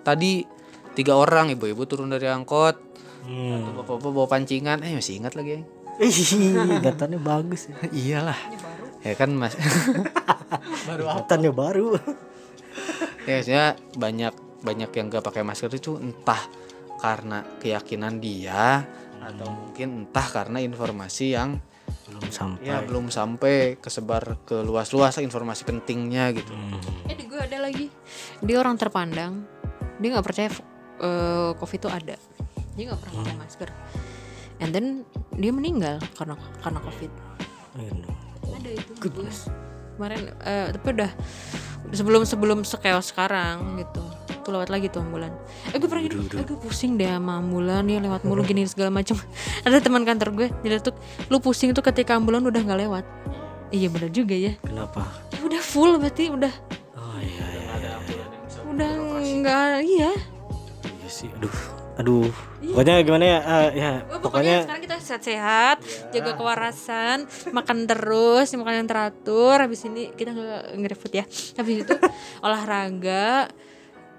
tadi 0.05 0.45
tiga 0.93 1.17
orang 1.17 1.49
ibu-ibu 1.53 1.89
turun 1.89 2.13
dari 2.13 2.29
angkot 2.29 2.91
Hmm. 3.19 3.59
atau 3.59 3.83
bapak-bapak 3.83 4.11
bawa 4.15 4.27
pancingan. 4.31 4.79
Eh 4.79 4.95
masih 4.95 5.19
ingat 5.19 5.35
lagi 5.35 5.59
ya 5.59 5.61
Ih, 5.99 7.19
bagus 7.29 7.67
ya. 7.67 7.75
iyalah. 7.91 8.39
Ya 9.03 9.13
kan 9.15 9.35
mas? 9.35 9.55
Ingatannya 10.87 11.51
baru. 11.51 11.95
ya 13.27 13.39
maksudnya 13.39 13.65
banyak 13.99 14.33
banyak 14.63 14.89
yang 14.95 15.05
gak 15.11 15.23
pakai 15.23 15.43
masker 15.45 15.69
itu 15.71 15.99
entah 15.99 16.39
karena 16.99 17.43
keyakinan 17.61 18.17
dia 18.19 18.83
atau 19.19 19.47
mungkin 19.47 20.07
entah 20.07 20.27
karena 20.27 20.59
informasi 20.63 21.35
yang 21.35 21.59
Belum 22.09 22.25
sampai. 22.33 22.65
ya 22.65 22.81
belum 22.81 23.13
sampai 23.13 23.77
kesebar 23.77 24.41
ke 24.41 24.65
luas-luas 24.65 25.21
informasi 25.21 25.61
pentingnya 25.67 26.33
gitu. 26.33 26.49
Hmm. 26.49 26.81
eh 27.05 27.13
di 27.13 27.29
gue 27.29 27.37
ada 27.37 27.57
lagi. 27.61 27.85
Dia 28.41 28.57
orang 28.57 28.75
terpandang. 28.81 29.45
Dia 30.01 30.09
nggak 30.17 30.25
percaya 30.25 30.49
eh, 30.99 31.51
covid 31.53 31.79
itu 31.79 31.89
ada. 31.91 32.15
Dia 32.73 32.83
nggak 32.89 32.99
pernah 32.99 33.13
pakai 33.21 33.35
masker 33.37 33.69
and 34.59 34.71
then 34.75 35.07
dia 35.35 35.51
meninggal 35.51 35.99
karena 36.15 36.35
karena 36.59 36.79
covid. 36.83 37.11
Ada 38.49 38.69
itu 38.75 38.91
gue 39.07 39.31
kemarin 39.95 40.21
eh, 40.43 40.67
tapi 40.75 40.87
udah 40.95 41.11
sebelum 41.91 42.21
sebelum 42.27 42.59
sekeos 42.67 43.11
sekarang 43.11 43.79
gitu. 43.79 44.03
Tuh 44.43 44.51
lewat 44.55 44.71
lagi 44.71 44.87
tuh 44.91 45.03
ambulan. 45.03 45.31
Eh 45.71 45.77
gue 45.79 45.87
pernah 45.87 46.03
gini. 46.07 46.15
Eh, 46.35 46.45
gue 46.47 46.59
pusing 46.59 46.99
deh 46.99 47.07
sama 47.07 47.39
ambulan. 47.39 47.83
Ya 47.87 47.99
lewat 48.03 48.23
mulu 48.27 48.43
gini 48.43 48.67
segala 48.67 48.91
macam 48.91 49.15
ada 49.67 49.79
teman 49.79 50.03
kantor 50.03 50.29
gue 50.35 50.47
jadi 50.63 50.83
tuh 50.83 50.95
lu 51.27 51.39
pusing 51.39 51.71
tuh 51.71 51.83
ketika 51.83 52.15
ambulan 52.19 52.43
udah 52.43 52.61
nggak 52.61 52.79
lewat. 52.87 53.05
Iya 53.69 53.87
benar 53.93 54.09
juga 54.09 54.33
ya. 54.33 54.57
Kenapa? 54.65 55.05
Ya 55.35 55.39
udah 55.45 55.61
full 55.61 56.01
berarti 56.01 56.33
udah. 56.33 56.53
Oh 56.97 57.19
iya 57.21 57.45
iya. 57.53 57.73
iya, 57.77 57.93
iya. 58.01 58.25
udah 58.65 58.91
nggak 59.39 59.75
iya. 59.85 60.11
Iya 61.05 61.09
sih. 61.09 61.29
Aduh. 61.37 61.78
Aduh. 61.99 62.31
Pokoknya 62.59 63.03
gimana 63.03 63.25
ya? 63.27 63.39
Ah, 63.43 63.67
ya, 63.75 63.91
Oh, 64.07 64.23
pokoknya 64.23 64.23
pokoknya 64.23 64.55
sekarang 64.63 64.83
kita 64.87 64.95
sehat-sehat, 65.03 65.77
jaga 66.15 66.31
kewarasan, 66.39 67.17
makan 67.51 67.77
terus, 67.87 68.55
makan 68.55 68.83
yang 68.83 68.87
teratur. 68.87 69.59
Habis 69.59 69.83
ini 69.83 70.11
kita 70.15 70.31
nggak 70.31 70.63
ngerepot 70.79 71.11
ya. 71.11 71.25
Habis 71.59 71.75
itu 71.83 71.95
olahraga, 72.45 73.51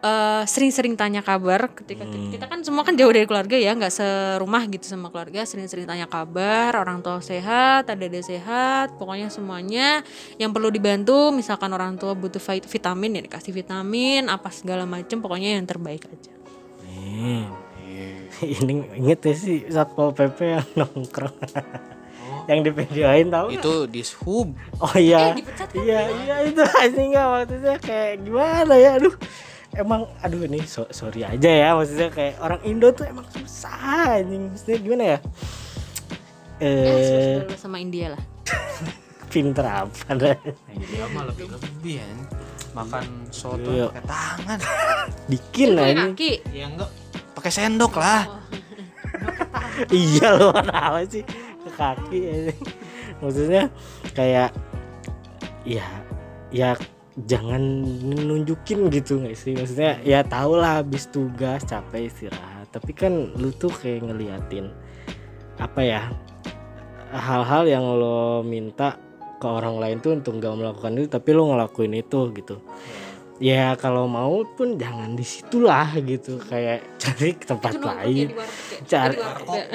eh, 0.01 0.43
sering-sering 0.45 0.93
tanya 0.93 1.25
kabar. 1.25 1.73
Ketika 1.73 2.05
kita 2.05 2.45
kan 2.49 2.61
semua 2.61 2.85
kan 2.85 2.93
jauh 2.97 3.13
dari 3.13 3.25
keluarga 3.25 3.57
ya, 3.57 3.73
nggak 3.73 3.93
serumah 3.93 4.63
gitu 4.69 4.85
sama 4.85 5.09
keluarga. 5.09 5.45
Sering-sering 5.49 5.89
tanya 5.89 6.05
kabar, 6.05 6.77
orang 6.77 7.01
tua 7.01 7.25
sehat, 7.25 7.89
ada 7.89 8.05
ada 8.05 8.21
sehat. 8.21 8.93
Pokoknya 9.01 9.33
semuanya 9.33 10.05
yang 10.37 10.53
perlu 10.53 10.69
dibantu. 10.69 11.33
Misalkan 11.33 11.73
orang 11.73 11.97
tua 11.97 12.13
butuh 12.13 12.41
vit- 12.41 12.69
vitamin 12.69 13.21
ya 13.21 13.23
dikasih 13.25 13.53
vitamin, 13.57 14.29
apa 14.29 14.53
segala 14.53 14.85
macem. 14.85 15.17
Pokoknya 15.17 15.57
yang 15.57 15.65
terbaik 15.65 16.05
aja. 16.05 16.33
nih. 16.85 17.70
ini 18.57 18.73
inget 18.95 19.21
ya 19.23 19.35
sih 19.35 19.59
satpol 19.67 20.11
pp 20.11 20.39
yang 20.41 20.67
nongkrong. 20.77 21.37
yang 22.47 22.61
di 22.61 22.71
videoin 22.71 23.29
tahu 23.29 23.47
nggak? 23.49 23.61
itu 23.61 23.75
di 23.87 24.03
sub 24.03 24.49
Oh 24.79 24.95
iya. 24.97 25.33
dipecat 25.33 25.67
kan? 25.67 25.79
Iya, 25.79 26.01
iya 26.19 26.37
itu 26.45 26.63
anjing 26.83 27.09
nggak 27.11 27.27
maksudnya 27.29 27.77
kayak 27.79 28.13
gimana 28.21 28.75
ya 28.75 28.91
aduh. 28.97 29.15
Emang 29.71 30.03
aduh 30.19 30.43
ini 30.43 30.59
so- 30.65 30.91
sorry 30.91 31.23
aja 31.23 31.47
ya 31.47 31.69
maksudnya 31.73 32.11
kayak 32.11 32.35
orang 32.39 32.59
Indo 32.65 32.91
tuh 32.91 33.07
emang 33.07 33.23
susah 33.31 34.19
anjing. 34.19 34.51
Maksudnya 34.51 34.79
gimana 34.79 35.05
ya? 35.07 35.19
Eh, 36.59 37.47
Eh, 37.47 37.57
sama 37.57 37.79
India 37.79 38.13
lah. 38.13 38.23
pinter 39.33 39.63
apa 39.63 40.11
dah. 40.11 40.35
dia 40.75 41.07
mah 41.09 41.23
lebih 41.25 41.47
lebih 41.49 42.03
ya 42.03 42.07
makan 42.71 43.31
soto 43.31 43.63
Iya. 43.65 43.87
pakai 43.89 44.05
tangan 44.05 44.59
Bikin 45.27 45.69
anjing. 45.73 46.13
kaki. 46.13 46.33
ya 46.51 46.67
enggak 46.67 46.91
pakai 47.41 47.53
sendok 47.53 47.97
lah. 47.97 48.29
Iya 49.89 50.37
loh 50.37 50.53
apa 50.53 51.01
sih? 51.09 51.25
Ke 51.65 51.71
kaki 51.73 52.19
anjing. 52.29 52.61
Maksudnya 53.25 53.73
kayak 54.13 54.53
ya 55.65 55.89
ya 56.53 56.77
jangan 57.25 57.61
nunjukin 58.05 58.93
gitu 58.93 59.25
nggak 59.25 59.37
sih? 59.41 59.57
Maksudnya 59.57 59.97
ya 60.05 60.21
tau 60.21 60.53
lah 60.61 60.85
habis 60.85 61.09
tugas 61.09 61.65
capek 61.65 62.13
istirahat. 62.13 62.69
Tapi 62.69 62.93
kan 62.93 63.33
lu 63.41 63.57
tuh 63.57 63.73
kayak 63.73 64.05
ngeliatin 64.05 64.69
apa 65.57 65.81
ya 65.81 66.13
hal-hal 67.13 67.65
yang 67.65 67.85
lo 67.85 68.45
minta 68.45 69.01
ke 69.41 69.49
orang 69.49 69.81
lain 69.81 69.97
tuh 70.05 70.17
untuk 70.17 70.37
nggak 70.37 70.57
melakukan 70.57 70.93
itu 71.01 71.09
tapi 71.09 71.33
lo 71.33 71.49
ngelakuin 71.53 71.97
itu 71.97 72.21
gitu 72.37 72.61
ya 73.41 73.75
kalau 73.81 74.05
mau 74.05 74.45
pun 74.45 74.77
jangan 74.77 75.17
di 75.17 75.25
situ 75.25 75.65
lah 75.65 75.97
gitu. 75.99 76.37
Kayak 76.39 76.85
cari 77.01 77.35
tempat 77.41 77.75
lain. 77.81 78.37
cari 78.87 79.17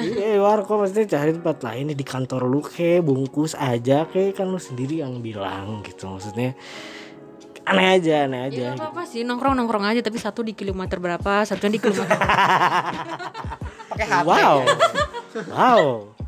iya 0.00 0.38
warkop 0.38 0.86
maksudnya 0.86 1.18
cari 1.18 1.34
tempat 1.34 1.58
lain. 1.66 1.92
Di 1.92 2.06
kantor 2.06 2.46
lu 2.46 2.62
ke 2.62 3.02
bungkus 3.02 3.58
aja 3.58 4.06
ke. 4.06 4.32
Kan 4.32 4.54
lu 4.54 4.62
sendiri 4.62 5.02
yang 5.02 5.18
bilang 5.20 5.82
gitu 5.82 6.06
maksudnya. 6.06 6.54
Aneh 7.66 7.98
aja 7.98 8.30
aneh 8.30 8.46
aja 8.46 8.62
Ya 8.62 8.70
nggak 8.78 8.94
apa-apa 8.94 9.02
sih. 9.10 9.26
Nongkrong 9.26 9.58
nongkrong 9.58 9.84
aja 9.90 10.00
tapi 10.00 10.22
satu 10.22 10.46
di 10.46 10.54
kilometer 10.54 11.02
berapa 11.02 11.42
satunya 11.42 11.76
di 11.76 11.80
kilometer 11.82 12.18
pakai 13.96 14.06
gitu. 14.06 14.28
wow. 14.28 14.56
Wow. 15.50 15.84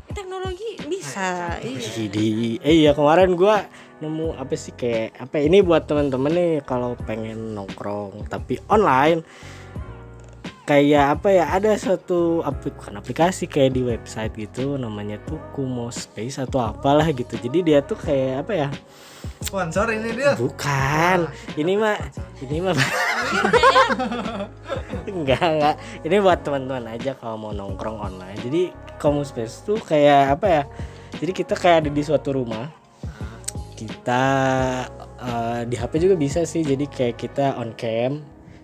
Teknologi 0.09 0.69
bisa 0.89 1.61
iya. 1.61 2.05
di 2.09 2.57
eh 2.59 2.75
iya 2.85 2.91
kemarin 2.97 3.37
gua 3.37 3.61
nemu 3.99 4.35
apa 4.39 4.55
sih 4.55 4.71
kayak 4.71 5.19
apa 5.19 5.43
ini 5.43 5.59
buat 5.59 5.83
temen-temen 5.83 6.31
nih 6.31 6.53
kalau 6.63 6.95
pengen 7.03 7.55
nongkrong 7.55 8.27
tapi 8.31 8.55
online 8.71 9.23
kayak 10.69 11.17
apa 11.17 11.33
ya 11.33 11.49
ada 11.49 11.73
suatu 11.81 12.45
aplik 12.45 12.77
bukan 12.77 13.01
aplikasi 13.01 13.49
kayak 13.49 13.73
di 13.73 13.81
website 13.81 14.29
gitu 14.37 14.77
namanya 14.77 15.17
tuh 15.25 15.41
Kumo 15.57 15.89
Space 15.89 16.37
atau 16.37 16.61
apalah 16.61 17.09
gitu. 17.09 17.41
Jadi 17.41 17.65
dia 17.65 17.81
tuh 17.81 17.97
kayak 17.97 18.45
apa 18.45 18.53
ya? 18.53 18.69
Sponsor 19.41 19.89
ini 19.89 20.13
dia? 20.13 20.37
Bukan. 20.37 21.25
Ini 21.57 21.73
mah 21.73 21.97
ini 22.45 22.61
mah 22.69 22.77
enggak 25.09 25.41
enggak. 25.41 25.75
Ini 26.05 26.15
buat 26.21 26.39
teman-teman 26.45 26.85
aja 26.93 27.17
kalau 27.17 27.49
mau 27.49 27.49
nongkrong 27.49 27.97
online. 27.97 28.37
Jadi 28.37 28.69
Kumo 29.01 29.25
Space 29.25 29.65
tuh 29.65 29.81
kayak 29.81 30.37
apa 30.37 30.47
ya? 30.53 30.63
Jadi 31.17 31.31
kita 31.33 31.57
kayak 31.57 31.81
ada 31.81 31.89
di 31.89 32.01
suatu 32.05 32.29
rumah 32.29 32.78
kita 33.79 34.25
eh, 35.23 35.61
di 35.63 35.75
HP 35.79 35.93
juga 36.03 36.15
bisa 36.19 36.43
sih. 36.43 36.67
Jadi 36.67 36.85
kayak 36.91 37.15
kita 37.15 37.55
on 37.55 37.71
cam 37.79 38.19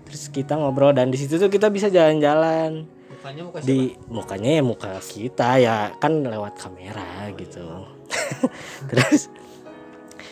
terus 0.06 0.30
kita 0.30 0.54
ngobrol 0.54 0.94
dan 0.94 1.10
di 1.10 1.18
situ 1.18 1.40
tuh 1.40 1.50
kita 1.50 1.72
bisa 1.72 1.88
jalan-jalan. 1.90 2.86
Mukanya 3.10 3.42
muka 3.42 3.58
di 3.66 3.80
mukanya 4.06 4.50
ya 4.54 4.62
muka 4.62 4.92
kita 5.02 5.50
ya 5.58 5.76
kan 5.98 6.22
lewat 6.22 6.54
kamera 6.62 7.34
gitu. 7.34 7.90
Terus 8.94 9.34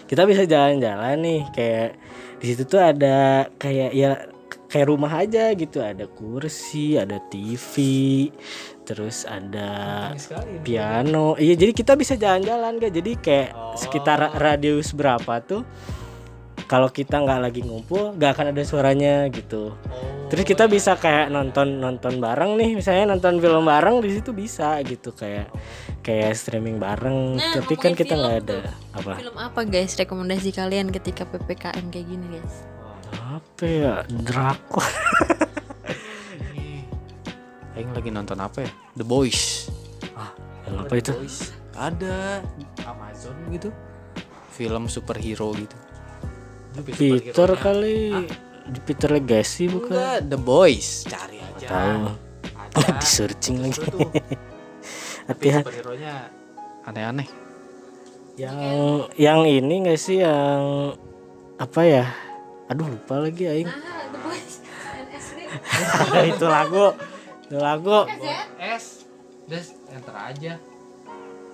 kita 0.06 0.30
bisa 0.30 0.46
jalan-jalan 0.46 1.18
nih 1.18 1.42
kayak 1.58 1.90
di 2.38 2.46
situ 2.54 2.70
tuh 2.70 2.78
ada 2.78 3.50
kayak 3.58 3.98
ya 3.98 4.30
kayak 4.70 4.94
rumah 4.94 5.10
aja 5.10 5.58
gitu. 5.58 5.82
Ada 5.82 6.06
kursi 6.06 7.02
ada 7.02 7.18
TV 7.34 7.74
terus 8.84 9.24
ada 9.24 10.12
piano. 10.62 11.34
Iya 11.40 11.56
jadi 11.56 11.72
kita 11.72 11.96
bisa 11.96 12.14
jalan-jalan 12.16 12.78
gak 12.78 12.94
jadi 12.94 13.12
kayak 13.18 13.50
sekitar 13.80 14.18
ra- 14.20 14.36
radius 14.36 14.92
berapa 14.92 15.40
tuh 15.42 15.64
kalau 16.64 16.88
kita 16.90 17.20
nggak 17.20 17.40
lagi 17.44 17.62
ngumpul 17.62 18.16
nggak 18.16 18.32
akan 18.34 18.46
ada 18.56 18.64
suaranya 18.64 19.28
gitu. 19.30 19.76
Terus 20.32 20.44
kita 20.48 20.66
bisa 20.66 20.98
kayak 20.98 21.30
nonton 21.30 21.78
nonton 21.78 22.18
bareng 22.18 22.58
nih. 22.58 22.74
Misalnya 22.80 23.14
nonton 23.14 23.38
film 23.38 23.68
bareng 23.68 24.02
di 24.02 24.10
situ 24.10 24.32
bisa 24.34 24.80
gitu. 24.82 25.14
Kayak 25.14 25.54
kayak 26.02 26.34
streaming 26.34 26.82
bareng. 26.82 27.38
Nah, 27.38 27.62
tapi 27.62 27.78
kan 27.78 27.94
kita 27.94 28.16
nggak 28.18 28.34
film 28.34 28.48
ada 28.48 28.58
tuh. 28.58 28.62
apa. 28.96 29.12
Film 29.22 29.36
apa 29.38 29.62
guys 29.68 29.94
rekomendasi 30.00 30.50
kalian 30.56 30.90
ketika 30.90 31.28
ppkm 31.30 31.86
kayak 31.94 32.08
gini 32.10 32.26
guys? 32.40 32.56
Apa 33.14 33.64
ya? 33.68 33.94
Drakor 34.10 34.88
Aing 37.74 37.90
lagi 37.90 38.10
nonton 38.14 38.38
apa 38.38 38.62
ya? 38.62 38.72
The 38.94 39.06
Boys. 39.06 39.66
Yang 40.70 40.78
apa 40.78 40.94
itu? 40.94 41.12
Boys. 41.18 41.38
Ada 41.74 42.46
Amazon 42.86 43.36
gitu. 43.50 43.70
Film 44.54 44.86
superhero 44.86 45.50
gitu. 45.58 45.78
Peter 46.94 47.50
kali. 47.58 48.14
Di 48.64 48.80
Peter 48.80 49.10
Legacy 49.12 49.68
bukan? 49.68 49.90
Enggak, 49.90 50.18
The 50.30 50.40
Boys. 50.40 50.90
Cari 51.10 51.38
aja. 51.42 51.68
tahu. 51.68 51.98
Ada. 52.78 52.94
Di 53.02 53.08
searching 53.10 53.58
lagi. 53.66 53.82
tapi 55.24 55.50
hati-hati. 55.50 55.66
superhero 55.66 55.94
nya 55.98 56.30
aneh-aneh. 56.86 57.28
Yang 58.38 58.58
yang 59.18 59.42
ini 59.46 59.76
gak 59.90 60.00
sih 60.02 60.22
yang 60.22 60.94
apa 61.58 61.82
ya? 61.86 62.06
Aduh 62.70 62.86
lupa 62.86 63.18
lagi 63.18 63.50
aing. 63.50 63.70
Ah 63.70 64.06
The 64.14 64.20
Boys. 64.22 64.54
Itu 66.38 66.46
lagu 66.50 66.94
lagu. 67.60 68.08
S 68.58 69.04
Des 69.44 69.76
enter 69.92 70.16
aja. 70.16 70.54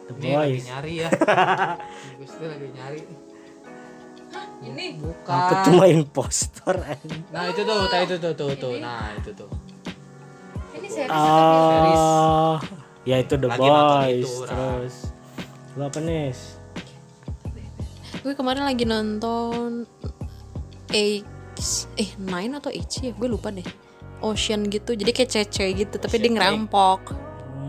The 0.09 0.13
Ini 0.17 0.29
lagi 0.33 0.57
Boys. 0.57 0.65
nyari 0.69 0.93
ya. 1.01 1.09
Gusti 2.21 2.43
lagi 2.45 2.67
nyari. 2.73 3.01
Ini? 4.59 4.85
Bukan. 5.01 5.33
Apa 5.33 5.53
tuh 5.65 5.73
main 5.73 5.95
impostor? 6.03 6.75
Nah 7.33 7.43
itu 7.49 7.61
tuh, 7.65 7.79
nah, 7.89 7.99
itu 8.03 8.15
tuh, 8.19 8.33
tuh, 8.37 8.51
tuh, 8.57 8.73
nah 8.77 9.09
itu 9.17 9.31
tuh. 9.33 9.49
ini 10.77 10.87
series 10.87 11.11
Oh, 11.11 12.61
ya 13.03 13.17
itu 13.19 13.33
The 13.35 13.47
Lagi 13.49 13.69
Boys 13.69 14.29
itu, 14.29 14.45
terus. 14.45 14.95
Lu 15.73 15.81
apa 15.85 15.99
nih 16.03 16.33
gue 18.19 18.35
kemarin 18.35 18.67
lagi 18.67 18.83
nonton 18.83 19.87
H 20.91 21.23
eh 21.95 22.09
Nine 22.19 22.59
atau 22.59 22.67
H 22.67 22.93
ya? 22.99 23.11
Gue 23.15 23.31
lupa 23.31 23.47
deh 23.47 23.65
Ocean 24.19 24.67
gitu. 24.67 24.93
Jadi 24.93 25.11
kayak 25.11 25.29
cece 25.29 25.65
gitu 25.73 25.95
tapi 25.95 26.15
dia 26.17 26.31
ngerampok. 26.31 27.13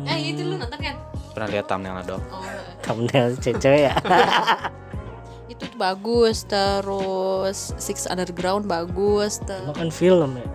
Eh 0.04 0.32
itu 0.32 0.42
lu 0.42 0.56
nonton 0.56 0.76
kan? 0.76 0.96
Pernah 1.30 1.48
lihat 1.48 1.66
thumbnailnya 1.66 2.04
dong? 2.06 2.22
oh 2.28 2.42
thumbnail 2.80 3.36
cece 3.36 3.86
ya? 3.86 3.94
Itu 5.50 5.66
tuh 5.66 5.76
bagus 5.76 6.42
terus 6.42 7.74
Six 7.76 8.06
Underground 8.06 8.64
bagus 8.64 9.38
terus 9.42 9.66
makan 9.68 9.90
film 9.90 10.30
ya? 10.36 10.46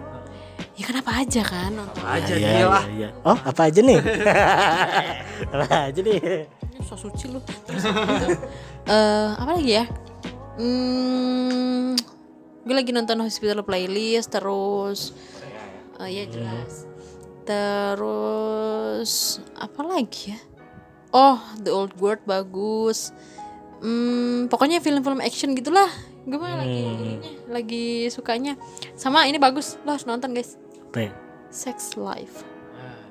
Ya 0.75 0.83
kan 0.83 0.95
apa 0.99 1.11
aja 1.21 1.41
kan? 1.43 1.71
Nonton 1.71 2.01
Aja 2.01 2.33
Iya, 2.33 2.47
dia 2.49 2.65
lah. 2.65 2.83
iya, 2.89 3.07
iya. 3.07 3.09
oh 3.23 3.37
apa 3.37 3.61
aja 3.67 3.79
nih? 3.79 3.99
Apa 5.53 5.65
aja 5.87 5.99
nih? 5.99 6.19
Ini 6.47 6.83
so 6.83 6.95
suci 6.95 7.27
lu. 7.27 7.39
Terus 7.63 7.83
gitu. 7.91 8.35
eh 8.85 9.27
apa 9.31 9.51
lagi 9.55 9.71
ya? 9.71 9.85
Hmm, 10.55 11.95
gue 12.63 12.71
lagi 12.73 12.91
nonton 12.91 13.19
Hospital 13.19 13.61
Playlist 13.61 14.31
terus 14.31 15.11
eh 15.97 16.09
ya 16.11 16.23
jelas. 16.27 16.85
Terus 17.45 19.11
apa 19.55 19.81
lagi 19.81 20.33
ya? 20.33 20.39
Oh 21.11 21.39
The 21.57 21.71
Old 21.71 21.95
Guard 21.95 22.25
bagus. 22.25 23.13
Hmm, 23.79 24.47
pokoknya 24.47 24.81
film-film 24.81 25.21
action 25.21 25.53
gitulah. 25.53 25.87
Gue 26.25 26.41
mah 26.41 26.57
lagi 26.57 26.81
ininya, 26.81 27.31
lagi 27.53 28.09
sukanya. 28.09 28.57
Sama 28.97 29.29
ini 29.29 29.37
bagus. 29.37 29.77
Lo 29.85 29.93
harus 29.93 30.09
nonton 30.09 30.33
guys. 30.33 30.57
Apa 30.89 30.99
ya? 31.07 31.11
Sex 31.53 31.93
Life. 31.95 32.41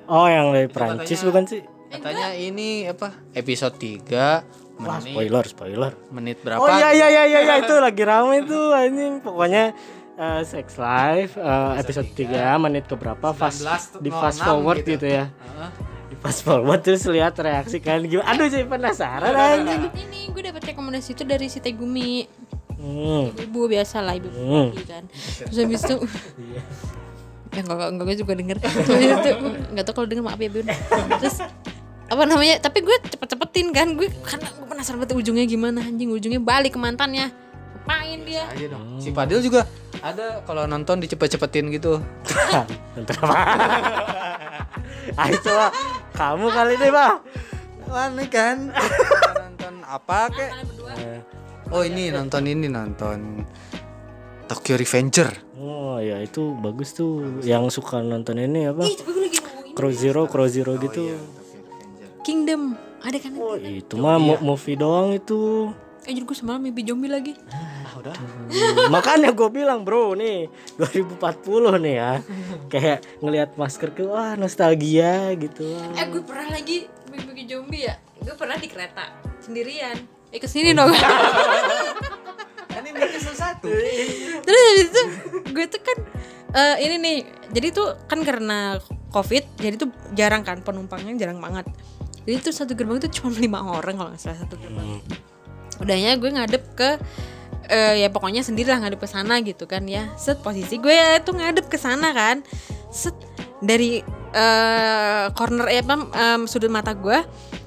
Oh 0.05 0.27
yang 0.27 0.53
dari 0.53 0.69
Prancis 0.69 1.17
katanya- 1.17 1.25
bukan 1.25 1.43
sih? 1.47 1.61
Katanya 1.85 2.27
ini 2.35 2.85
apa? 2.85 3.09
Episode 3.31 3.75
3 3.79 4.43
Wah, 4.75 4.99
menit 4.99 5.15
spoiler 5.15 5.45
spoiler. 5.47 5.91
menit 6.11 6.37
berapa? 6.43 6.59
oh 6.59 6.67
iya 6.67 6.91
iya 6.91 7.07
iya 7.07 7.23
iya 7.23 7.39
iya, 7.41 7.55
itu 7.63 7.71
lagi 7.79 8.03
rame 8.03 8.43
tuh 8.43 8.75
anjing. 8.75 9.23
Pokoknya 9.23 9.71
eh, 10.15 10.41
Sex 10.43 10.75
Life 10.75 11.33
eh, 11.35 11.71
episode 11.77 12.09
3 12.09 12.55
menit 12.59 12.85
ke 12.85 12.95
berapa 12.95 13.31
fast 13.31 13.61
19.06 13.61 13.99
di 13.99 14.09
fast 14.09 14.39
forward 14.39 14.79
gitu. 14.79 14.95
gitu, 14.95 15.07
ya. 15.07 15.25
Heeh. 15.27 15.69
di 16.05 16.15
fast 16.15 16.41
forward 16.41 16.79
terus 16.79 17.03
lihat 17.05 17.33
reaksi 17.35 17.77
kan 17.79 17.99
gimana? 18.01 18.29
Aduh 18.29 18.45
jadi 18.45 18.63
penasaran 18.63 19.33
anjing. 19.33 19.89
ini 19.97 20.29
gue 20.29 20.41
dapet 20.43 20.61
rekomendasi 20.69 21.13
itu 21.13 21.23
dari 21.23 21.47
si 21.47 21.59
Tegumi. 21.59 22.25
Hmm. 22.75 23.31
ibu 23.33 23.65
biasa 23.65 23.97
lah 23.99 24.13
ibu 24.13 24.29
Hmm. 24.29 24.69
ibu 24.69 24.83
kan. 24.85 25.03
Terus 25.09 25.57
habis 25.57 25.81
itu 25.81 25.95
ya 27.51 27.61
enggak 27.63 27.87
enggak 27.89 28.05
gue 28.05 28.17
juga 28.19 28.33
denger. 28.35 28.57
Terus 28.61 29.01
itu 29.01 29.29
enggak 29.71 29.83
tahu 29.87 29.95
kalau 29.95 30.07
denger 30.07 30.23
maaf 30.23 30.37
ya 30.37 30.49
bun. 30.51 30.65
Terus 31.17 31.37
apa 32.05 32.23
namanya 32.29 32.61
tapi 32.61 32.85
gue 32.85 32.93
cepet-cepetin 33.09 33.73
kan 33.73 33.87
gue 33.97 34.11
karena 34.21 34.45
gue 34.45 34.67
penasaran 34.69 35.01
banget 35.01 35.17
ujungnya 35.17 35.45
gimana 35.49 35.81
anjing. 35.81 36.13
Ujungnya 36.13 36.37
balik 36.37 36.77
ke 36.77 36.79
mantannya. 36.79 37.33
Ngapain 37.85 38.19
dia? 38.25 38.45
Aja 38.49 38.65
dong. 38.69 38.97
Si 38.97 39.09
Fadil 39.09 39.41
juga 39.41 39.61
ada 40.05 40.45
kalau 40.45 40.69
nonton 40.69 41.01
dicepet-cepetin 41.01 41.73
gitu. 41.73 41.97
nonton 42.93 43.15
apa 43.25 43.37
ah 45.17 45.27
itu 45.29 45.49
mah 45.49 45.71
kamu 46.13 46.47
kali 46.47 46.73
ini 46.77 46.87
mah 46.89 47.13
Aneh 47.85 48.27
kan? 48.27 48.69
nonton 49.33 49.73
apa 49.81 50.27
kek? 50.29 50.51
Oh 51.69 51.81
ini 51.81 52.11
nonton 52.11 52.43
ini 52.43 52.67
nonton 52.67 53.45
Tokyo 54.45 54.75
Revenger. 54.75 55.29
oh 55.55 55.97
ya 55.97 56.19
itu 56.19 56.53
bagus 56.55 56.93
tuh. 56.93 57.41
Yang 57.41 57.79
suka 57.79 58.03
nonton 58.03 58.37
ini 58.37 58.67
apa? 58.67 58.83
Ih 58.83 58.97
Crow 59.73 59.89
Zero 59.89 60.29
Crow 60.29 60.45
Zero 60.45 60.75
gitu. 60.77 61.01
Tokyo 61.01 61.17
Revenger. 61.17 62.09
Kingdom 62.21 62.61
ada 62.99 63.17
kan? 63.17 63.31
Oh 63.37 63.55
itu 63.55 63.93
mah 63.95 64.17
mo- 64.17 64.41
movie 64.43 64.75
doang 64.75 65.13
itu. 65.13 65.71
Eh 66.05 66.11
jadi 66.11 66.25
gue 66.25 66.37
semalam 66.37 66.61
mimpi 66.61 66.83
zombie 66.83 67.09
lagi. 67.09 67.33
Ah 67.49 67.74
udah. 67.99 68.15
Hmm, 68.15 68.89
makanya 68.95 69.31
gue 69.31 69.49
bilang 69.51 69.83
bro 69.85 70.15
nih 70.17 70.49
2040 70.77 71.83
nih 71.83 71.95
ya. 71.95 72.11
Kayak 72.73 72.99
ngelihat 73.19 73.49
masker 73.55 73.89
ke 73.95 74.03
wah 74.03 74.35
nostalgia 74.35 75.31
gitu. 75.35 75.65
Eh 75.95 76.05
gue 76.09 76.21
pernah 76.23 76.53
lagi 76.55 76.85
mimpi 77.09 77.43
zombie 77.47 77.87
ya. 77.87 77.95
Gue 78.21 78.35
pernah 78.35 78.57
di 78.59 78.67
kereta 78.67 79.15
sendirian. 79.39 79.95
Eh 80.33 80.39
ke 80.41 80.47
sini 80.49 80.75
dong. 80.75 80.91
Ini 82.75 82.91
berarti 82.91 83.17
satu. 83.17 83.71
terus 84.45 84.61
habis 84.61 84.87
itu 84.93 85.01
gue 85.49 85.65
tuh 85.65 85.81
kan 85.81 85.97
eh, 86.53 86.75
ini 86.85 86.95
nih 87.01 87.17
jadi 87.49 87.73
tuh 87.73 87.97
kan 88.05 88.21
karena 88.21 88.77
covid 89.09 89.41
jadi 89.57 89.73
tuh 89.79 89.89
jarang 90.13 90.45
kan 90.45 90.61
penumpangnya 90.61 91.17
jarang 91.17 91.41
banget. 91.41 91.65
Jadi 92.25 92.37
tuh 92.41 92.53
satu 92.53 92.77
gerbang 92.77 93.01
tuh 93.01 93.09
cuma 93.09 93.33
lima 93.37 93.57
orang 93.63 93.95
kalau 93.97 94.09
nggak 94.13 94.21
salah 94.21 94.37
satu 94.43 94.59
gerbang. 94.59 95.01
Udahnya 95.81 96.19
gue 96.19 96.29
ngadep 96.29 96.63
ke 96.77 96.89
eh, 97.67 98.01
ya 98.01 98.09
pokoknya 98.09 98.41
sendiri 98.41 98.69
lah 98.69 98.79
ngadep 98.79 98.99
ke 98.99 99.07
sana 99.07 99.41
gitu 99.41 99.65
kan 99.65 99.85
ya 99.85 100.11
set 100.15 100.39
posisi 100.39 100.77
gue 100.77 100.93
tuh 101.21 101.35
ngadep 101.35 101.65
ke 101.65 101.77
sana 101.77 102.11
kan 102.11 102.41
set 102.89 103.15
dari 103.59 103.99
eh, 104.31 105.25
corner 105.31 105.67
eh, 105.67 105.81
apa 105.81 105.95
em, 106.11 106.41
sudut 106.45 106.69
mata 106.69 106.93
gue 106.93 107.19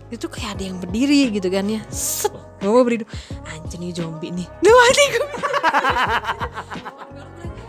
itu 0.09 0.25
kayak 0.25 0.57
ada 0.57 0.65
yang 0.65 0.79
berdiri 0.79 1.29
gitu 1.31 1.49
kan 1.49 1.67
ya 1.67 1.81
set 1.93 2.33
gue 2.59 2.83
berdiri 2.83 3.05
anjir 3.47 3.79
nih 3.79 3.93
zombie 3.93 4.33
nih 4.33 4.47
Duh 4.59 4.73
mati 4.73 5.05
gue 5.07 5.27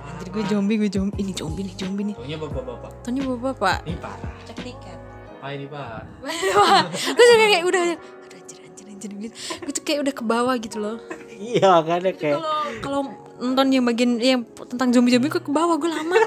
anjir 0.08 0.28
gue 0.30 0.44
zombie 0.48 0.76
gue 0.78 0.90
zombie 0.90 1.20
ini 1.20 1.32
zombie 1.34 1.64
nih 1.64 1.76
zombie 1.76 2.06
nih 2.06 2.16
Taunya 2.16 2.38
bapak-bapak. 2.38 2.92
Tanya 3.02 3.22
bapak-bapak 3.24 3.78
Ini 3.86 3.98
parah. 3.98 4.32
cek 4.46 4.58
tiket 4.62 5.00
Ah 5.40 5.56
ini 5.56 5.72
pak. 5.72 6.04
Wah, 6.60 6.84
gue 6.92 7.24
tuh 7.24 7.36
kayak 7.40 7.64
udah 7.64 7.82
aduh 7.96 8.00
anjir 8.36 8.58
anjir 8.60 8.86
anjir 8.92 9.12
gitu. 9.24 9.36
Gue 9.64 9.72
tuh 9.72 9.84
kayak 9.88 10.00
udah 10.04 10.12
ke 10.12 10.24
bawah 10.28 10.56
gitu 10.60 10.78
loh. 10.84 11.00
Iya 11.40 11.80
makanya 11.80 12.12
kayak 12.12 12.36
Kalau 12.38 12.54
kalau 12.84 13.00
nonton 13.40 13.72
yang 13.72 13.88
bagian 13.88 14.20
yang 14.20 14.44
tentang 14.68 14.92
zombie-zombie 14.92 15.32
gue 15.32 15.40
ke 15.40 15.50
bawah 15.50 15.80
gue 15.80 15.88
lama. 15.88 16.20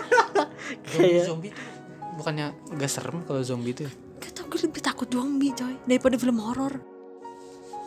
Zombie, 0.96 1.20
zombie 1.20 1.52
tuh 1.52 1.68
bukannya 2.16 2.46
gak 2.72 2.88
serem 2.88 3.20
kalau 3.22 3.44
zombie 3.44 3.76
tuh? 3.76 3.90
Gak 4.18 4.32
tau 4.32 4.44
gue 4.46 4.58
lebih 4.62 4.80
takut 4.80 5.04
zombie 5.06 5.52
coy 5.52 5.76
daripada 5.84 6.16
film 6.16 6.40
horor. 6.40 6.80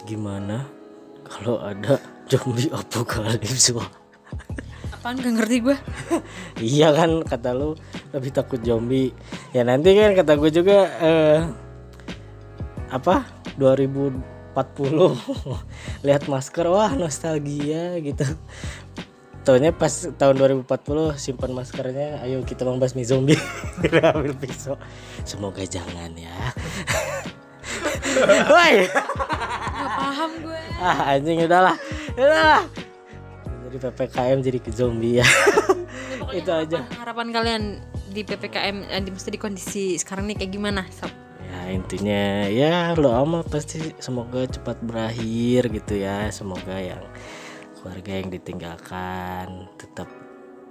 gimana 0.05 0.69
kalau 1.25 1.57
ada 1.57 1.97
zombie 2.27 2.69
apokalips 2.69 3.73
wah 3.73 3.89
Apaan 4.91 5.17
gak 5.17 5.33
ngerti 5.33 5.57
gue? 5.61 5.77
iya 6.61 6.93
kan 6.93 7.25
kata 7.25 7.57
lu 7.57 7.73
lebih 8.11 8.29
takut 8.29 8.61
zombie 8.61 9.09
ya 9.49 9.65
nanti 9.65 9.97
kan 9.97 10.13
kata 10.13 10.37
gue 10.37 10.51
juga 10.51 10.77
eh, 11.01 11.39
apa 12.87 13.25
2040 14.55 16.07
lihat 16.07 16.23
masker 16.25 16.65
wah 16.65 16.91
nostalgia 16.91 17.99
gitu 17.99 18.23
Taunya 19.45 19.69
pas 19.69 19.93
tahun 20.09 20.41
2040 20.65 20.65
simpan 21.15 21.53
maskernya 21.53 22.17
ayo 22.23 22.41
kita 22.41 22.65
membasmi 22.65 23.05
zombie 23.05 23.37
ambil 24.09 24.33
pisau 24.33 24.73
semoga 25.21 25.61
jangan 25.61 26.09
ya 26.15 26.33
Woi 28.47 28.87
Gak 28.87 29.91
paham 29.91 30.31
gue. 30.41 30.61
ah 30.81 31.13
anjing 31.13 31.45
udahlah 31.45 31.75
udahlah 32.15 32.63
dari 33.67 33.77
ppkm 33.77 34.37
jadi 34.41 34.57
ke 34.57 34.71
zombie 34.71 35.21
ya 35.21 35.27
Itu 36.33 36.49
aja. 36.49 36.81
harapan- 36.97 37.29
kalian 37.29 37.63
di 38.09 38.25
ppkm 38.25 38.87
eh, 38.87 39.01
di 39.03 39.11
mesti 39.13 39.29
di 39.29 39.37
kondisi 39.37 39.93
sekarang 39.95 40.25
nih 40.25 40.41
kayak 40.41 40.51
gimana? 40.51 40.81
Sob? 40.89 41.11
Ya 41.65 41.73
intinya 41.73 42.45
ya 42.45 42.93
lo 42.93 43.09
amal 43.17 43.41
pasti 43.41 43.81
semoga 43.97 44.45
cepat 44.45 44.77
berakhir 44.85 45.73
gitu 45.73 45.97
ya. 45.97 46.29
Semoga 46.29 46.77
yang 46.77 47.01
keluarga 47.81 48.11
yang 48.21 48.29
ditinggalkan 48.29 49.69
tetap 49.81 50.05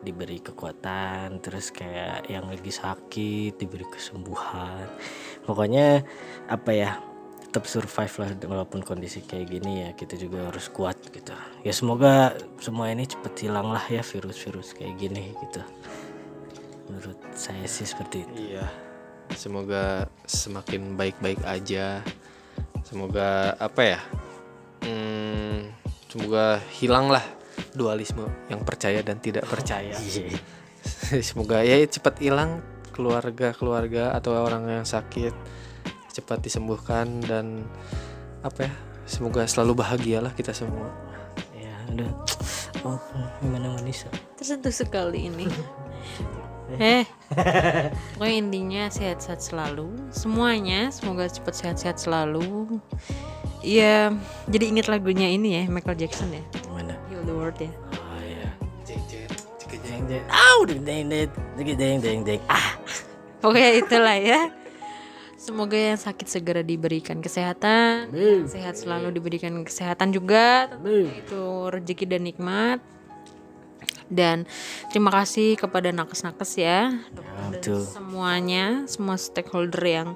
diberi 0.07 0.39
kekuatan 0.39 1.41
terus 1.43 1.75
kayak 1.75 2.29
yang 2.31 2.47
lagi 2.47 2.71
sakit 2.71 3.59
diberi 3.59 3.89
kesembuhan. 3.91 4.87
Pokoknya 5.43 6.07
apa 6.47 6.71
ya 6.71 6.91
tetap 7.43 7.67
survive 7.67 8.15
lah 8.19 8.31
walaupun 8.51 8.83
kondisi 8.83 9.23
kayak 9.23 9.47
gini 9.47 9.87
ya 9.87 9.91
kita 9.99 10.15
juga 10.15 10.51
harus 10.51 10.71
kuat 10.71 10.99
gitu. 11.11 11.35
Ya 11.67 11.73
semoga 11.75 12.39
semua 12.63 12.95
ini 12.95 13.07
cepet 13.07 13.51
hilang 13.51 13.75
lah 13.75 13.83
ya 13.91 14.03
virus-virus 14.03 14.79
kayak 14.79 14.95
gini 14.99 15.35
gitu. 15.43 15.63
Menurut 16.91 17.19
saya 17.35 17.67
sih 17.67 17.89
seperti 17.89 18.23
itu. 18.29 18.55
Iya. 18.55 18.84
Semoga 19.33 20.05
semakin 20.25 21.01
baik-baik 21.01 21.41
aja. 21.49 22.05
Semoga 22.85 23.57
apa 23.57 23.81
ya? 23.81 24.01
hmm, 24.85 25.73
semoga 26.07 26.61
hilanglah 26.77 27.25
dualisme 27.73 28.29
yang 28.47 28.61
percaya 28.63 29.01
dan 29.01 29.19
tidak 29.19 29.49
percaya 29.49 29.97
Iya. 30.05 30.37
semoga 31.29 31.65
ya 31.65 31.81
cepat 31.89 32.21
hilang 32.21 32.61
keluarga-keluarga 32.93 34.13
atau 34.13 34.37
orang 34.37 34.69
yang 34.69 34.87
sakit 34.87 35.33
cepat 36.13 36.45
disembuhkan 36.45 37.25
dan 37.25 37.65
apa 38.45 38.69
ya 38.69 38.73
semoga 39.09 39.49
selalu 39.49 39.81
bahagialah 39.81 40.37
kita 40.37 40.53
semua 40.55 40.93
Ya, 41.57 41.73
udah. 41.91 42.11
Oh, 42.85 43.01
gimana 43.41 43.73
Manisa? 43.73 44.07
tersentuh 44.37 44.71
sekali 44.71 45.33
ini 45.33 45.49
eh. 46.81 47.05
Pokoknya 48.17 48.37
intinya 48.37 48.83
sehat-sehat 48.89 49.41
selalu. 49.41 49.93
Semuanya 50.15 50.89
semoga 50.91 51.29
cepat 51.29 51.55
sehat-sehat 51.55 51.97
selalu. 52.01 52.81
Ya 53.65 54.13
jadi 54.49 54.65
inget 54.77 54.87
lagunya 54.93 55.29
ini 55.33 55.61
ya 55.61 55.63
Michael 55.69 55.97
Jackson 55.97 56.33
ya? 56.33 56.45
Gimana? 56.65 56.95
Heal 57.09 57.25
the 57.25 57.35
World 57.35 57.57
ya. 57.57 57.73
Oh 57.97 58.21
iya. 58.21 58.49
Deng 58.85 59.03
deng 60.09 60.85
deng 60.85 61.05
deng 61.09 61.77
deng 61.77 61.97
deng 62.01 62.21
deng. 62.25 62.41
Ah. 62.49 62.77
pokoknya 63.45 63.71
itulah 63.85 64.17
ya. 64.17 64.41
Semoga 65.45 65.77
yang 65.77 66.01
sakit 66.01 66.25
segera 66.25 66.65
diberikan 66.65 67.21
kesehatan, 67.21 68.09
sehat 68.49 68.81
selalu 68.81 69.13
diberikan 69.13 69.53
kesehatan 69.61 70.09
juga, 70.09 70.73
itu 70.89 71.69
rezeki 71.69 72.17
dan 72.17 72.25
nikmat. 72.25 72.81
Dan 74.15 74.47
terima 74.95 75.11
kasih 75.11 75.59
kepada 75.59 75.91
nakes-nakes 75.91 76.55
ya, 76.55 76.95
betul. 77.51 77.83
semuanya, 77.83 78.87
semua 78.87 79.19
stakeholder 79.19 79.83
yang 79.83 80.09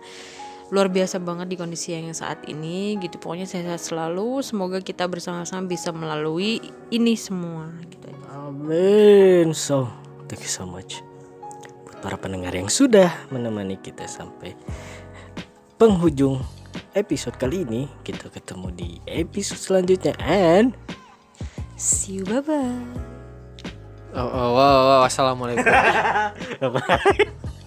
luar 0.69 0.93
biasa 0.93 1.19
banget 1.19 1.49
di 1.51 1.57
kondisi 1.59 1.97
yang 1.97 2.15
saat 2.15 2.45
ini 2.47 2.95
gitu. 3.03 3.19
Pokoknya 3.19 3.51
sehat 3.51 3.83
selalu. 3.83 4.45
Semoga 4.47 4.79
kita 4.79 5.11
bersama-sama 5.11 5.67
bisa 5.67 5.91
melalui 5.91 6.63
ini 6.95 7.19
semua 7.19 7.73
gitu 7.91 8.07
aja. 8.07 8.25
Amin. 8.49 9.51
So, 9.51 9.91
thank 10.31 10.47
you 10.47 10.53
so 10.53 10.69
much 10.69 11.03
buat 11.89 11.99
para 12.05 12.17
pendengar 12.21 12.55
yang 12.55 12.71
sudah 12.71 13.11
menemani 13.35 13.81
kita 13.81 14.07
sampai 14.07 14.55
penghujung 15.81 16.39
episode 16.95 17.35
kali 17.41 17.65
ini. 17.67 17.91
Kita 18.05 18.31
ketemu 18.31 18.69
di 18.71 18.91
episode 19.09 19.59
selanjutnya 19.59 20.15
and 20.23 20.77
See 21.79 22.15
you 22.19 22.25
bye 22.25 22.41
bye. 22.43 23.18
Oh, 24.15 24.29
oh, 24.29 24.49
wow, 24.55 24.77
wow, 24.89 25.03
assalamualaikum. 25.05 25.67